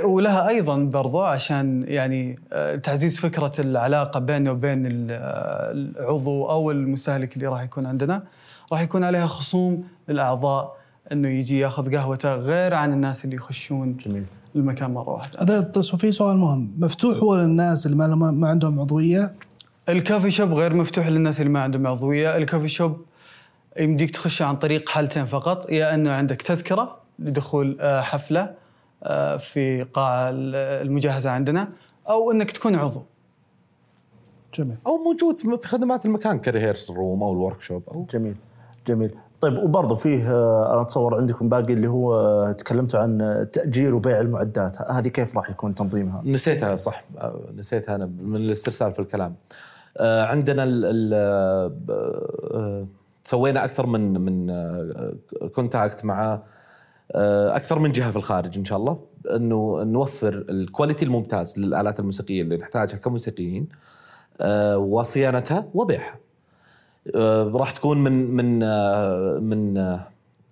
ولها 0.04 0.48
أيضا 0.50 0.78
برضو 0.78 1.22
عشان 1.22 1.84
يعني 1.88 2.40
آه، 2.54 2.76
تعزيز 2.76 3.20
فكرة 3.20 3.52
العلاقة 3.60 4.20
بيننا 4.20 4.52
وبين 4.52 5.08
آه، 5.12 5.72
العضو 5.72 6.50
أو 6.50 6.72
المستهلك 6.72 7.36
اللي 7.36 7.48
راح 7.48 7.62
يكون 7.62 7.86
عندنا. 7.86 8.24
راح 8.72 8.82
يكون 8.82 9.04
عليها 9.04 9.28
خصوم 9.28 9.84
للأعضاء 10.10 10.78
إنه 11.12 11.30
يجي 11.30 11.60
ياخذ 11.60 11.96
قهوته 11.96 12.36
غير 12.36 12.74
عن 12.74 12.94
الناس 12.94 13.26
اللي 13.26 13.36
يخشون 13.36 13.98
جميل. 13.98 14.26
المكان 14.56 14.92
مرة 14.94 15.10
واحدة. 15.10 15.40
هذا 15.42 15.82
في 15.82 16.12
سؤال 16.12 16.38
مهم. 16.38 16.72
مفتوح 16.80 17.18
هو 17.18 17.36
للناس 17.36 17.86
اللي 17.86 17.98
ما 17.98 18.32
ما 18.32 18.48
عندهم 18.48 18.80
عضوية؟ 18.80 19.34
ال 19.90 19.96
coffee 19.96 20.32
shop 20.32 20.54
غير 20.54 20.74
مفتوح 20.74 21.08
للناس 21.08 21.40
اللي 21.40 21.50
ما 21.50 21.62
عندهم 21.62 21.88
عضوية، 21.88 22.38
ال 22.38 22.42
coffee 22.42 22.68
shop 22.68 23.06
يمديك 23.80 24.12
تخش 24.12 24.42
عن 24.42 24.56
طريق 24.56 24.90
حالتين 24.90 25.26
فقط، 25.26 25.72
يا 25.72 25.96
إنه 25.96 26.12
عندك 26.12 26.42
تذكرة 26.42 26.98
لدخول 27.20 27.78
آه، 27.80 28.02
حفلة 28.02 28.61
في 29.40 29.86
قاعه 29.94 30.30
ال- 30.30 30.56
المجهزة 30.88 31.30
عندنا، 31.30 31.70
أو 32.10 32.32
إنك 32.32 32.52
تكون 32.52 32.76
عضو. 32.76 33.02
جميل. 34.54 34.78
أو 34.88 34.98
موجود 34.98 35.40
في 35.60 35.68
خدمات 35.68 36.06
المكان 36.06 36.40
ك 36.40 36.45
rehearsal 36.45 36.92
room 36.92 37.24
أو 37.24 37.34
ال 37.34 37.62
workshop 37.62 37.84
أو 37.94 38.06
جميل 38.14 38.36
جميل. 38.88 39.16
طيب 39.42 39.58
وبرضه 39.58 39.96
فيه 39.96 40.32
آه، 40.32 40.74
أنا 40.74 40.82
أتصور 40.82 41.16
عندكم 41.18 41.50
باقي 41.50 41.74
اللي 41.74 41.88
هو 41.88 42.14
آه، 42.16 42.52
تكلمتوا 42.52 43.00
عن 43.00 43.22
آه، 43.22 43.44
تأجير 43.44 43.96
وبيع 43.96 44.20
المعدات. 44.20 44.82
هذه 44.82 45.08
كيف 45.08 45.38
راح 45.38 45.50
يكون 45.50 45.76
تنظيمها؟ 45.76 46.22
نسيتها 46.26 46.76
صح. 46.76 47.04
آه، 47.18 47.40
نسيتها 47.58 47.96
أنا 47.96 48.06
من 48.06 48.36
الاسترسال 48.36 48.94
في 48.94 49.00
الكلام. 49.00 49.36
آه، 49.98 50.24
عندنا 50.26 50.64
ال 50.64 50.86
ال 50.86 51.14
آه، 51.90 52.86
سوينا 53.24 53.66
أكثر 53.66 53.86
من 53.86 54.22
من 54.22 54.50
آه، 54.50 55.14
contact 55.56 56.06
مع 56.06 56.34
آه، 56.34 56.42
أكثر 57.56 57.80
من 57.80 57.92
جهة 57.92 58.12
في 58.12 58.18
الخارج 58.18 58.58
إن 58.58 58.66
شاء 58.66 58.78
الله 58.78 59.00
إنه 59.36 59.84
نوفر 59.84 60.46
ال 60.50 60.57
quality 60.57 61.06
الممتاز 61.06 61.60
للآلات 61.60 62.00
الموسيقية 62.00 62.42
اللي 62.42 62.58
نحتاجها 62.58 62.98
كموسيقيين 62.98 63.68
آه، 64.42 64.78
وصيانتها 64.78 65.66
وبيعها 65.74 66.16
آه، 67.16 67.52
راح 67.56 67.72
تكون 67.72 67.98
من 68.04 68.32
من 68.32 68.64
آه، 68.64 69.40
من 69.42 69.78
آه، 69.78 70.08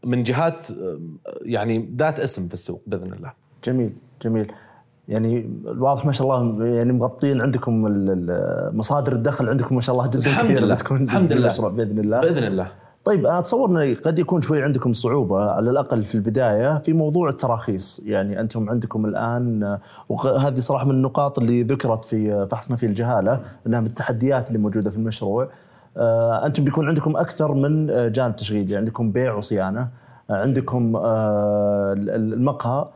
من 0.05 0.23
جهات 0.23 0.71
آه، 0.71 0.99
يعني 1.41 1.93
ذات 1.97 2.19
اسم 2.19 2.47
في 2.47 2.53
السوق 2.53 2.81
بإذن 2.87 3.13
الله 3.13 3.33
جميل 3.63 3.93
جميل 4.21 4.51
يعني 5.07 5.49
الواضح 5.65 6.05
ما 6.05 6.11
شاء 6.11 6.27
الله 6.27 6.65
يعني 6.65 6.93
مغطين 6.93 7.41
عندكم 7.41 7.83
مصادر 8.77 9.13
الدخل 9.13 9.49
عندكم 9.49 9.75
ما 9.75 9.81
شاء 9.81 9.95
الله 9.95 10.07
جدا 10.07 10.19
الحمد 10.19 10.45
كبيره 10.45 10.59
لله. 10.59 10.75
بتكون 10.75 11.03
الحمد 11.03 11.33
لله. 11.33 11.69
بإذن 11.69 11.99
الله 11.99 12.21
بإذن 12.21 12.43
الله 12.43 12.71
طيب 13.09 13.25
أنا 13.25 13.39
أتصور 13.39 13.69
انه 13.69 13.95
قد 13.95 14.19
يكون 14.19 14.41
شوي 14.41 14.63
عندكم 14.63 14.93
صعوبة 14.93 15.51
على 15.51 15.69
الأقل 15.69 16.03
في 16.03 16.15
البداية 16.15 16.77
في 16.77 16.93
موضوع 16.93 17.29
التراخيص، 17.29 18.01
يعني 18.05 18.39
أنتم 18.39 18.69
عندكم 18.69 19.05
الآن 19.05 19.77
وهذه 20.09 20.59
صراحة 20.59 20.85
من 20.85 20.91
النقاط 20.91 21.39
اللي 21.39 21.63
ذكرت 21.63 22.05
في 22.05 22.47
فحصنا 22.51 22.75
في 22.75 22.85
الجهالة 22.85 23.41
إنها 23.67 23.79
من 23.79 23.85
التحديات 23.85 24.47
اللي 24.47 24.59
موجودة 24.59 24.89
في 24.89 24.97
المشروع. 24.97 25.49
آه، 25.97 26.45
أنتم 26.45 26.63
بيكون 26.63 26.87
عندكم 26.87 27.17
أكثر 27.17 27.53
من 27.53 27.89
آه، 27.89 28.07
جانب 28.07 28.35
تشغيلي، 28.35 28.75
عندكم 28.75 29.11
بيع 29.11 29.33
وصيانة، 29.33 29.89
آه، 30.29 30.33
عندكم 30.33 30.93
المقهى 32.15 32.87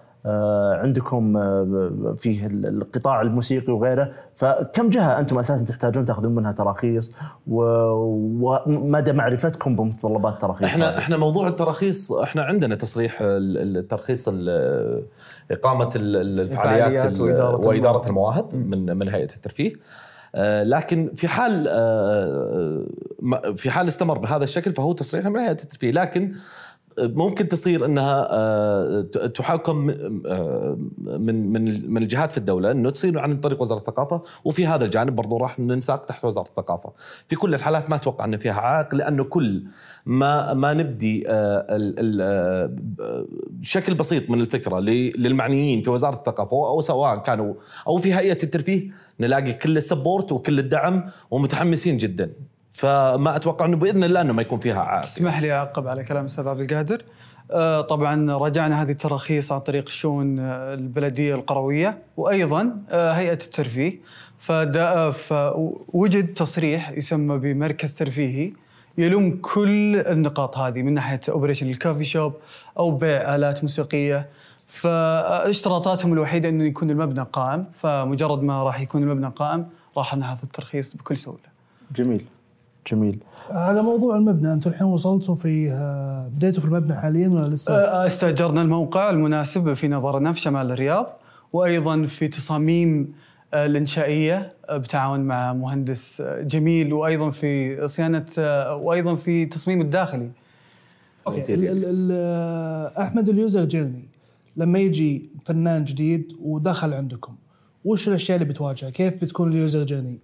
عندكم 0.82 1.38
آه، 1.38 2.16
فيه 2.18 2.48
القطاع 2.48 3.22
الموسيقي 3.22 3.74
وغيره 3.74 4.12
فكم 4.34 4.90
جهة 4.90 5.20
أنتم 5.20 5.40
أساسا 5.40 5.66
تحتاجون 5.66 6.06
تأخذون 6.06 6.36
منها 6.36 6.52
تراخيص؟ 6.52 7.12
ومدى 7.48 9.14
معرفتكم 9.14 9.76
بمتطلبات 9.76 10.34
التراخيص 10.34 10.64
إحنا 10.68 10.90
هذه؟ 10.90 10.98
إحنا 10.98 11.18
موضوع 11.18 11.48
التراخيص 11.48 12.12
إحنا 12.12 12.44
عندنا 12.44 12.76
تصريح 12.76 13.18
ال- 13.22 13.78
الترخيص 13.78 14.26
ال- 14.32 15.04
إقامة 15.52 15.90
ال- 15.96 16.16
ال- 16.16 16.40
الفعاليات 16.40 17.18
ال- 17.20 17.24
وإدارة 17.24 17.68
وإدارة 17.68 18.08
المواهب 18.08 18.56
من 18.56 18.98
من 18.98 19.10
هيئة 19.10 19.36
الترفيه. 19.36 19.74
آه، 20.36 20.64
لكن 20.64 21.12
في 21.16 21.28
حال 21.28 21.66
آه، 21.70 22.86
في 23.56 23.70
حال 23.72 23.88
استمر 23.88 24.18
بهذا 24.18 24.44
الشكل 24.44 24.74
فهو 24.74 24.94
تصريح 24.94 25.26
من 25.26 25.40
هيئة 25.40 25.52
الترفيه. 25.52 25.92
لكن 25.92 26.32
ممكن 27.00 27.48
تصير 27.48 27.86
إنها 27.86 28.28
آه، 28.32 29.02
تحاكم 29.36 29.90
آه، 30.28 30.78
من 30.98 31.54
من 31.54 31.94
من 31.94 32.04
الجهات 32.04 32.32
في 32.32 32.38
الدولة 32.38 32.72
إنه 32.72 32.90
تصير 32.90 33.20
عن 33.20 33.38
طريق 33.38 33.62
وزارة 33.62 33.80
الثقافة 33.80 34.22
وفي 34.46 34.68
هذا 34.68 34.86
الجانب 34.86 35.16
برضو 35.16 35.38
راح 35.38 35.60
ننساق 35.60 36.06
تحت 36.06 36.26
وزارة 36.26 36.48
الثقافة. 36.48 36.94
في 37.28 37.36
كل 37.36 37.54
الحالات 37.54 37.90
ما 37.90 37.96
أتوقع 37.96 38.26
إن 38.26 38.38
فيها 38.38 38.54
عائق 38.54 38.96
لأنه 38.96 39.24
كل 39.24 39.64
ما 40.06 40.54
ما 40.54 40.74
نبدي 40.74 41.24
آه، 41.28 42.76
شكل 43.62 43.94
بسيط 43.94 44.30
من 44.30 44.42
الفكرة 44.42 44.80
للمعنيين 44.80 45.82
في 45.82 45.90
وزارة 45.90 46.16
الثقافة 46.16 46.68
أو 46.68 46.82
سواء 46.82 47.18
كانوا 47.18 47.54
أو 47.88 47.98
في 47.98 48.14
هيئة 48.14 48.44
الترفيه 48.44 48.92
نلاقي 49.20 49.54
كل 49.54 49.78
السبورت 49.78 50.32
وكل 50.32 50.60
الدعم 50.60 51.10
ومتحمسين 51.32 51.98
جدا. 51.98 52.34
فما 52.74 53.36
أتوقع 53.36 53.66
إنه 53.66 53.78
بإذن 53.78 54.04
الله 54.04 54.22
إنه 54.22 54.34
ما 54.34 54.42
يكون 54.42 54.60
فيها 54.60 54.82
عائق. 54.82 55.02
تسمح 55.02 55.42
لي 55.42 55.54
أعقب 55.54 55.88
على 55.88 56.04
كلام 56.04 56.22
الاستاذ 56.22 56.48
عبد 56.48 56.60
القادر. 56.60 57.04
آه، 57.52 57.82
طبعا 57.82 58.32
راجعنا 58.32 58.82
هذه 58.82 58.92
التراخيص 58.92 59.52
عن 59.52 59.60
طريق 59.60 59.84
الشؤون 59.88 60.40
آه، 60.40 60.74
البلدية 60.74 61.36
القروية 61.36 61.98
وأيضا 62.18 62.78
آه، 62.90 63.12
هيئة 63.12 63.34
الترفيه. 63.34 64.00
فوجد 65.12 66.34
تصريح 66.34 66.90
يسمى 66.90 67.38
بمركز 67.38 67.94
ترفيهي 67.94 68.54
يلم 68.98 69.40
كل 69.42 69.96
النقاط 69.96 70.58
هذه 70.58 70.82
من 70.82 70.94
ناحية 70.94 71.20
اوبريشن 71.30 71.70
الكافي 71.70 72.06
شوب 72.06 72.34
أو 72.78 72.92
بيع 72.92 73.36
آلات 73.36 73.64
موسيقية. 73.64 74.30
فاشتراطاتهم 74.68 76.14
الوحيدة 76.14 76.50
انه 76.50 76.64
يكون 76.64 76.90
المبنى 76.90 77.26
قائم. 77.34 77.66
فمجرد 77.74 78.44
ما 78.44 78.64
راح 78.64 78.82
يكون 78.82 79.04
المبنى 79.04 79.28
قائم 79.28 79.68
راح 79.98 80.16
ناخذ 80.16 80.40
الترخيص 80.44 80.96
بكل 80.96 81.18
سهولة. 81.18 81.54
جميل. 81.96 82.26
جميل 82.92 83.24
على 83.50 83.82
موضوع 83.82 84.16
المبنى 84.16 84.54
أنتم 84.54 84.70
الحين 84.70 84.88
وصلتوا 84.88 85.36
في 85.36 85.72
آه، 85.72 86.28
بديتوا 86.36 86.62
في 86.62 86.68
المبنى 86.68 86.96
حاليا 86.96 87.28
ولا 87.30 87.48
لسه؟ 87.48 87.74
آه، 87.76 88.08
استأجرنا 88.08 88.62
الموقع 88.62 89.10
المناسب 89.10 89.74
في 89.74 89.88
نظرنا 89.88 90.34
في 90.34 90.40
شمال 90.40 90.72
الرياض 90.72 91.08
وأيضا 91.54 92.06
في 92.06 92.28
تصاميم 92.28 93.14
آه، 93.54 93.66
الإنشائية 93.66 94.50
آه، 94.70 94.78
بتعاون 94.78 95.20
مع 95.20 95.54
مهندس 95.54 96.22
آه، 96.22 96.42
جميل 96.42 96.94
وأيضا 96.94 97.30
في 97.32 97.80
صيانة 97.88 98.26
آه، 98.40 98.76
وأيضا 98.76 99.16
في 99.16 99.46
تصميم 99.46 99.82
الداخلي 99.82 100.30
okay 101.28 101.54
ال- 101.54 101.68
ال- 101.68 101.86
ال- 101.86 102.10
آه، 102.14 103.02
أحمد 103.02 103.30
ال 103.30 103.37
user 103.37 103.66
journey 103.66 104.10
لما 104.58 104.80
يجي 104.80 105.30
فنان 105.46 105.84
جديد 105.84 106.34
ودخل 106.42 106.94
عندكم 106.94 107.36
وش 107.86 108.08
الأشياء 108.08 108.38
اللي 108.42 108.50
بتواجهه؟ 108.54 108.90
كيف 108.90 109.16
بتكون 109.22 109.52
ال 109.52 109.58
user 109.58 109.84
journey؟ 109.84 110.20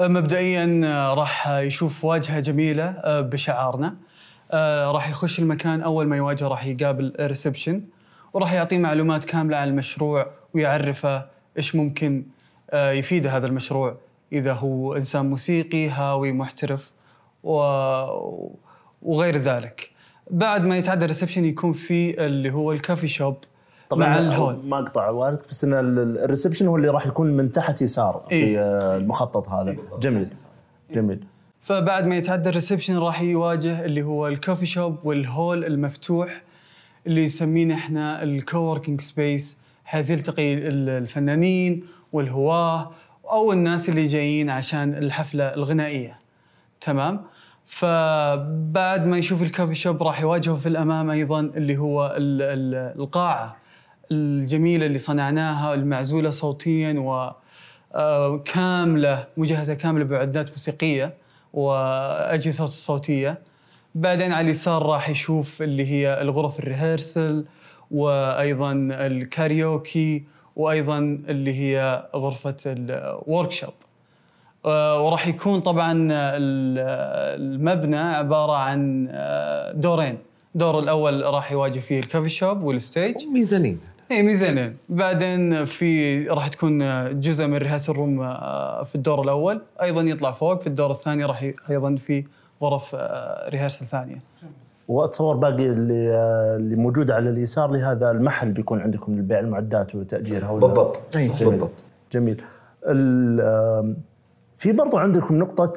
مبدئيا 0.00 0.80
آه، 0.84 1.14
راح 1.14 1.48
يشوف 1.48 2.04
واجهة 2.04 2.40
جميلة 2.40 2.84
آه، 2.84 3.20
بشعارنا. 3.20 3.96
آه، 4.50 4.90
راح 4.90 5.10
يخش 5.10 5.38
المكان 5.38 5.80
أول 5.80 6.06
ما 6.06 6.16
يواجهه 6.16 6.48
راح 6.48 6.66
يقابل 6.66 7.12
reception 7.20 7.82
وراح 8.32 8.52
يعطيه 8.52 8.78
معلومات 8.78 9.24
كاملة 9.24 9.56
عن 9.56 9.68
المشروع 9.68 10.26
ويعرفه 10.54 11.26
إيش 11.56 11.76
ممكن 11.76 12.24
يفيده 12.74 13.36
هذا 13.36 13.46
المشروع. 13.46 13.96
إذا 14.32 14.52
هو 14.52 14.96
إنسان 14.96 15.30
موسيقي 15.30 15.88
هاوي 15.88 16.32
محترف 16.32 16.92
و... 17.42 17.56
وغير 19.02 19.36
ذلك. 19.36 19.90
بعد 20.30 20.64
ما 20.64 20.76
يتعدى 20.76 21.04
ال 21.04 21.08
reception 21.08 21.44
يكون 21.44 21.72
في 21.72 22.26
اللي 22.26 22.50
هو 22.52 22.72
ال 22.72 22.77
coffee 22.77 23.08
shop. 23.08 23.36
مع 23.98 24.18
ال 24.18 24.25
hall. 24.25 24.58
ما 24.64 24.78
اقطع 24.78 25.08
وردك 25.08 25.48
بس 25.48 25.64
إن 25.64 25.72
ال- 25.72 26.18
ال 26.24 26.28
reception 26.28 26.66
هو 26.66 26.76
اللي 26.76 26.88
راح 26.88 27.06
يكون 27.06 27.26
من 27.26 27.52
تحت 27.52 27.82
يسار 27.82 28.22
في 28.28 28.34
إيه. 28.34 28.58
آه، 28.60 28.96
المخطط 28.96 29.48
هذا. 29.48 29.76
جميل. 30.00 30.28
جميل. 30.90 31.24
فبعد 31.60 32.06
ما 32.06 32.16
يتعدى 32.16 32.48
ال 32.48 32.53
reception 32.53 32.98
راح 32.98 33.22
يواجه 33.22 33.84
اللي 33.84 34.02
هو 34.02 34.28
ال 34.28 34.33
coffee 34.33 34.66
shop 34.66 34.96
وال 35.04 35.24
hall 35.24 35.64
المفتوح 35.64 36.42
اللي 37.06 37.22
يسمينه 37.22 37.74
إحنا 37.74 38.22
ال 38.22 38.30
coworking 38.30 39.00
space. 39.00 39.58
حيث 39.84 40.10
يلتقي 40.10 40.52
ال- 40.54 40.88
الفنانين 40.88 41.84
والهواه 42.12 42.90
أو 43.30 43.52
الناس 43.52 43.88
اللي 43.88 44.04
جايين 44.04 44.50
عشان 44.50 44.94
الحفلة 44.94 45.44
الغنائية. 45.44 46.16
تمام؟ 46.80 47.20
فبعد 47.66 49.06
ما 49.06 49.18
يشوف 49.18 49.42
الكوفي 49.42 49.74
شوب 49.74 50.02
راح 50.02 50.20
يواجهه 50.20 50.56
في 50.56 50.68
الأمام 50.68 51.10
أيضا 51.10 51.40
اللي 51.40 51.76
هو 51.76 52.06
ال- 52.16 52.42
ال- 52.42 53.00
القاعة. 53.00 53.56
الجميلة 54.16 54.86
اللي 54.86 54.98
صنعناها 54.98 55.74
المعزولة 55.74 56.30
صوتيا 56.30 56.92
و 56.98 57.30
آه، 57.94 58.42
مجهزة 59.36 59.74
كاملة 59.74 60.04
باعداد 60.04 60.50
موسيقية 60.50 61.14
وأجهزة 61.52 62.66
صوتية. 62.66 63.38
بعدين 63.94 64.32
على 64.32 64.44
اليسار 64.44 64.82
راح 64.86 65.10
يشوف 65.10 65.62
اللي 65.62 65.86
هي 65.86 66.20
الغرف 66.22 66.58
الريهرسل 66.58 67.44
وأيضا 67.90 68.72
الكاريوكي 68.92 70.24
وأيضا 70.56 70.98
اللي 70.98 71.54
هي 71.54 72.06
غرفة 72.16 72.56
ال 72.66 73.50
workshop 73.50 73.72
آه، 74.64 75.02
وراح 75.02 75.26
يكون 75.28 75.60
طبعا 75.60 75.92
ال- 76.12 76.78
المبنى 77.42 77.96
عبارة 77.98 78.52
عن 78.56 79.08
آه، 79.10 79.72
دورين. 79.72 80.18
الدور 80.54 80.78
الأول 80.78 81.24
راح 81.24 81.52
يواجه 81.52 81.78
فيه 81.80 82.00
ال 82.00 82.04
coffee 82.04 82.28
shop 82.28 82.62
وال 82.62 82.75
stage. 82.75 83.14
mezzanine. 83.32 83.80
اي 84.12 84.22
ميزانين 84.22 84.76
بعدين 84.88 85.64
في 85.64 86.22
راح 86.28 86.48
تكون 86.48 86.78
جزء 87.20 87.46
من 87.46 87.56
rehearsal 87.56 87.92
room 87.92 88.20
آه، 88.22 88.82
في 88.82 88.94
الدور 88.94 89.22
الأول. 89.22 89.60
أيضا 89.82 90.00
يطلع 90.02 90.32
فوق. 90.32 90.60
في 90.60 90.66
الدور 90.66 90.90
الثاني 90.90 91.24
راح 91.24 91.42
ي- 91.42 91.54
أيضا 91.70 91.96
في 91.96 92.24
غرف 92.62 92.94
آه، 92.98 93.48
rehearsal 93.50 93.86
ثانية 93.86 94.16
وأتصور 94.88 95.36
باقي 95.36 95.66
اللي 95.66 96.10
آه، 96.14 96.56
اللي 96.56 96.76
موجود 96.76 97.10
على 97.10 97.30
اليسار 97.30 97.70
لهذا 97.70 98.10
المحل 98.10 98.52
بيكون 98.52 98.80
عندكم 98.80 99.18
لبيع 99.18 99.38
المعدات 99.38 99.94
وتأجيرها 99.94 100.52
بالضبط. 100.52 101.00
جميل. 101.16 101.32
بالضبط. 101.50 101.70
جميل. 102.12 102.42
في 104.56 104.72
برضو 104.72 104.96
عندكم 104.96 105.38
نقطة 105.38 105.72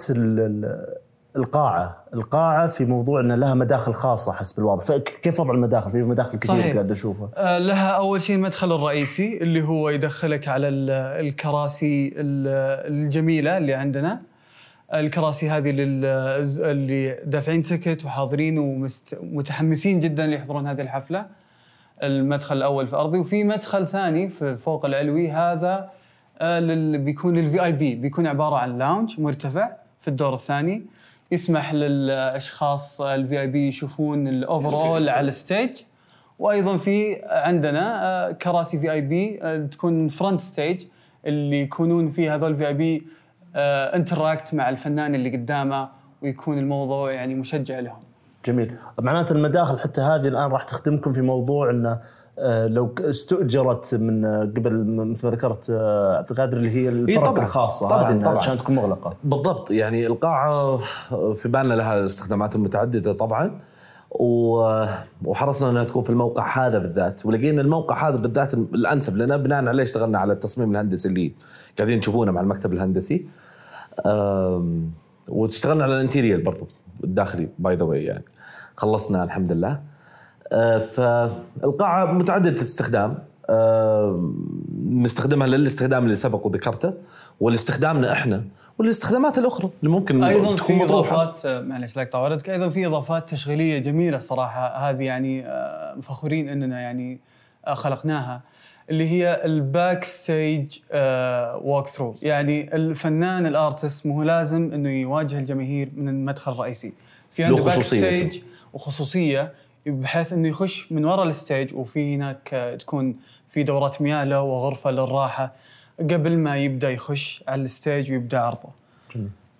القاعة. 1.38 2.04
القاعة 2.14 2.68
في 2.68 2.86
موضوع 2.86 3.22
إن 3.22 3.32
لها 3.32 3.54
مداخل 3.54 3.94
خاصة 3.94 4.32
حسب 4.32 4.60
الواضح 4.60 4.84
فكيف 4.86 5.40
وضع 5.40 5.54
المداخل؟ 5.54 5.92
في 5.92 5.98
مداخل 6.04 6.38
كثير 6.38 6.56
صحيح. 6.56 6.74
قاعد 6.74 6.92
أشوفها. 6.92 7.30
آه، 7.36 7.58
لها 7.58 7.90
أول 7.90 8.22
شيء 8.22 8.36
المدخل 8.36 8.76
الرئيسي 8.76 9.38
اللي 9.38 9.64
هو 9.64 9.90
يدخلك 9.90 10.48
على 10.48 10.68
ال- 10.68 10.90
الكراسي 11.26 12.08
ال- 12.08 12.94
الجميلة 12.94 13.58
اللي 13.58 13.74
عندنا. 13.74 14.22
الكراسي 14.94 15.50
هذه 15.50 15.72
لل- 15.72 16.06
اللي 16.66 17.18
دافعين 17.26 17.62
تكت 17.62 18.06
وحاضرين 18.06 18.58
ومتحمسين 19.22 20.00
جدا 20.00 20.28
ليحضرون 20.28 20.68
هذه 20.68 20.82
الحفلة. 20.82 21.26
المدخل 22.04 22.58
الأول 22.58 22.88
في 22.88 22.96
أرضي. 22.96 23.18
وفي 23.20 23.44
مدخل 23.44 23.88
ثاني 23.88 24.30
في 24.30 24.58
فوق 24.58 24.86
العلوي. 24.86 25.30
هذا 25.32 25.90
آه، 26.40 26.60
بيكون 26.98 27.38
ال 27.38 27.64
VIP 27.64 27.96
بيكون 27.96 28.28
عبارة 28.28 28.56
عن 28.56 28.78
lounge 28.78 29.20
مرتفع 29.22 29.70
في 30.00 30.08
الدور 30.08 30.34
الثاني. 30.34 30.86
يسمح 31.32 31.74
للأشخاص 31.74 33.02
ال 33.02 33.40
VIP 33.42 33.68
يشوفون 33.68 34.28
ال 34.28 34.76
overall 34.76 35.10
على 35.10 35.28
ال 35.28 35.37
stage 35.37 35.82
وأيضا 36.40 36.78
في 36.78 37.22
عندنا 37.24 38.06
آه، 38.06 38.32
كراسي 38.32 38.80
VIP 38.80 39.40
تكون 39.72 40.08
front 40.08 40.42
stage 40.42 40.86
اللي 41.26 41.62
يكونون 41.62 42.10
فيه 42.10 42.36
هذول 42.36 42.56
VIP 42.56 43.08
interact 43.56 44.54
مع 44.54 44.70
الفنان 44.70 45.16
اللي 45.16 45.30
قدامه 45.30 45.90
ويكون 46.22 46.58
الموضوع 46.58 47.12
يعني 47.12 47.36
مشجع 47.36 47.80
لهم. 47.80 48.00
جميل. 48.46 48.76
معناته 49.00 49.34
المداخل 49.34 49.80
حتى 49.80 50.02
هذه 50.02 50.28
الآن 50.28 50.52
راح 50.52 50.64
تخدمكم 50.64 51.14
في 51.14 51.22
موضوع 51.22 51.70
إنه 51.70 52.00
لو 52.68 52.88
ك- 52.94 53.02
استؤجرت 53.02 53.96
من 53.96 54.26
آه، 54.26 54.42
قبل 54.44 54.86
مثل 54.86 55.26
ما 55.28 55.32
ذكرت 55.32 55.70
آه، 55.70 56.18
عبد 56.18 56.30
القادر 56.32 56.58
اللي 56.58 56.70
هي 56.70 56.90
الفرق 56.90 57.26
طبعاً. 57.26 57.44
الخاصة 57.44 57.88
طبعاً، 57.90 58.12
هذه 58.12 58.22
طبعاً. 58.24 58.38
عشان 58.38 58.58
تكون 58.58 58.76
مغلقة 58.76 59.14
بالضبط 59.24 59.72
يعني 59.72 60.08
القاعة 60.08 60.80
في 61.36 61.50
بالنا 61.50 61.74
لها 61.74 62.06
استخدامات 62.06 62.58
متعددة 62.58 63.14
طبعا 63.14 63.60
وحرصنا 65.26 65.70
إنها 65.70 65.84
تكون 65.84 66.04
في 66.04 66.10
الموقع 66.10 66.68
هذا 66.68 66.80
بالذات 66.80 67.26
ولقينا 67.26 67.62
الموقع 67.62 68.10
هذا 68.10 68.16
بالذات 68.18 68.54
الأنسب 68.54 69.18
لنا 69.18 69.38
بناء 69.38 69.66
عليه 69.68 69.84
اشتغلنا 69.84 70.20
على 70.20 70.34
التصميم 70.34 70.72
الهندسي 70.72 71.08
اللي 71.08 71.34
قاعدين 71.78 72.00
تشوفونه 72.00 72.32
مع 72.32 72.42
المكتب 72.42 72.74
الهندسي 72.74 73.28
واشتغلنا 75.30 75.84
على 75.84 75.96
ال 75.96 76.01
interior 76.01 76.42
برضو 76.42 76.68
الداخلي 77.04 77.50
by 77.60 77.76
the 77.76 77.84
way 77.84 78.04
يعني 78.04 78.24
خلصنا 78.76 79.24
الحمد 79.24 79.52
لله 79.52 79.80
فالقاعة 80.96 82.12
متعددة 82.12 82.50
الاستخدام 82.50 83.18
أه، 83.50 84.34
نستخدمها 84.90 85.48
للاستخدام 85.48 86.04
اللي 86.04 86.16
سبق 86.16 86.48
وذكرته 86.48 86.94
ولاستخدامنا 87.40 88.12
إحنا 88.12 88.44
والاستخدامات 88.80 89.38
الأخرى 89.38 89.70
اللي 89.84 89.92
ممكن 89.92 90.24
أيضا 90.24 90.56
تكون 90.56 90.78
في. 90.78 90.84
إضافات 90.84 91.46
آه، 91.46 91.62
معلش 91.62 91.98
اقطع 91.98 92.20
وردك 92.20 92.50
أيضا 92.50 92.70
في 92.70 92.86
إضافات 92.86 93.30
تشغيلية 93.30 93.78
جميلة 93.78 94.18
صراحة 94.18 94.90
هذه 94.90 95.04
يعني 95.04 95.46
آه، 95.46 96.00
فخورين 96.02 96.50
إننا 96.50 96.80
يعني 96.80 97.20
آه، 97.68 97.74
خلقناها 97.74 98.42
اللي 98.90 99.10
هي 99.10 99.42
ال 99.46 100.04
backstage 100.04 100.80
walkthrough 101.62 102.16
يعني 102.22 102.76
الفنان 102.76 103.46
ال 103.46 103.54
artist 103.54 104.06
مو 104.06 104.24
لازم 104.24 104.72
إنه 104.74 104.90
يواجه 104.90 105.40
الجماهير 105.40 105.92
من 105.96 106.10
المدخل 106.10 106.52
الرئيسي 106.52 106.94
في 107.32 107.44
عنده 107.44 107.64
back. 107.64 107.82
stage 107.82 108.40
وخصوصية 108.74 109.54
بحيث 109.86 110.34
إنه 110.34 110.48
يخش 110.48 110.92
من 110.92 111.06
وراء 111.06 111.28
ال 111.28 111.35
stage 111.35 111.74
وفي 111.76 112.16
هناك 112.16 112.54
آه، 112.54 112.76
تكون 112.76 113.16
في 113.50 113.64
دورات 113.64 114.02
مياه 114.02 114.24
له 114.24 114.42
وغرفة 114.42 114.92
للراحة 114.92 115.54
قبل 116.00 116.38
ما 116.38 116.58
يبدأ 116.58 116.90
يخش 116.92 117.44
على 117.48 117.62
ال 117.62 117.70
stage 117.70 118.12
ويبدأ 118.12 118.40
عرضه. 118.40 118.70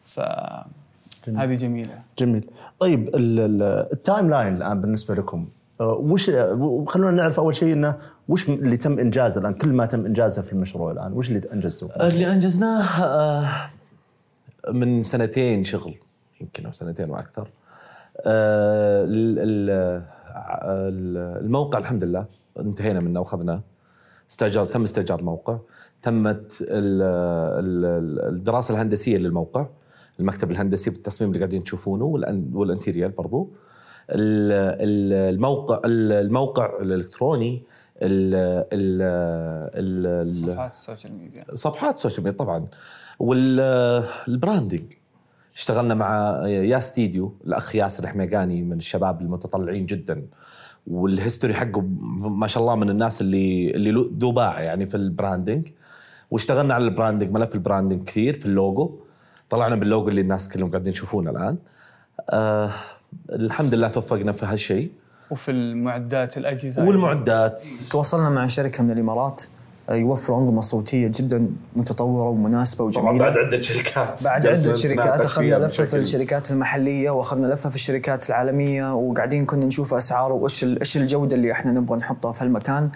ف 0.06 0.20
هذه 1.28 1.56
جميلة. 1.56 2.00
جميل 2.20 2.50
طيب 2.80 3.08
ال- 3.08 3.40
ال- 3.40 3.88
ال 3.94 4.30
timeline 4.30 4.56
الآن 4.56 4.82
بالنسبة 4.82 5.16
لكم 5.16 5.48
آه، 5.82 5.94
وش 5.94 6.30
آه، 6.30 6.84
خلونا 6.88 7.12
نعرف 7.12 7.40
أول 7.40 7.56
شيء 7.56 7.74
إنه 7.74 7.98
وش 8.28 8.50
اللي 8.50 8.78
تم 8.78 9.00
إنجازه 9.00 9.42
الآن 9.42 9.54
كل 9.54 9.68
ما 9.74 9.86
تم 9.86 10.06
إنجازه 10.06 10.42
في 10.42 10.54
المشروع 10.54 10.92
الآن 10.92 11.14
وش 11.14 11.30
اللي 11.30 11.42
أنجزتوه؟ 11.54 11.90
اللي 12.08 12.32
أنجزناه 12.32 12.82
آه، 13.04 13.70
من 14.72 15.04
سنتين 15.04 15.64
شغل 15.64 15.96
يمكن 16.42 16.66
أو 16.66 16.72
سنتين 16.72 17.10
وأكثر 17.10 17.48
آه، 18.26 19.04
ال- 19.04 19.40
ال- 19.40 19.70
ال- 19.70 20.15
الموقع 20.36 21.80
الحمد 21.80 22.04
لله 22.04 22.26
انتهينا 22.60 23.00
منه 23.00 23.20
واخذناه 23.20 23.62
استاجر 24.32 24.66
تم 24.66 24.84
استئجار 24.84 25.20
الموقع. 25.20 25.58
تمت 26.02 26.58
ال- 26.62 27.02
ال- 27.02 28.34
الدراسة 28.36 28.74
الهندسية 28.74 29.18
للموقع 29.18 29.68
المكتب 30.20 30.52
الهندسي 30.52 30.90
بالتصميم 30.90 31.30
اللي 31.30 31.40
قاعدين 31.40 31.64
تشوفونه 31.64 32.06
والانتيريال 32.54 33.12
برضو. 33.12 33.50
ال- 34.10 34.52
ال- 34.82 35.34
الموقع 35.36 35.82
الموقع 35.86 36.78
الإلكتروني 36.82 37.64
ال 38.02 38.36
ال 38.74 39.02
ال 40.28 40.36
صفحات 40.36 40.72
ال 40.72 40.78
social 40.78 41.14
media. 41.14 41.46
صفحات 41.56 41.96
ال 41.96 42.00
social 42.00 42.24
media 42.24 42.38
طبعا. 42.38 42.68
وال 43.20 43.55
branding 43.55 44.94
اشتغلنا 45.56 45.94
مع 45.94 46.42
يا 46.48 46.80
ستوديو 46.80 47.34
الأخ 47.48 47.76
ياسر 47.76 48.08
حميقاني 48.08 48.62
من 48.62 48.78
الشباب 48.78 49.22
المتطلعين 49.22 49.86
جدا. 49.86 50.26
وال 50.88 51.02
history 51.02 51.54
حقه 51.54 51.82
ما 52.20 52.48
شاء 52.48 52.64
الله 52.64 52.76
من 52.76 52.90
الناس 52.90 53.22
اللي 53.22 53.72
اللي 53.72 54.10
ذو 54.18 54.32
باع 54.32 54.62
يعني 54.62 54.86
في 54.86 54.98
ال 54.98 55.06
branding 55.06 55.68
واشتغلنا 56.32 56.74
على 56.74 56.84
ال 56.84 56.89
branding 56.89 57.32
ملف 57.32 57.56
ال 57.56 57.61
branding 57.61 58.04
كثير 58.04 58.40
في 58.40 58.46
اللوجو. 58.46 59.00
طلعنا 59.50 59.76
باللوجو 59.76 60.10
اللي 60.10 60.22
الناس 60.22 60.50
كلهم 60.50 60.70
قاعدين 60.70 60.94
يشوفونه 60.94 61.32
الآن. 61.32 61.58
آه 62.30 62.72
الحمد 63.30 63.74
لله 63.74 63.88
توفقنا 63.88 64.32
في 64.32 64.46
هالشيء. 64.46 64.92
وفي 65.32 65.52
المعدات 65.52 66.38
الأجهزة. 66.38 66.86
والمعدات. 66.86 67.64
تواصلنا 67.92 68.30
مع 68.30 68.48
شركة 68.48 68.84
من 68.84 68.92
الإمارات. 68.92 69.44
يوفروا 69.92 70.40
انظمه 70.42 70.62
صوتية 70.62 71.12
جدا 71.16 71.50
متطورة 71.76 72.30
ومناسبة 72.30 72.84
وجميلة. 72.84 73.26
عدة 73.26 73.62
شركات. 73.62 74.24
بعد 74.24 74.48
عدة 74.48 74.74
شركات. 74.74 75.22
أخذنا 75.22 75.56
لفة 75.56 75.86
في 75.86 75.96
الشركات 75.98 76.52
المحلية 76.52 77.10
وأخذنا 77.10 77.48
لفة 77.48 77.70
في 77.70 77.76
الشركات 77.76 78.30
العالمية 78.30 78.94
وقاعدين 78.96 79.46
كنا 79.46 79.66
نشوف 79.66 79.94
أسعار 79.94 80.32
وإيش 80.32 80.64
ال- 80.64 80.80
إيش 80.80 80.98
الجودة 80.98 81.36
اللي 81.36 81.52
إحنا 81.52 81.72
نبغى 81.72 81.98
نحطها 81.98 82.32
في 82.32 82.44
هالمكان. 82.44 82.90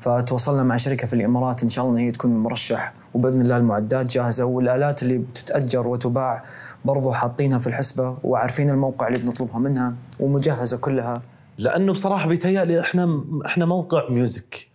فتواصلنا 0.00 0.62
مع 0.62 0.76
شركة 0.76 1.06
في 1.06 1.12
الإمارات 1.12 1.62
إن 1.62 1.68
شاء 1.68 1.84
الله 1.84 1.96
ان 1.96 2.04
هي 2.04 2.10
تكون 2.10 2.30
مرشح. 2.36 2.92
وبإذن 3.14 3.40
الله 3.42 3.56
المعدات 3.56 4.06
جاهزة 4.06 4.44
والآلات 4.44 5.02
اللي 5.02 5.18
بتتأجر 5.18 5.88
وتباع 5.88 6.44
برضو 6.84 7.12
حاطينها 7.12 7.58
في 7.58 7.66
الحسبة 7.66 8.16
وعارفين 8.24 8.70
الموقع 8.70 9.06
اللي 9.08 9.18
بنطلبها 9.18 9.58
منها 9.58 9.94
ومجهزة 10.20 10.76
كلها. 10.76 11.22
لأنه 11.58 11.92
بصراحة 11.92 12.28
بيتهيألي 12.28 12.80
إحنا 12.80 13.24
إحنا 13.46 13.64
موقع 13.64 14.08
music 14.10 14.71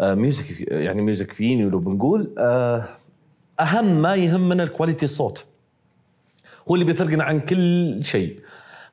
music 0.00 0.44
في- 0.44 0.64
يعني 0.64 1.02
music 1.02 1.32
venue 1.32 1.62
لو 1.64 1.78
بنقول 1.78 2.34
آه 2.38 2.84
أهم 3.60 4.02
ما 4.02 4.14
يهمنا 4.14 4.62
ال 4.62 4.67
quality 4.67 5.04
الصوت. 5.04 5.44
هو 6.70 6.74
اللي 6.74 6.84
بيفرقنا 6.84 7.24
عن 7.24 7.40
كل 7.40 7.98
شيء. 8.04 8.40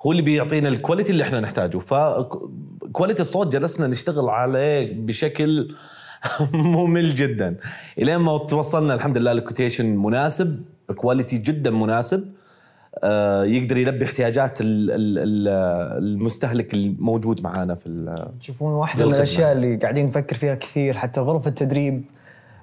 هو 0.05 0.11
اللي 0.11 0.21
بيعطينا 0.21 0.69
ال 0.69 0.75
quality 0.75 1.11
اللي 1.11 1.23
إحنا 1.23 1.39
نحتاجه. 1.39 1.77
ف 1.77 1.95
quality 1.95 3.21
الصوت 3.21 3.53
جلسنا 3.53 3.87
نشتغل 3.87 4.29
عليه 4.29 4.93
بشكل 4.93 5.75
ممل 6.53 7.13
جدا. 7.13 7.57
إلين 7.99 8.17
ما 8.17 8.37
توصلنا 8.37 8.93
الحمد 8.93 9.17
لله 9.17 9.33
ل 9.33 9.39
quotation 9.39 9.85
مناسب 9.95 10.61
ب 10.89 10.95
quality 10.95 11.37
جدا 11.37 11.71
مناسب. 11.71 12.19
آه، 12.19 12.33
يقدر 13.43 13.77
يلبي 13.77 14.05
احتياجات 14.05 14.61
ال- 14.61 14.91
ال- 14.91 15.17
ال- 15.19 16.03
المستهلك 16.03 16.73
الموجود 16.73 17.41
معانا 17.43 17.75
في 17.75 18.15
تشوفون 18.39 18.71
واحدة 18.73 18.99
ذو 18.99 19.05
من 19.05 19.11
الخدمة. 19.11 19.17
الأشياء 19.17 19.51
اللي 19.51 19.75
قاعدين 19.75 20.05
نفكر 20.05 20.35
فيها 20.35 20.55
كثير 20.55 20.97
حتى 20.97 21.21
غرف 21.21 21.47
التدريب 21.47 22.03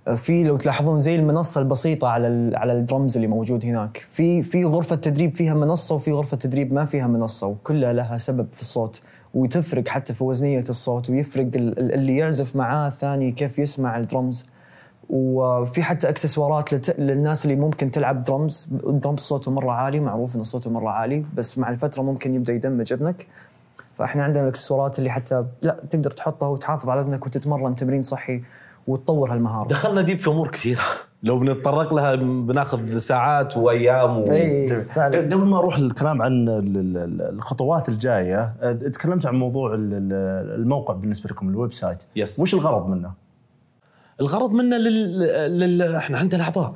آه، 0.08 0.14
في 0.14 0.44
لو 0.44 0.56
تلاحظون 0.56 0.98
زي 0.98 1.16
المنصة 1.16 1.60
البسيطة 1.60 2.08
على 2.08 2.50
على 2.56 2.72
الدرمز 2.72 3.16
اللي 3.16 3.28
موجود 3.28 3.64
هناك 3.64 3.96
في 3.96 4.42
في 4.42 4.64
غرفة 4.64 4.96
تدريب 4.96 5.34
فيها 5.34 5.54
منصة 5.54 5.94
وفي 5.94 6.12
غرفة 6.12 6.36
تدريب 6.36 6.72
ما 6.72 6.84
فيها 6.84 7.06
منصة 7.06 7.46
وكلها 7.46 7.92
لها 7.92 8.16
سبب 8.16 8.46
في 8.52 8.60
الصوت 8.60 9.02
وتفرق 9.34 9.88
حتى 9.88 10.14
في 10.14 10.24
وزنية 10.24 10.64
الصوت 10.68 11.10
ويفرق 11.10 11.46
ال- 11.54 11.78
ال- 11.78 11.94
اللي 11.94 12.16
يعزف 12.16 12.56
معاه 12.56 12.88
الثاني 12.88 13.32
كيف 13.32 13.58
يسمع 13.58 13.98
الدرمز 13.98 14.46
وفي 15.12 15.82
حتى 15.82 16.08
اكسسوارات 16.08 16.72
لت... 16.74 17.00
للناس 17.00 17.44
اللي 17.44 17.56
ممكن 17.56 17.90
تلعب 17.90 18.24
drums 18.24 18.68
drums 18.86 19.18
صوته 19.18 19.50
مرة 19.50 19.72
عالي 19.72 20.00
معروف 20.00 20.36
إن 20.36 20.42
صوته 20.42 20.70
مرة 20.70 20.88
عالي 20.90 21.24
بس 21.34 21.58
مع 21.58 21.70
الفترة 21.70 22.02
ممكن 22.02 22.34
يبدأ 22.34 22.52
يدمج 22.52 22.92
إذنك. 22.92 23.26
فإحنا 23.94 24.22
عندنا 24.24 24.42
الاكسسوارات 24.42 24.98
اللي 24.98 25.10
حتى 25.10 25.44
لا 25.62 25.76
تقدر 25.90 26.10
تحطها 26.10 26.48
وتحافظ 26.48 26.88
على 26.88 27.00
إذنك 27.00 27.26
وتتمرن 27.26 27.74
تمرين 27.74 28.02
صحي 28.02 28.42
وتطور 28.86 29.32
هالمهارة. 29.32 29.68
دخلنا 29.68 30.00
deep 30.02 30.18
في 30.18 30.30
أمور 30.30 30.48
كثيرة. 30.48 30.82
لو 31.22 31.38
بنتطرق 31.38 31.94
لها 31.94 32.14
بناخذ 32.14 32.98
ساعات 32.98 33.56
وأيام 33.56 34.18
و... 34.18 34.24
اي 34.24 34.84
فعلا. 34.84 35.18
قبل 35.18 35.36
ما 35.36 35.58
أروح 35.58 35.76
الكلام 35.78 36.22
عن 36.22 36.48
ال- 36.48 36.76
ال- 36.76 37.22
الخطوات 37.34 37.88
الجاية 37.88 38.54
أه، 38.60 38.72
تكلمت 38.72 39.26
عن 39.26 39.34
موضوع 39.34 39.74
ال- 39.74 39.80
ال- 39.94 40.60
الموقع 40.60 40.94
بالنسبة 40.94 41.30
لكم 41.30 41.48
ال 41.48 41.72
website. 41.74 42.02
Yes. 42.16 42.40
وش 42.40 42.54
الغرض 42.54 42.86
منه؟ 42.88 43.12
الغرض 44.20 44.52
منه 44.52 44.76
لل... 44.76 45.18
لل... 45.58 45.82
إحنا 45.96 46.18
عندنا 46.18 46.44
اعضاء 46.44 46.74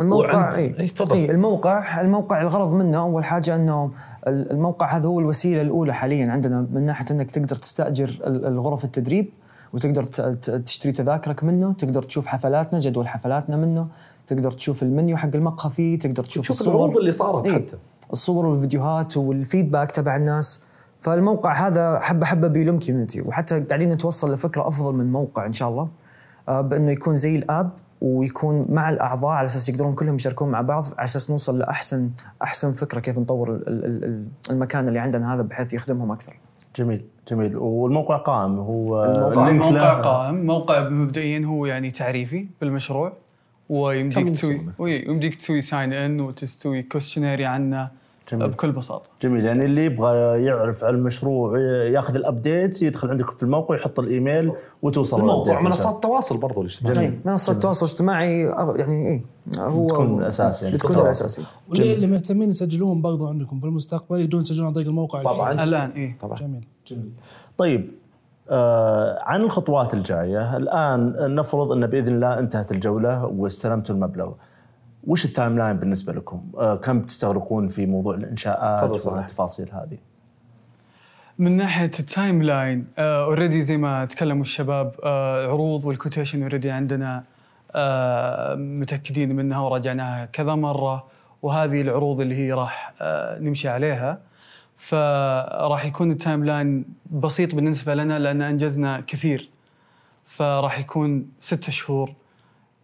الموقع 0.00 0.36
وعند- 0.38 0.54
اي 0.54 0.80
إي، 0.80 0.88
تفضل. 0.88 1.16
اي 1.16 1.30
الموقع 1.30 2.00
الموقع 2.00 2.42
الغرض 2.42 2.74
منه 2.74 2.98
أول 2.98 3.24
حاجة 3.24 3.56
إنه 3.56 3.90
ال- 4.26 4.50
الموقع 4.52 4.96
هذا 4.96 5.08
هو 5.08 5.20
الوسيلة 5.20 5.60
الأولى 5.62 5.94
حاليا 5.94 6.30
عندنا 6.30 6.66
من 6.72 6.84
ناحية 6.86 7.04
إنك 7.10 7.30
تقدر 7.30 7.56
تستأجر 7.56 8.20
ال- 8.26 8.46
الغرف 8.46 8.84
التدريب 8.84 9.28
وتقدر 9.72 10.02
تشتري 10.66 10.92
تذاكرك 10.92 11.44
منه 11.44 11.72
تقدر 11.72 12.02
تشوف 12.02 12.26
حفلاتنا 12.26 12.78
جدول 12.80 13.08
حفلاتنا 13.08 13.56
منه 13.56 13.86
تقدر 14.26 14.50
تشوف 14.50 14.82
المنيو 14.82 15.16
حق 15.16 15.30
المقهى 15.34 15.70
فيه 15.70 15.98
تقدر 15.98 16.24
تشوف 16.24 16.44
تشوف 16.44 16.60
الصور. 16.60 16.74
العروض 16.74 16.96
اللي 16.96 17.10
صارت 17.12 17.46
إي، 17.46 17.54
حتى. 17.54 17.76
الصور 18.12 18.46
والفيديوهات 18.46 19.16
وال 19.16 19.31
feedback 19.31 19.90
تبع 19.90 20.16
الناس. 20.16 20.62
فالموقع 21.00 21.66
هذا 21.66 21.98
حبة 21.98 22.26
حبة 22.26 22.48
بيلم 22.48 22.78
community 22.78 23.20
وحتى 23.22 23.60
قاعدين 23.60 23.88
نتوصل 23.88 24.32
لفكرة 24.34 24.68
أفضل 24.68 24.94
من 24.94 25.12
موقع 25.12 25.46
إن 25.46 25.52
شاء 25.52 25.68
الله. 25.68 25.88
بأنه 26.50 26.90
يكون 26.90 27.16
زي 27.16 27.36
ال 27.36 27.45
app 27.45 27.70
ويكون 28.00 28.66
مع 28.68 28.90
الأعضاء 28.90 29.30
على 29.30 29.46
أساس 29.46 29.68
يقدرون 29.68 29.94
كلهم 29.94 30.14
يشاركون 30.14 30.48
مع 30.48 30.60
بعض 30.60 30.86
على 30.98 31.04
أساس 31.04 31.30
نوصل 31.30 31.58
لاحسن 31.58 32.10
أحسن 32.42 32.72
فكرة 32.72 33.00
كيف 33.00 33.18
نطور 33.18 33.54
ال- 33.54 33.68
ال- 33.68 34.04
ال- 34.04 34.26
المكان 34.50 34.88
اللي 34.88 34.98
عندنا 34.98 35.34
هذا 35.34 35.42
بحيث 35.42 35.74
يخدمهم 35.74 36.12
أكثر. 36.12 36.36
جميل 36.76 37.04
جميل 37.30 37.56
والموقع 37.56 38.16
قائم 38.16 38.58
هو 38.58 39.04
الموقع- 39.04 39.48
ال 39.48 39.51
link 39.51 39.62
له- 39.62 39.70
موقع 39.72 40.00
قائم 40.00 40.46
موقع 40.46 40.88
مبدئيا 40.88 41.44
هو 41.46 41.66
يعني 41.66 41.90
تعريفي 41.90 42.46
بالمشروع 42.60 43.12
ويمديك 43.68 44.28
تسوي 44.30 44.54
يسوون؟ 44.54 44.72
وي- 44.78 45.04
يمديك 45.08 45.34
تسوي 45.34 45.60
sign 45.60 45.92
in 45.92 46.20
وتسوي 46.20 46.82
questionnaire 46.82 47.44
عنه 47.44 47.88
جميل. 48.32 48.48
بكل 48.48 48.72
بساطة. 48.72 49.10
جميل. 49.22 49.44
يعني 49.44 49.64
اللي 49.64 49.84
يبغى 49.84 50.44
يعرف 50.44 50.84
عن 50.84 50.94
المشروع 50.94 51.58
ياخذ 51.86 52.14
ال 52.14 52.24
update 52.24 52.82
يدخل 52.82 53.10
عندك 53.10 53.30
في 53.30 53.42
الموقع 53.42 53.74
يحط 53.74 53.98
الإيميل 53.98 54.52
وتوصل 54.82 55.20
الموقع 55.20 55.62
منصات 55.62 55.94
التواصل 55.94 56.36
برضو 56.38 56.60
الاجتماعي 56.60 57.06
اي 57.06 57.20
منصه 57.24 57.52
التواصل 57.52 57.86
الاجتماعي 57.86 58.40
يعني 58.76 59.08
اي 59.08 59.22
هو 59.58 59.86
بتكون 59.86 60.22
أساس 60.22 60.62
يعني. 60.62 60.74
بتكون 60.74 60.98
الاساسي. 60.98 61.42
واللي 61.68 61.94
اللي 61.94 62.06
مهتمين 62.06 62.50
يسجلون 62.50 63.02
برضو 63.02 63.28
عندكم 63.28 63.60
في 63.60 63.66
المستقبل 63.66 64.20
يقدرون 64.20 64.42
يسجلون 64.42 64.66
عن 64.66 64.72
طريق 64.72 64.86
الموقع 64.86 65.22
طبعا. 65.22 65.64
الآن. 65.64 65.90
إيه 65.90 66.18
طبعا. 66.20 66.36
جميل. 66.36 66.66
جميل. 66.86 67.12
طيب 67.58 67.90
آه 68.50 69.18
عن 69.22 69.42
الخطوات 69.42 69.94
الجاية 69.94 70.56
الآن 70.56 71.14
نفرض 71.34 71.72
أن 71.72 71.86
بإذن 71.86 72.14
الله 72.14 72.38
انتهت 72.38 72.72
الجولة 72.72 73.24
واستلمتوا 73.26 73.94
المبلغ. 73.94 74.32
وش 75.06 75.24
ال 75.24 75.58
timeline 75.58 75.76
بالنسبة 75.76 76.12
لكم؟ 76.12 76.42
آه 76.58 76.76
كم 76.76 77.02
تستغرقون 77.02 77.68
في 77.68 77.86
موضوع 77.86 78.14
الإنشاءات. 78.14 79.06
والتفاصيل 79.06 79.68
هذه؟ 79.72 79.98
من 81.38 81.56
ناحية 81.56 81.84
ال 82.00 82.42
timeline 82.42 82.86
already 82.98 83.62
زي 83.62 83.76
ما 83.76 84.04
تكلموا 84.04 84.42
الشباب 84.42 84.94
آه 85.04 85.46
عروض 85.46 85.84
وال 85.84 85.95
quotation 85.95 86.42
already 86.42 86.70
عندنا 86.70 87.24
آه 87.72 88.54
متأكدين 88.54 89.36
منها 89.36 89.58
وراجعناها 89.58 90.24
كذا 90.24 90.54
مرة 90.54 91.06
وهذه 91.42 91.80
العروض 91.80 92.20
اللي 92.20 92.34
هي 92.34 92.52
راح 92.52 92.92
آه 93.00 93.38
نمشي 93.38 93.68
عليها 93.68 94.18
فراح 94.76 95.86
يكون 95.86 96.10
ال 96.10 96.44
timeline 96.44 96.84
بسيط 97.10 97.54
بالنسبة 97.54 97.94
لنا 97.94 98.18
لأن 98.18 98.42
أنجزنا 98.42 99.02
كثير 99.06 99.50
فراح 100.24 100.78
يكون 100.78 101.26
ستة 101.38 101.72
شهور 101.72 102.12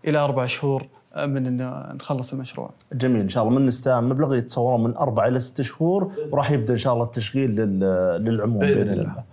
إلى 0.06 0.18
أربع 0.18 0.46
شهور 0.46 0.82
آه، 0.82 1.05
من 1.16 1.46
إن 1.46 1.92
نخلص 1.96 2.32
المشروع 2.32 2.70
جميل 2.92 3.20
إن 3.20 3.28
شاء 3.28 3.42
الله 3.44 3.54
من 3.58 3.66
نستلم 3.66 4.08
مبلغ 4.08 4.34
يتصورون 4.34 4.84
من 4.84 4.96
أربع 4.96 5.26
إلى 5.26 5.40
ست 5.40 5.60
شهور 5.62 6.12
وراح 6.32 6.50
يبدأ 6.50 6.72
إن 6.72 6.78
شاء 6.78 6.92
الله 6.94 7.04
التشغيل 7.04 7.50
لل- 7.50 8.24
للعموم 8.24 8.58
بإذن 8.58 8.74
بإذن 8.74 8.90
الله. 8.92 9.10
الله. 9.10 9.24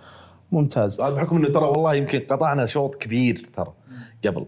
ممتاز 0.51 1.01
بحكم 1.01 1.35
إنه 1.37 1.49
ترى 1.49 1.65
والله 1.65 1.93
يمكن 1.93 2.19
قطعنا 2.19 2.65
شوط 2.65 2.95
كبير 2.95 3.49
ترى 3.53 3.73
قبل 4.27 4.45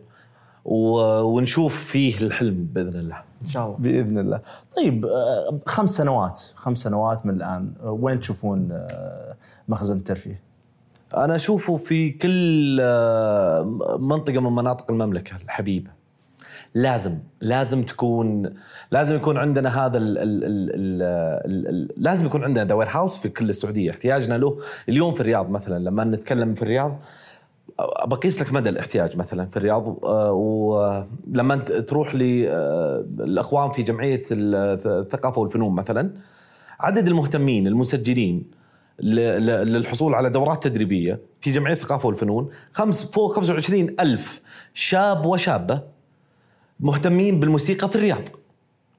و... 0.66 0.98
ونشوف 1.22 1.84
فيه 1.86 2.18
الحلم 2.26 2.68
بإذن 2.74 3.00
الله 3.00 3.18
إن 3.42 3.48
شاء 3.48 3.66
الله. 3.66 3.78
بإذن 3.78 4.18
الله. 4.18 4.42
طيب 4.78 5.06
آه، 5.06 5.60
خمس 5.66 5.90
سنوات 5.90 6.42
خمس 6.56 6.78
سنوات 6.78 7.26
من 7.26 7.34
الآن 7.36 7.74
وين 7.84 8.20
تشوفون 8.20 8.70
آه، 8.72 9.36
مخزن 9.68 9.98
الترفيه؟ 9.98 10.42
أنا 11.18 11.36
أشوفه 11.36 11.78
في 11.78 12.10
كل 12.10 12.78
آه، 12.82 13.98
منطقة 14.00 14.40
من 14.40 14.56
مناطق 14.56 14.92
المملكة 14.92 15.36
الحبيبة 15.44 15.95
لازم 16.76 17.18
لازم 17.42 17.84
تكون 17.84 18.54
لازم 18.92 19.16
يكون 19.16 19.38
عندنا 19.38 19.86
هذا 19.86 19.98
ال 19.98 20.18
ال 20.18 20.44
ال 20.44 20.72
ال 20.72 21.02
ال 21.46 21.68
ال 21.68 22.04
لازم 22.04 22.26
يكون 22.26 22.44
عندنا 22.44 22.66
ذا 22.66 22.74
وير 22.74 22.88
هاوس 22.90 23.18
في 23.18 23.30
كل 23.30 23.50
السعودية. 23.50 23.92
احتياجنا 23.92 24.38
له 24.38 24.60
اليوم 24.90 25.14
في 25.14 25.22
الرياض 25.22 25.50
مثلا 25.50 25.84
لما 25.84 26.04
نتكلم 26.04 26.54
في 26.54 26.62
الرياض 26.62 27.00
بقيس 28.06 28.42
لك 28.42 28.54
مدى 28.54 28.70
الاحتياج 28.70 29.18
مثلا 29.18 29.46
في 29.46 29.58
الرياض 29.58 30.06
آه، 30.06 30.32
ولما 30.32 31.56
تروح 31.58 32.16
للاخوان 32.16 33.70
في 33.70 33.84
جمعية 33.84 34.24
الثقافة 34.32 35.42
والفنون 35.42 35.76
مثلا 35.76 36.12
عدد 36.80 37.08
المهتمين 37.08 37.68
المسجلين 37.68 38.52
للحصول 39.00 40.14
على 40.14 40.30
دورات 40.30 40.64
تدريبية 40.64 41.20
في 41.42 41.52
جمعية 41.52 41.74
الثقافة 41.74 42.08
والفنون 42.08 42.50
خمس 42.74 43.06
فوق 43.06 43.36
25 43.36 43.96
ألف 44.00 44.42
شاب 44.74 45.26
وشابة 45.26 45.95
مهتمين 46.80 47.40
بالموسيقى 47.40 47.90
في 47.90 47.96
الرياض 47.96 48.24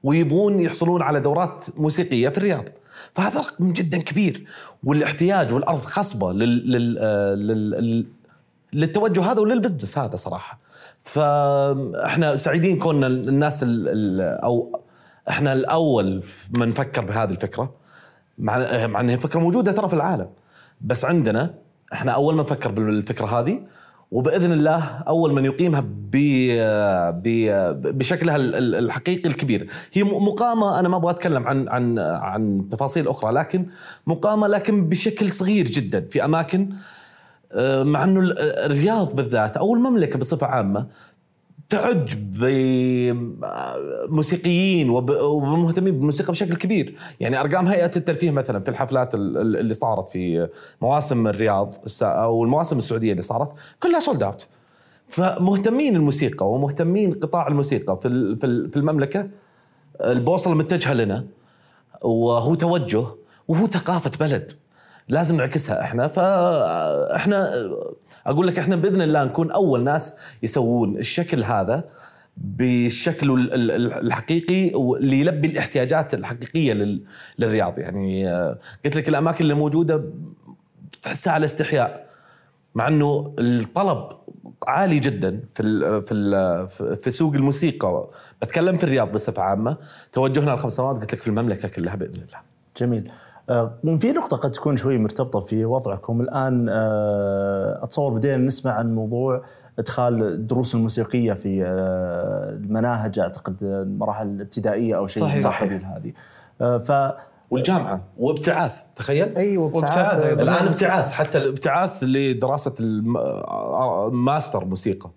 ويبغون 0.03 0.59
يحصلون 0.59 1.01
على 1.01 1.19
دورات 1.19 1.65
موسيقية 1.77 2.29
في 2.29 2.37
الرياض. 2.37 2.63
فهذا 3.13 3.39
رقم 3.39 3.73
جدا 3.73 3.97
كبير 3.97 4.45
والاحتياج 4.83 5.53
والأرض 5.53 5.79
خصبة 5.79 6.33
لل, 6.33 6.71
لل, 6.71 6.97
آه، 6.99 7.33
لل, 7.33 7.69
لل 7.69 8.05
للتوجه 8.73 9.31
هذا 9.31 9.39
وللبزنس 9.39 9.97
هذا 9.97 10.15
صراحة. 10.15 10.59
فاحنا 11.01 12.35
سعيدين 12.35 12.79
كوننا 12.79 13.07
الناس 13.07 13.63
ال 13.63 13.89
ال 13.89 14.21
أو 14.21 14.81
إحنا 15.29 15.53
الأول 15.53 16.23
من 16.51 16.71
فكر 16.71 17.05
بهذه 17.05 17.31
الفكرة. 17.31 17.73
مع 18.37 18.87
مع 18.87 18.99
إنها 18.99 19.17
فكرة 19.17 19.39
موجودة 19.39 19.71
ترى 19.71 19.89
في 19.89 19.93
العالم. 19.93 20.29
بس 20.81 21.05
عندنا 21.05 21.53
إحنا 21.93 22.11
أول 22.11 22.35
من 22.35 22.43
فكر 22.43 22.71
بالفكرة 22.71 23.39
هذه. 23.39 23.61
وبإذن 24.11 24.51
الله 24.51 24.83
أول 25.07 25.33
من 25.33 25.45
يقيمها 25.45 25.79
ب 26.11 26.11
بشكلها 27.97 28.35
ال- 28.35 28.55
ال- 28.55 28.75
الحقيقي 28.75 29.29
الكبير. 29.29 29.69
هي 29.93 30.03
مقامة 30.03 30.79
أنا 30.79 30.89
ما 30.89 30.97
أبغى 30.97 31.11
أتكلم 31.11 31.47
عن 31.47 31.67
عن 31.67 31.99
عن 31.99 32.69
تفاصيل 32.71 33.07
أخرى 33.07 33.31
لكن 33.31 33.65
مقامة 34.07 34.47
لكن 34.47 34.89
بشكل 34.89 35.31
صغير 35.31 35.65
جدا 35.67 36.07
في 36.09 36.25
أماكن 36.25 36.69
آه، 37.51 37.83
مع 37.83 38.03
إنه 38.03 38.19
ال- 38.19 38.39
الرياض 38.39 39.15
بالذات 39.15 39.57
أو 39.57 39.73
المملكة 39.75 40.19
بصفة 40.19 40.47
عامة 40.47 40.87
تعج 41.69 42.13
بموسيقيين 44.07 44.89
وبمهتمين 44.89 45.93
بالموسيقى 45.93 46.31
بشكل 46.31 46.55
كبير. 46.55 46.95
يعني 47.19 47.39
أرقام 47.41 47.67
هيئة 47.67 47.91
الترفيه 47.95 48.31
مثلا 48.31 48.59
في 48.63 48.69
الحفلات 48.69 49.15
ال- 49.15 49.37
ال- 49.37 49.57
اللي 49.57 49.73
صارت 49.73 50.09
في 50.09 50.47
مواسم 50.81 51.27
الرياض 51.27 51.75
أو 52.01 52.43
المواسم 52.43 52.77
السعودية 52.77 53.11
اللي 53.11 53.21
صارت 53.21 53.49
كلها 53.83 53.99
sold 53.99 54.23
out 54.23 54.47
فمهتمين 55.07 55.95
الموسيقى 55.95 56.51
ومهتمين 56.51 57.13
قطاع 57.13 57.47
الموسيقى 57.47 57.97
في 58.01 58.35
في 58.71 58.77
المملكة 58.77 59.27
البوصله 60.01 60.53
متجهه 60.53 60.93
لنا 60.93 61.25
وهو 62.01 62.55
توجه 62.55 63.05
وهو 63.47 63.65
ثقافة 63.65 64.11
بلد. 64.19 64.51
لازم 65.09 65.35
نعكسها 65.37 65.81
إحنا. 65.81 66.07
فإحنا 66.07 67.69
أقول 68.27 68.47
لك 68.47 68.59
إحنا 68.59 68.75
بإذن 68.75 69.01
الله 69.01 69.23
نكون 69.23 69.51
أول 69.51 69.83
ناس 69.83 70.15
يسوون 70.43 70.97
الشكل 70.97 71.43
هذا 71.43 71.83
ال- 73.71 73.93
الحقيقي 73.93 74.71
واللي 74.75 75.19
يلبي 75.19 75.47
الاحتياجات 75.47 76.13
الحقيقية 76.13 76.73
لل- 76.73 77.03
للرياض. 77.39 77.79
يعني 77.79 78.29
آه، 78.31 78.57
قلت 78.85 78.95
لك 78.95 79.09
الأماكن 79.09 79.43
اللي 79.43 79.53
موجودة 79.53 80.03
تحسها 81.03 81.33
على 81.33 81.45
استحياء 81.45 82.07
مع 82.75 82.87
إنه 82.87 83.33
الطلب 83.39 84.07
عالي 84.67 84.99
جدا 84.99 85.39
في 85.53 85.63
ال 85.63 86.03
في 86.03 86.13
ال 86.13 86.67
في 86.97 87.11
سوق 87.11 87.33
الموسيقى. 87.33 88.07
بتكلم 88.41 88.75
في 88.77 88.83
الرياض 88.83 89.11
بصفة 89.11 89.41
عامة. 89.41 89.77
توجهنا 90.11 90.53
الخمس 90.53 90.73
سنوات 90.73 90.97
قلت 90.99 91.13
لك 91.13 91.21
في 91.21 91.27
المملكة 91.27 91.67
كلها 91.67 91.95
بإذن 91.95 92.13
الله. 92.21 92.37
جميل. 92.77 93.11
آه، 93.49 93.73
في 93.99 94.11
نقطة 94.11 94.37
قد 94.37 94.51
تكون 94.51 94.77
شوي 94.77 94.97
مرتبطة 94.97 95.39
في 95.39 95.65
وضعكم. 95.65 96.21
الآن 96.21 96.67
آه، 96.69 97.79
أتصور 97.83 98.13
بدينا 98.13 98.37
نسمع 98.37 98.71
عن 98.71 98.95
موضوع 98.95 99.41
إدخال 99.79 100.23
الدروس 100.23 100.75
الموسيقية 100.75 101.33
في 101.33 101.63
آه، 101.65 102.49
المناهج 102.49 103.19
أعتقد 103.19 103.57
المراحل 103.63 104.27
الابتدائية 104.27 104.97
أو 104.97 105.07
شيء 105.07 105.23
صحيح. 105.23 105.33
من 105.35 105.39
صحيح. 105.41 105.87
هذه. 105.95 106.13
آه، 106.61 106.77
ف 106.77 107.13
والجامعة 107.51 108.01
وابتعاث 108.17 108.73
تخيل؟ 108.95 109.35
أيوه 109.37 109.63
وابتعاث. 109.75 110.17
الآن 110.41 110.67
ابتعاث 110.67 111.11
حتى 111.11 111.37
الابتعاث 111.37 112.03
لدراسة 112.03 112.73
الم- 112.79 113.17
آه، 113.17 114.09
ماستر 114.13 114.65
موسيقى. 114.65 115.09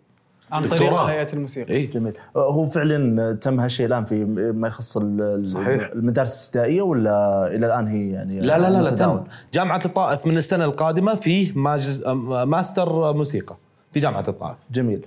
عن 0.52 0.62
طريق 0.62 0.82
دكتوراه. 0.82 1.10
هيئه 1.10 1.32
الموسيقى 1.32 1.74
اي 1.74 1.86
جميل 1.86 2.16
آه، 2.36 2.52
هو 2.52 2.64
فعلا 2.64 3.32
تم 3.34 3.60
هالشيء 3.60 3.86
الآن 3.86 4.04
في 4.04 4.24
ما 4.54 4.68
يخص 4.68 4.98
صحيح. 5.44 5.90
المدارس 5.92 6.34
الابتدائية 6.34 6.82
ولا 6.82 7.46
إلى 7.46 7.66
الآن 7.66 7.86
هي 7.86 8.10
يعني 8.10 8.40
لا 8.40 8.58
لا 8.58 8.70
لا, 8.70 8.82
لا؟ 8.82 8.90
تم 8.90 9.24
جامعة 9.54 9.80
الطائف 9.84 10.26
من 10.26 10.36
السنة 10.36 10.64
القادمة 10.64 11.14
فيه 11.14 11.52
ماجز 11.54 12.02
آه، 12.04 12.44
ماستر 12.44 13.12
موسيقى 13.12 13.56
في 13.92 14.00
جامعة 14.00 14.24
الطائف 14.28 14.58
جميل 14.70 15.06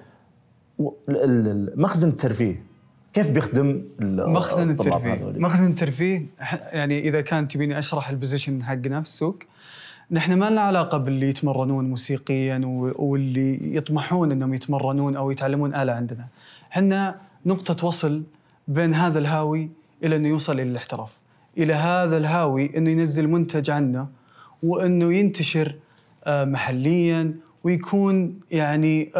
مخزن 1.75 2.09
الترفيه 2.09 2.63
كيف 3.13 3.31
بيخدم 3.31 3.83
مخزن 3.99 4.69
الترفيه؟ 4.69 5.33
مخزن 5.35 5.69
الترفيه 5.69 6.25
يعني 6.71 7.09
إذا 7.09 7.21
كان 7.21 7.47
تبيني 7.47 7.79
أشرح 7.79 8.09
البوزيشن 8.09 8.63
حقنا 8.63 9.01
في 9.01 9.07
السوق 9.07 9.39
نحن 10.13 10.33
ما 10.33 10.49
لنا 10.49 10.61
علاقة 10.61 10.97
باللي 10.97 11.29
يتمرنون 11.29 11.89
موسيقيا 11.89 12.61
واللي 12.95 13.75
يطمحون 13.75 14.31
إنهم 14.31 14.53
يتمرنون 14.53 15.15
أو 15.15 15.31
يتعلمون 15.31 15.75
آلة 15.75 15.93
عندنا. 15.93 16.27
إحنا 16.71 17.15
نقطة 17.45 17.87
وصل 17.87 18.23
بين 18.67 18.93
هذا 18.93 19.19
الهاوي 19.19 19.69
إلى 20.03 20.15
إنه 20.15 20.27
يوصل 20.27 20.53
إلى 20.53 20.63
الاحتراف. 20.63 21.19
إلى 21.57 21.73
هذا 21.73 22.17
الهاوي 22.17 22.77
إنه 22.77 22.89
ينزل 22.89 23.27
منتج 23.27 23.69
عنه 23.69 24.07
وإنه 24.63 25.13
ينتشر 25.13 25.75
آه، 26.23 26.45
محليا 26.45 27.33
ويكون 27.63 28.39
يعني 28.51 29.11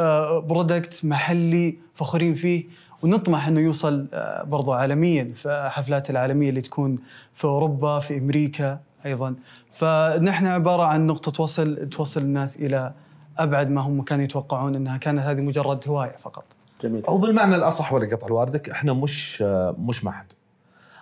برودكت 0.47 1.05
محلي 1.05 1.77
فخورين 1.95 2.33
فيه 2.33 2.63
ونطمح 3.03 3.47
إنه 3.47 3.59
يوصل 3.59 4.07
آه، 4.13 4.43
برضو 4.43 4.73
عالميا 4.73 5.31
في 5.33 5.69
حفلات 5.71 6.09
العالمية 6.09 6.49
اللي 6.49 6.61
تكون 6.61 6.97
في 7.33 7.45
أوروبا 7.45 7.99
في 7.99 8.17
أمريكا 8.17 8.79
أيضا. 9.05 9.35
فنحن 9.71 10.45
عبارة 10.45 10.83
عن 10.83 11.07
نقطة 11.07 11.43
وصل 11.43 11.89
توصل 11.89 12.21
الناس 12.21 12.57
إلى 12.57 12.93
أبعد 13.37 13.69
ما 13.69 13.81
هم 13.81 14.01
كانوا 14.01 14.23
يتوقعون 14.23 14.75
إنها 14.75 14.97
كانت 14.97 15.19
هذه 15.19 15.41
مجرد 15.41 15.83
هواية 15.87 16.17
فقط. 16.17 16.43
جميل. 16.81 17.05
أو 17.05 17.17
بالمعنى 17.17 17.55
الأصح 17.55 17.93
ولا 17.93 18.15
قطع 18.15 18.27
الواردك 18.27 18.69
إحنا 18.69 18.93
مش 18.93 19.41
مش 19.77 20.03
معهد. 20.03 20.33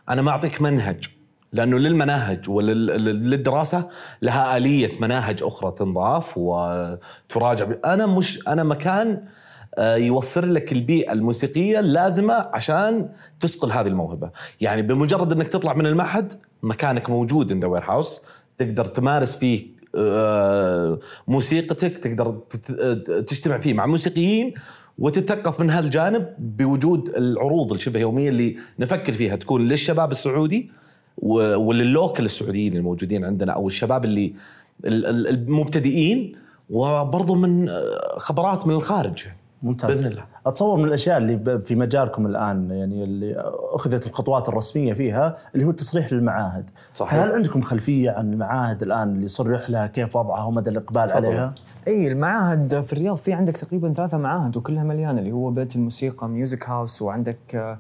أنا 0.09 0.21
ما 0.21 0.31
أعطيك 0.31 0.61
منهج 0.61 1.05
لأنه 1.53 1.77
للمناهج 1.77 2.49
وللدراسه 2.49 3.89
لها 4.21 4.57
آلية 4.57 4.91
مناهج 5.01 5.43
أخرى 5.43 5.71
تنضاف 5.71 6.33
وتراجع. 6.37 7.67
أنا 7.85 8.05
مش 8.05 8.47
أنا 8.47 8.63
مكان 8.63 9.27
يوفر 9.79 10.45
لك 10.45 10.71
البيئة 10.71 11.11
الموسيقية 11.13 11.79
اللازمة 11.79 12.33
عشان 12.33 13.09
تسقل 13.39 13.71
هذه 13.71 13.87
الموهبة، 13.87 14.29
يعني 14.61 14.81
بمجرد 14.81 15.31
إنك 15.31 15.47
تطلع 15.47 15.73
من 15.73 15.85
المعهد 15.85 16.33
مكانك 16.63 17.09
موجود 17.09 17.51
ان 17.51 17.59
ذا 17.59 17.67
وير 17.67 17.83
هاوس 17.83 18.21
تقدر 18.57 18.85
تمارس 18.85 19.35
فيه 19.35 19.81
آه، 19.97 20.99
موسيقتك 21.27 21.97
تقدر 21.97 22.31
تت- 22.49 23.11
تجتمع 23.29 23.57
فيه 23.57 23.73
مع 23.73 23.85
موسيقيين 23.85 24.53
وتتثقف 24.99 25.59
من 25.59 25.69
هذا 25.69 25.85
الجانب 25.85 26.27
بوجود 26.39 27.09
العروض 27.09 27.73
الشبه 27.73 27.99
يومية 27.99 28.29
اللي 28.29 28.57
نفكر 28.79 29.13
فيها 29.13 29.35
تكون 29.35 29.65
للشباب 29.65 30.11
السعودي 30.11 30.71
وللوكل 31.17 32.25
السعوديين 32.25 32.77
الموجودين 32.77 33.25
عندنا 33.25 33.51
أو 33.51 33.67
الشباب 33.67 34.05
اللي 34.05 34.33
ال- 34.85 35.05
ال- 35.05 35.27
المبتدئين 35.27 36.35
وبرضه 36.69 37.35
من 37.35 37.69
آه، 37.69 38.17
خبرات 38.17 38.67
من 38.67 38.75
الخارج. 38.75 39.23
ممتاز 39.63 39.95
بإذن 39.95 40.05
الله 40.05 40.23
أتصور 40.45 40.77
من 40.77 40.85
الأشياء 40.85 41.17
اللي 41.17 41.61
في 41.65 41.75
مجالكم 41.75 42.25
الآن 42.25 42.71
يعني 42.71 43.03
اللي 43.03 43.35
أخذت 43.73 44.07
الخطوات 44.07 44.49
الرسمية 44.49 44.93
فيها 44.93 45.37
اللي 45.55 45.65
هو 45.65 45.69
التصريح 45.69 46.13
للمعاهد. 46.13 46.69
صحيح. 46.93 47.19
هل 47.19 47.31
عندكم 47.31 47.61
خلفية 47.61 48.11
عن 48.11 48.33
المعاهد 48.33 48.83
الآن 48.83 49.09
اللي 49.09 49.25
يصرح 49.25 49.69
لها 49.69 49.87
كيف 49.87 50.15
وضعها 50.15 50.43
ومدى 50.45 50.69
الإقبال 50.69 51.05
تفضل. 51.09 51.25
عليها؟ 51.25 51.55
أي 51.87 52.07
المعاهد 52.07 52.81
في 52.81 52.93
الرياض 52.93 53.17
في 53.17 53.33
عندك 53.33 53.57
تقريبا 53.57 53.93
ثلاثة 53.93 54.17
معاهد 54.17 54.57
وكلها 54.57 54.83
مليانة 54.83 55.19
اللي 55.19 55.31
هو 55.31 55.51
بيت 55.51 55.75
الموسيقى 55.75 56.29
ميوزك 56.29 56.69
هاوس 56.69 57.01
وعندك 57.01 57.55
آه، 57.55 57.79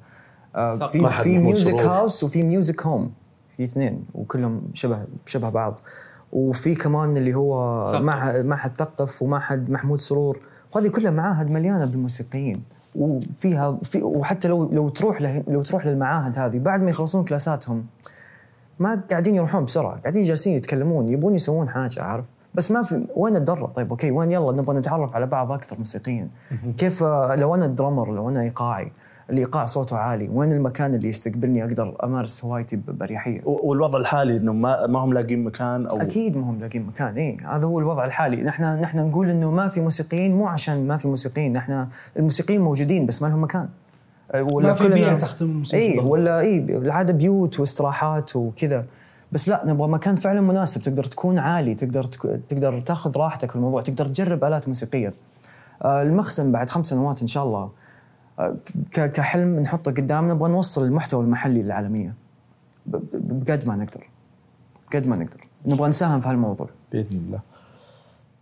آه، 0.55 0.85
في 0.85 1.09
في 1.09 1.39
Music 1.39 1.79
House 1.79 2.23
وفي 2.23 2.43
Music 2.43 2.85
Home 2.85 3.11
في 3.57 3.63
اثنين 3.63 4.05
وكلهم 4.13 4.61
شبه 4.73 5.05
شبه 5.25 5.49
بعض 5.49 5.79
وفي 6.31 6.75
كمان 6.75 7.17
اللي 7.17 7.33
هو 7.33 8.01
معهد 8.43 8.77
ثقف 8.77 9.21
ومعهد 9.21 9.69
محمود 9.69 9.99
سرور 9.99 10.39
وهذه 10.75 10.87
كلها 10.87 11.11
معاهد 11.11 11.49
مليانة 11.49 11.85
بالموسيقيين 11.85 12.63
وفيها 12.95 13.77
في 13.83 14.03
وحتى 14.03 14.47
لو 14.47 14.69
لو 14.71 14.89
تروح 14.89 15.21
له 15.21 15.43
لو 15.47 15.63
تروح 15.63 15.85
للمعاهد 15.85 16.39
هذه 16.39 16.59
بعد 16.59 16.81
ما 16.81 16.89
يخلصون 16.89 17.23
كلاساتهم 17.23 17.85
ما 18.79 19.01
قاعدين 19.11 19.35
يروحون 19.35 19.65
بسرعة 19.65 19.99
قاعدين 19.99 20.21
جالسين 20.21 20.53
يتكلمون 20.53 21.09
يبون 21.09 21.35
يسوون 21.35 21.69
حاجة 21.69 22.01
عارف؟ 22.01 22.25
بس 22.55 22.71
ما 22.71 22.83
في 22.83 23.05
وين 23.15 23.35
الدرة؟ 23.35 23.65
طيب 23.75 23.89
okay 23.89 24.11
وين؟ 24.11 24.31
يلا 24.31 24.51
نبغى 24.51 24.77
نتعرف 24.77 25.15
على 25.15 25.25
بعض 25.25 25.51
أكثر 25.51 25.77
موسيقيا 25.77 26.27
كيف 26.77 27.03
آه، 27.03 27.35
لو 27.35 27.55
أنا 27.55 27.67
درامر 27.67 28.11
لو 28.11 28.29
أنا 28.29 28.41
إيقاعي 28.41 28.91
الإيقاع 29.31 29.65
صوته 29.65 29.97
عالي. 29.97 30.29
وين 30.33 30.51
المكان 30.51 30.93
اللي 30.95 31.09
يستقبلني؟ 31.09 31.63
أقدر 31.63 31.95
أمارس 32.03 32.45
هوايتي 32.45 32.75
باريحيه 32.75 33.41
والوضع 33.45 33.97
الحالي 33.99 34.37
إنه 34.37 34.53
ما 34.53 34.87
ما 34.87 34.99
هم 34.99 35.13
لاقين 35.13 35.43
مكان 35.43 35.87
أو 35.87 36.01
أكيد 36.01 36.37
ما 36.37 36.49
هم 36.49 36.59
لاقين 36.59 36.85
مكان 36.87 37.15
اي 37.17 37.37
هذا 37.37 37.65
هو 37.65 37.79
الوضع 37.79 38.05
الحالي. 38.05 38.43
نحن 38.43 38.63
نحن 38.63 38.97
نقول 38.99 39.29
إنه 39.29 39.51
ما 39.51 39.67
في 39.67 39.81
موسيقيين 39.81 40.35
مو 40.35 40.47
عشان 40.47 40.87
ما 40.87 40.97
في 40.97 41.07
موسيقيين. 41.07 41.53
نحن 41.53 41.87
الموسيقيين 42.17 42.61
موجودين 42.61 43.05
بس 43.05 43.21
ما 43.21 43.27
لهم 43.27 43.43
مكان. 43.43 43.69
أه، 44.31 44.43
ولا 44.43 44.67
ما 44.67 44.73
في 44.73 44.83
كلنا- 44.83 44.95
بيئة 44.95 45.13
تخدم 45.13 45.49
الموسيقى. 45.49 45.83
اي 45.83 45.99
ولا 45.99 46.39
اي 46.39 46.57
العادة 46.57 47.13
بيوت 47.13 47.59
واستراحات 47.59 48.35
وكذا. 48.35 48.85
بس 49.31 49.49
لا 49.49 49.61
نبغى 49.65 49.87
مكان 49.87 50.15
فعلا 50.15 50.41
مناسب. 50.41 50.81
تقدر 50.81 51.03
تكون 51.03 51.39
عالي 51.39 51.75
تقدر 51.75 52.03
تك- 52.03 52.39
تقدر 52.49 52.79
تاخذ 52.79 53.17
راحتك 53.17 53.49
في 53.49 53.55
الموضوع 53.55 53.81
تقدر 53.81 54.05
تجرب 54.05 54.43
آلات 54.43 54.67
موسيقية. 54.67 55.13
آه، 55.83 56.01
المخزن 56.01 56.51
بعد 56.51 56.69
خمس 56.69 56.87
سنوات 56.87 57.21
إن 57.21 57.27
شاء 57.27 57.43
الله 57.43 57.69
كحلم 58.91 59.59
نحطه 59.59 59.91
قدامنا 59.91 60.33
نبغى 60.33 60.49
نوصل 60.51 60.83
المحتوى 60.85 61.23
المحلي 61.23 61.63
للعالمية 61.63 62.13
ب- 62.85 62.95
ب- 62.95 63.45
بقد 63.45 63.67
ما 63.67 63.75
نقدر 63.75 64.07
بقد 64.91 65.07
ما 65.07 65.15
نقدر 65.15 65.47
نبغى 65.65 65.89
نساهم 65.89 66.19
في 66.21 66.27
هالموضوع 66.29 66.69
بإذن 66.91 67.17
الله. 67.17 67.39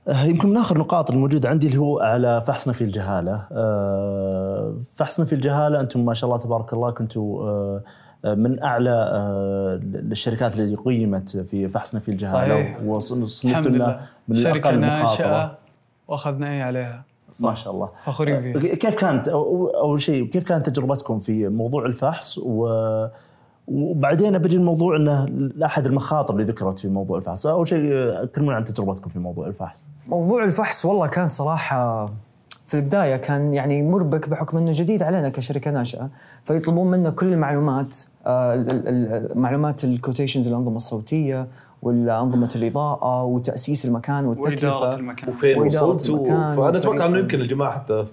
آه، 0.07 0.23
يمكن 0.23 0.49
من 0.49 0.57
اخر 0.57 0.77
نقاط 0.77 1.11
الموجودة 1.11 1.49
عندي 1.49 1.67
اللي 1.67 1.77
هو 1.77 1.99
على 1.99 2.41
فحصنا 2.41 2.73
في 2.73 2.83
الجهالة. 2.83 3.45
آه، 3.51 4.75
فحصنا 4.95 5.25
في 5.25 5.33
الجهالة 5.35 5.79
أنتم 5.81 6.05
ما 6.05 6.13
شاء 6.13 6.29
الله 6.29 6.41
تبارك 6.43 6.73
الله 6.73 6.91
كنتم 6.91 7.21
آه، 7.21 7.81
من 8.25 8.63
أعلى 8.63 8.91
الشركات 10.11 10.59
التي 10.59 10.75
قيمت 10.75 11.37
في 11.37 11.69
فحصنا 11.69 11.99
في 11.99 12.09
الجهالة 12.11 12.53
صحيح. 12.53 12.81
وصنفتوا 12.85 13.71
لنا 13.71 14.01
من 14.27 14.35
شركة 14.35 14.69
الاقل 14.69 15.01
مخاطرة. 15.01 15.27
ناشئه 15.27 15.57
وأخذنا 16.07 16.49
اي 16.51 16.61
عليها 16.61 17.03
ما 17.39 17.53
شاء 17.55 17.73
الله. 17.73 17.89
فخورين 18.05 18.41
فيها. 18.41 18.75
كيف 18.75 18.95
كانت 18.95 19.25
أو- 19.29 19.33
أول 19.81 20.01
شيء 20.01 20.25
كيف 20.25 20.43
كانت 20.43 20.69
تجربتكم 20.69 21.19
في 21.19 21.47
موضوع 21.47 21.85
الفحص؟ 21.85 22.37
و 22.37 22.67
وبعدين 23.67 24.37
بجي 24.37 24.57
الموضوع 24.57 24.95
إنه 24.95 25.27
احد 25.65 25.85
المخاطر 25.85 26.33
اللي 26.33 26.43
ذكرت 26.45 26.79
في 26.79 26.87
موضوع 26.87 27.17
الفحص، 27.17 27.45
أول 27.45 27.67
شيء 27.67 27.93
آه، 27.93 28.25
كلمونا 28.35 28.55
عن 28.55 28.63
تجربتكم 28.63 29.09
في 29.09 29.19
موضوع 29.19 29.47
الفحص. 29.47 29.87
موضوع 30.07 30.43
الفحص 30.43 30.85
والله 30.85 31.07
كان 31.07 31.27
صراحة 31.27 32.05
في 32.67 32.73
البداية 32.77 33.15
كان 33.17 33.53
يعني 33.53 33.83
مربك 33.83 34.29
بحكم 34.29 34.57
إنه 34.57 34.71
جديد 34.75 35.03
علينا 35.03 35.29
كشركة 35.29 35.71
ناشئة. 35.71 36.09
فيطلبون 36.43 36.91
منا 36.91 37.09
كل 37.09 37.33
المعلومات 37.33 37.95
آه، 38.25 38.53
ال- 38.53 38.69
ال- 38.71 38.87
ال- 38.87 39.37
معلومات 39.39 39.83
ال 39.83 39.89
quotations 39.89 40.47
الأنظمة 40.47 40.75
الصوتية 40.75 41.47
والأنظمة 41.81 42.49
الإضاءة 42.55 43.23
وتأسيس 43.23 43.85
المكان 43.85 44.25
والتكلفة 44.25 44.67
وإدارة 44.79 44.95
المكان. 44.95 45.29
وفين 45.29 45.59
وإدارة 45.59 45.85
وصلت؟ 45.85 46.09
و... 46.09 46.15
المكان 46.15 46.55
فأنا 46.55 46.77
أتوقع 46.77 46.93
وفريق- 46.95 47.05
إنه 47.05 47.17
يمكن 47.19 47.41
الجماعة 47.41 47.71
حتى 47.71 48.05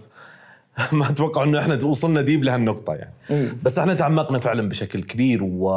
ما 0.93 1.11
أتوقع 1.11 1.45
إنه 1.45 1.59
إحنا 1.59 1.85
وصلنا 1.85 2.21
ديب 2.23 2.45
لهالنقطة 2.45 2.95
يعني. 2.95 3.13
إيه. 3.31 3.57
بس 3.63 3.79
إحنا 3.79 3.95
تعمقنا 3.95 4.39
فعلا 4.39 4.69
بشكل 4.69 5.03
كبير 5.03 5.41
و 5.43 5.69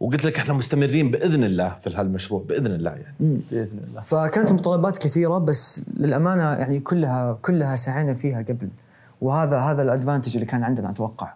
وقلت 0.00 0.24
لك 0.24 0.38
إحنا 0.38 0.54
مستمرين 0.54 1.10
بإذن 1.10 1.44
الله 1.44 1.76
في 1.80 1.90
هالمشروع 1.96 2.42
بإذن 2.48 2.66
الله 2.74 2.90
يعني. 2.90 3.14
بإذن 3.50 3.78
الله. 3.88 4.00
فكانت 4.00 4.52
متطلبات 4.52 4.98
كثيرة 4.98 5.38
بس 5.38 5.84
للأمانة 5.96 6.42
يعني 6.42 6.80
كلها 6.80 7.38
كلها 7.42 7.76
سعينا 7.76 8.14
فيها 8.14 8.42
قبل. 8.42 8.68
وهذا 9.20 9.58
هذا 9.58 9.82
الأدفانتج 9.82 10.34
اللي 10.34 10.46
كان 10.46 10.62
عندنا 10.62 10.90
أتوقع. 10.90 11.32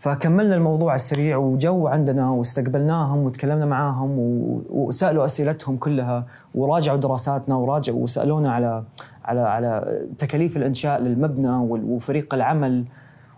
فكملنا 0.00 0.54
الموضوع 0.54 0.88
على 0.90 0.96
السريع 0.96 1.36
وجو 1.36 1.86
عندنا 1.86 2.30
واستقبلناهم 2.30 3.18
وتكلمنا 3.18 3.66
معاهم 3.66 4.18
و- 4.18 4.62
وسألوا 4.70 5.24
أسئلتهم 5.24 5.76
كلها 5.76 6.26
وراجعوا 6.54 6.96
دراساتنا 6.98 7.54
وراجعوا 7.56 8.02
وسألونا 8.02 8.52
على 8.52 8.84
على 9.24 9.40
على 9.40 10.00
تكاليف 10.18 10.56
الإنشاء 10.56 11.00
للمبنى 11.02 11.50
وفريق 11.94 12.34
العمل 12.34 12.84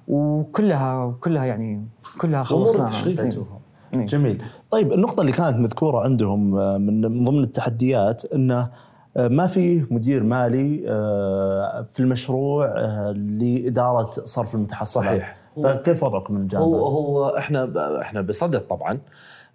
وكلها 0.09 1.15
كلها 1.21 1.45
يعني 1.45 1.87
كلها 2.21 2.43
خلصناها. 2.43 2.89
إيه. 3.23 3.31
إيه. 3.95 4.07
جميل 4.07 4.43
طيب 4.71 4.93
النقطة 4.93 5.21
اللي 5.21 5.33
كانت 5.33 5.57
مذكورة 5.57 6.01
عندهم 6.05 6.59
آه، 6.59 6.79
من 6.79 7.25
ضمن 7.25 7.41
التحديات 7.41 8.25
إنه 8.35 8.71
آه، 9.17 9.29
ما 9.29 9.47
في 9.47 9.87
مدير 9.91 10.23
مالي 10.23 10.85
آه، 10.89 11.87
في 11.93 12.01
المشروع 12.01 12.67
لإدارة 13.17 14.11
صرف 14.25 14.55
المتحصلات 14.55 15.07
صحيح. 15.07 15.37
فكيف 15.63 16.03
وضعكم 16.03 16.35
من 16.35 16.41
الجانب 16.43 16.63
هو؟ 16.65 16.87
هو 16.87 17.29
إحنا 17.39 17.73
إحنا 18.01 18.21
بصدد 18.21 18.61
طبعا 18.61 18.99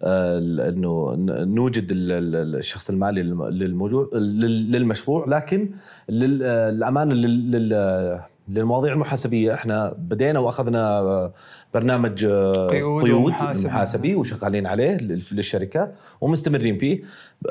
آه، 0.02 0.38
انه 0.68 1.14
نوجد 1.44 1.90
ال- 1.90 2.12
ال- 2.12 2.56
الشخص 2.56 2.90
المالي 2.90 3.22
للم- 3.22 3.42
للموضوع 3.44 4.10
لل- 4.14 4.72
للمشروع 4.72 5.24
لكن 5.28 5.70
لل- 6.08 6.42
آه، 6.42 6.70
للامانه 6.70 7.14
لل- 7.14 7.50
لل- 7.50 8.20
للمواضيع 8.48 8.92
المحاسبية 8.92 9.54
إحنا 9.54 9.94
بدينا 9.98 10.38
وأخذنا 10.38 10.98
آه، 10.98 11.32
برنامج 11.74 12.24
آه، 12.24 12.66
قيود. 12.68 13.30
محاسبي 13.64 14.14
وشغالين 14.14 14.66
عليه 14.66 14.96
لل- 14.96 15.22
للشركة 15.32 15.88
ومستمرين 16.20 16.78
فيه. 16.78 17.02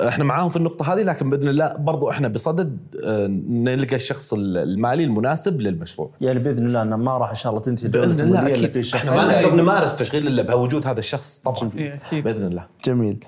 إحنا 0.08 0.24
معاهم 0.24 0.50
في 0.50 0.56
النقطة 0.56 0.92
هذه 0.94 1.02
لكن 1.02 1.30
بإذن 1.30 1.48
الله 1.48 1.76
برضو 1.76 2.10
إحنا 2.10 2.28
بصدد 2.28 2.78
آه، 3.04 3.26
نلقى 3.48 3.96
الشخص 3.96 4.34
المالي 4.36 5.04
المناسب 5.04 5.60
للمشروع. 5.60 6.10
يعني 6.20 6.38
بإذن 6.38 6.66
الله 6.66 6.82
أنه 6.82 6.96
ما 6.96 7.18
راح 7.18 7.28
إن 7.28 7.34
شاء 7.34 7.50
الله 7.52 7.62
تنتهي 7.62 7.88
بإذن 7.88 8.26
الله 8.26 8.46
أكيد. 8.46 8.84
إحنا 8.94 9.16
ما 9.16 9.42
نقدر 9.42 9.56
نمارس 9.62 9.96
تشغيل 9.96 10.26
إلا 10.26 10.42
بوجود 10.42 10.86
هذا 10.86 10.98
الشخص 10.98 11.38
طبعا. 11.38 11.70
إيه، 11.76 11.94
أكيد. 11.94 12.24
بإذن 12.24 12.46
الله. 12.46 12.66
جميل. 12.84 13.24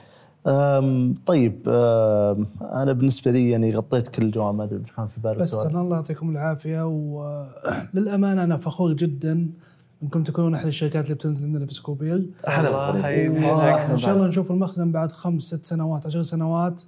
أم 0.47 1.14
طيب 1.26 1.62
أم 1.68 2.47
أنا 2.62 2.93
بالنسبة 2.93 3.30
لي 3.30 3.51
يعني 3.51 3.70
غطيت 3.70 4.09
كل 4.09 4.22
الجوانب 4.22 4.59
ما 4.59 4.64
أدري 4.64 4.82
كان 4.97 5.07
في 5.07 5.20
بالك 5.20 5.36
بس 5.36 5.51
سؤال. 5.51 5.76
الله 5.76 5.97
يعطيكم 5.97 6.30
العافية 6.30 6.86
وللامانه 7.95 8.45
أنا 8.45 8.57
فخور 8.57 8.93
جدا 8.93 9.49
انكم 10.03 10.22
تكونون 10.22 10.55
احد 10.55 10.66
الشركات 10.66 11.05
اللي 11.05 11.14
بتنزل 11.14 11.46
عندنا 11.46 11.66
في 11.66 11.74
Scopeer 11.74 12.26
إحنا 12.48 12.68
الله. 12.68 13.92
إن 13.92 13.96
شاء 13.96 14.14
الله 14.14 14.26
نشوف 14.26 14.51
المخزن 14.51 14.92
بعد 14.92 15.12
خمس 15.12 15.42
ست 15.42 15.64
سنوات 15.64 16.07
عشر 16.07 16.22
سنوات. 16.22 16.82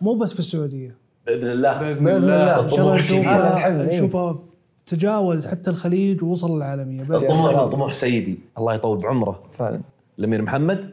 مو 0.00 0.14
بس 0.14 0.32
في 0.32 0.38
السعودية. 0.38 0.96
بإذن 1.26 1.50
الله. 1.50 1.78
بإذن 1.78 2.04
بإذن 2.04 2.24
الله. 2.24 2.60
إن 2.60 2.68
شاء 2.68 2.80
الله 2.80 3.66
إيه. 3.66 3.96
نشوفه 3.96 4.38
تجاوز 4.86 5.46
حتى 5.46 5.70
الخليج 5.70 6.24
ووصل 6.24 6.56
للعالمية. 6.56 7.02
الطموح. 7.02 7.64
طموح 7.64 7.92
سيدي. 7.92 8.38
الله 8.58 8.74
يطول 8.74 8.98
بعمره. 8.98 9.42
فعلا. 9.52 9.80
الأمير 10.18 10.42
محمد 10.42 10.90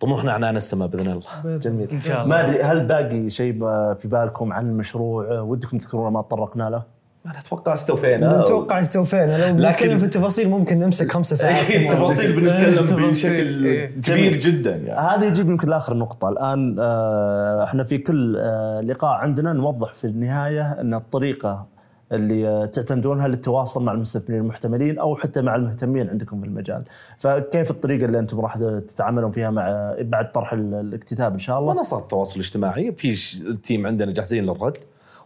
طموحنا 0.00 0.32
عنان 0.32 0.56
السماء 0.56 0.88
بإذن 0.88 1.10
الله. 1.10 1.56
جميل. 1.56 1.90
إن 1.90 2.00
شاء 2.00 2.24
الله. 2.24 2.28
ما 2.28 2.46
أدري 2.46 2.62
هل 2.62 2.86
باقي 2.86 3.30
شيء 3.30 3.52
في 3.94 4.04
بالكم 4.04 4.52
عن 4.52 4.68
المشروع 4.68 5.40
ودكم 5.40 5.78
تذكرونه 5.78 6.10
ما 6.10 6.22
تطرقنا 6.22 6.70
له؟ 6.70 6.97
أنا 7.26 7.38
أتوقع 7.38 7.74
استوفينا 7.74 8.38
نتوقع 8.40 8.80
استوفينا. 8.80 9.50
لو 9.52 9.58
لكن- 9.68 9.98
في 9.98 10.04
التفاصيل 10.04 10.48
ممكن 10.50 10.78
نمسك 10.78 11.12
خمسة 11.12 11.36
ساعات. 11.36 11.70
التفاصيل 11.70 12.48
إيش 12.48 12.74
بنتكلم؟ 12.74 13.08
بشكل 13.10 13.66
إيه. 13.66 14.00
كبير 14.00 14.36
جدا 14.36 14.76
يعني. 14.76 15.00
هذا 15.00 15.26
يجيب 15.26 15.48
يمكن 15.50 15.68
لآخر 15.68 15.96
نقطة، 15.96 16.28
الآن 16.28 16.76
آه، 16.80 17.64
إحنا 17.64 17.84
في 17.84 17.98
كل 17.98 18.36
آه، 18.40 18.80
لقاء 18.80 19.10
عندنا 19.12 19.52
نوضح 19.52 19.94
في 19.94 20.04
النهاية 20.06 20.72
أن 20.80 20.94
الطريقة 20.94 21.66
اللي 22.12 22.48
آه، 22.48 22.66
تعتمدونها 22.66 23.28
للتواصل 23.28 23.82
مع 23.84 23.92
المستثمرين 23.92 24.40
المحتملين 24.42 24.98
أو 24.98 25.16
حتى 25.16 25.42
مع 25.42 25.56
المهتمين 25.56 26.08
عندكم 26.08 26.40
في 26.40 26.46
المجال، 26.46 26.82
فكيف 27.18 27.70
الطريقة 27.70 28.04
اللي 28.06 28.18
أنتم 28.18 28.40
راح 28.40 28.56
تتعاملون 28.88 29.30
فيها 29.30 29.50
مع 29.50 29.94
بعد 30.00 30.32
طرح 30.32 30.52
ال- 30.52 30.74
الاكتتاب 30.74 31.32
إن 31.32 31.38
شاء 31.38 31.58
الله؟ 31.58 31.74
منصات 31.74 32.02
التواصل 32.02 32.34
الاجتماعي. 32.34 32.92
في 32.92 33.14
التيم 33.50 33.86
عندنا 33.86 34.12
جاهزين 34.12 34.44
للرد. 34.44 34.76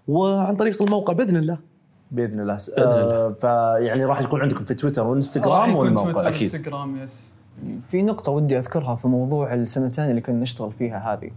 وعن 0.08 0.56
طريق 0.56 0.82
الموقع 0.82 1.12
بإذن 1.12 1.36
الله. 1.36 1.71
بإذن 2.12 2.40
الله، 2.40 2.58
آه، 2.78 3.30
فيعني 3.40 4.04
راح 4.04 4.20
يكون 4.20 4.40
عندكم 4.42 4.64
في 4.64 4.74
تويتر 4.74 5.02
راح 5.02 5.10
وانستغرام 5.10 5.70
يكون 5.70 5.80
والموقع 5.80 6.12
تويتر 6.12 6.28
أكيد. 6.28 6.50
انستغرام 6.54 6.96
يس 7.02 7.32
في 7.88 8.02
نقطة 8.02 8.32
ودي 8.32 8.58
أذكرها 8.58 8.94
في 8.94 9.08
موضوع 9.08 9.54
السنتين 9.54 10.04
اللي 10.04 10.20
كنا 10.20 10.40
نشتغل 10.40 10.72
فيها 10.72 11.12
هذه. 11.12 11.30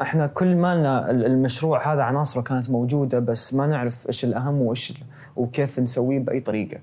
إحنا 0.00 0.26
كل 0.26 0.56
مالنا 0.56 1.10
ال- 1.10 1.26
المشروع 1.26 1.92
هذا 1.94 2.02
عناصره 2.02 2.40
كانت 2.42 2.70
موجودة 2.70 3.18
بس 3.18 3.54
ما 3.54 3.66
نعرف 3.66 4.06
إيش 4.08 4.24
الأهم 4.24 4.62
وإيش 4.62 4.92
وكيف 5.36 5.78
نسويه 5.80 6.18
بأي 6.18 6.40
طريقة. 6.40 6.78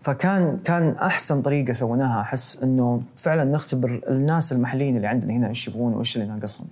فكان 0.00 0.58
كان 0.64 0.90
أحسن 0.90 1.42
طريقة 1.42 1.72
سويناها 1.72 2.20
أحس 2.20 2.62
إنه 2.62 3.02
فعلا 3.16 3.44
نختبر 3.44 4.00
الناس 4.08 4.52
المحليين 4.52 4.96
اللي 4.96 5.06
عندنا 5.06 5.32
هنا 5.32 5.48
إيش 5.48 5.68
يبغون 5.68 5.94
وإيش 5.94 6.16
اللي 6.16 6.28
ناقصهم. 6.28 6.66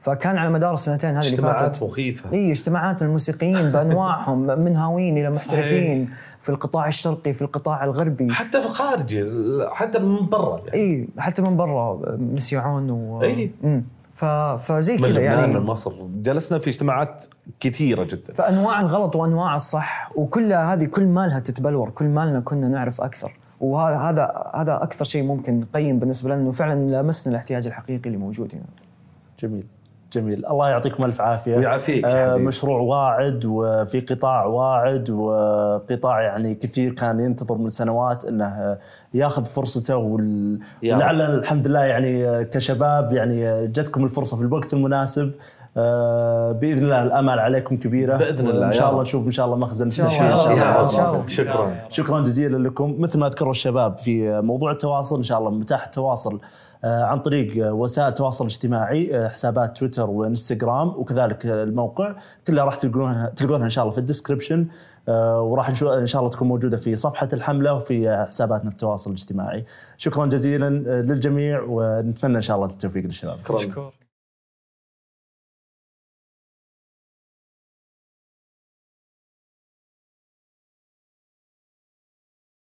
فكان 0.00 0.38
على 0.38 0.50
مدار 0.50 0.74
السنتين 0.74 1.10
هذه 1.10 1.18
اللي 1.18 1.30
اجتماعات 1.30 1.60
فاتت 1.60 1.82
مخيفة. 1.82 2.32
إي 2.32 2.50
اجتماعات 2.50 3.02
من 3.02 3.08
الموسيقيين 3.08 3.70
بأنواعهم 3.70 4.38
من 4.64 4.76
هاويين 4.76 5.18
إلى 5.18 5.30
محترفين 5.30 6.10
في 6.40 6.48
القطاع 6.48 6.88
الشرقي 6.88 7.32
في 7.32 7.42
القطاع 7.42 7.84
الغربي. 7.84 8.30
حتى 8.30 8.60
في 8.60 8.66
الخارج 8.66 9.26
حتى 9.72 9.98
من 9.98 10.26
برا 10.26 10.58
يعني. 10.58 10.74
إي 10.74 11.08
حتى 11.18 11.42
من 11.42 11.56
برا 11.56 12.00
مسيعون 12.18 12.90
و. 12.90 13.22
مم. 13.62 13.84
ف... 14.14 14.24
فزي 14.24 14.98
كذا 14.98 15.20
يعني. 15.20 15.54
من 15.54 15.60
مصر. 15.60 15.92
جلسنا 16.22 16.58
في 16.58 16.70
اجتماعات 16.70 17.24
كثيرة 17.60 18.04
جدا. 18.04 18.32
فأنواع 18.32 18.80
الغلط 18.80 19.16
وأنواع 19.16 19.54
الصح 19.54 20.12
وكلها 20.14 20.74
هذه 20.74 20.84
كل 20.84 21.06
مالها 21.06 21.40
تتبلور 21.40 21.90
كل 21.90 22.08
مالنا 22.08 22.40
كنا 22.40 22.68
نعرف 22.68 23.00
أكثر. 23.00 23.36
وهذا 23.60 23.96
هذا 23.96 24.50
هذا 24.54 24.82
أكثر 24.82 25.04
شيء 25.04 25.22
ممكن 25.22 25.60
نقيم 25.60 25.98
بالنسبة 25.98 26.30
لنا 26.30 26.42
إنه 26.42 26.50
فعلا 26.50 27.02
لمسنا 27.02 27.30
الاحتياج 27.30 27.66
الحقيقي 27.66 28.06
اللي 28.06 28.18
موجود 28.18 28.54
هنا 28.54 28.64
جميل. 29.40 29.66
جميل. 30.12 30.46
الله 30.46 30.68
يعطيكم 30.68 31.04
ألف 31.04 31.20
عافية. 31.20 31.56
ويعافيك 31.56 32.04
آه. 32.04 32.36
مشروع 32.36 32.80
واعد 32.80 33.44
وفي 33.44 34.00
قطاع 34.00 34.44
واعد 34.44 35.10
وقطاع 35.10 36.22
يعني 36.22 36.54
كثير 36.54 36.92
كان 36.92 37.20
ينتظر 37.20 37.58
من 37.58 37.68
سنوات 37.68 38.24
إنه 38.24 38.78
ياخذ 39.14 39.44
فرصته 39.44 39.96
وال... 39.96 40.58
ولعل 40.82 41.20
الحمد 41.20 41.68
لله 41.68 41.84
يعني 41.84 42.44
كشباب 42.44 43.12
يعني 43.12 43.66
جتكم 43.66 44.04
الفرصة 44.04 44.36
في 44.36 44.42
الوقت 44.42 44.72
المناسب. 44.72 45.32
آه 45.76 46.52
بإذن 46.52 46.84
الله 46.84 47.02
الامال 47.02 47.38
عليكم 47.38 47.76
كبيرة. 47.76 48.16
بإذن 48.16 48.48
الله، 48.48 48.66
ان 48.66 48.72
شاء. 48.72 48.90
الله 48.90 49.02
نشوف 49.02 49.26
إن 49.26 49.30
شاء 49.30 49.46
الله 49.46 49.56
مخزن 49.56 49.90
شاء 49.90 50.06
الله، 50.06 50.18
تشفير 50.18 50.34
إن 50.34 50.40
شاء 50.40 50.52
الله، 50.52 50.84
إن 50.84 50.88
شاء 50.88 51.14
الله. 51.14 51.26
شكرا. 51.26 51.74
شكرا 51.90 52.20
جزيلا 52.20 52.68
لكم. 52.68 52.96
مثل 52.98 53.18
ما 53.18 53.28
ذكروا 53.28 53.50
الشباب 53.50 53.98
في 53.98 54.40
موضوع 54.40 54.72
التواصل 54.72 55.16
إن 55.16 55.22
شاء 55.22 55.38
الله 55.38 55.50
متاح 55.50 55.84
التواصل 55.84 56.34
آه، 56.34 56.40
عن 56.84 57.20
طريق 57.20 57.66
آه، 57.66 57.72
وسائل 57.72 58.08
التواصل 58.08 58.44
الاجتماعي 58.44 59.16
آه، 59.16 59.28
حسابات 59.28 59.76
تويتر 59.78 60.10
وانستغرام 60.10 60.88
وكذلك 60.88 61.46
آه، 61.46 61.62
الموقع 61.62 62.14
كلها 62.46 62.64
راح 62.64 62.76
تلقونها 62.76 63.26
تلقونها 63.36 63.64
إن 63.64 63.70
شاء 63.70 63.82
الله 63.84 63.92
في 63.92 63.98
الديسكربشن 63.98 64.66
آه، 65.08 65.40
وراح 65.42 65.68
إن 65.68 66.06
شاء 66.06 66.20
الله 66.20 66.30
تكون 66.30 66.48
موجودة 66.48 66.76
في 66.76 66.96
صفحة 66.96 67.28
الحملة 67.32 67.74
وفي 67.74 68.10
آه، 68.10 68.24
حساباتنا 68.24 68.70
في 68.70 68.76
التواصل 68.76 69.10
الاجتماعي. 69.10 69.64
شكرا 69.96 70.26
جزيلا 70.26 70.66
آه، 70.66 71.00
للجميع 71.02 71.62
ونتمنى 71.68 72.36
إن 72.36 72.42
شاء 72.42 72.56
الله 72.56 72.66
التوفيق 72.68 73.04
للشباب. 73.04 73.38
شكرا. 73.58 73.90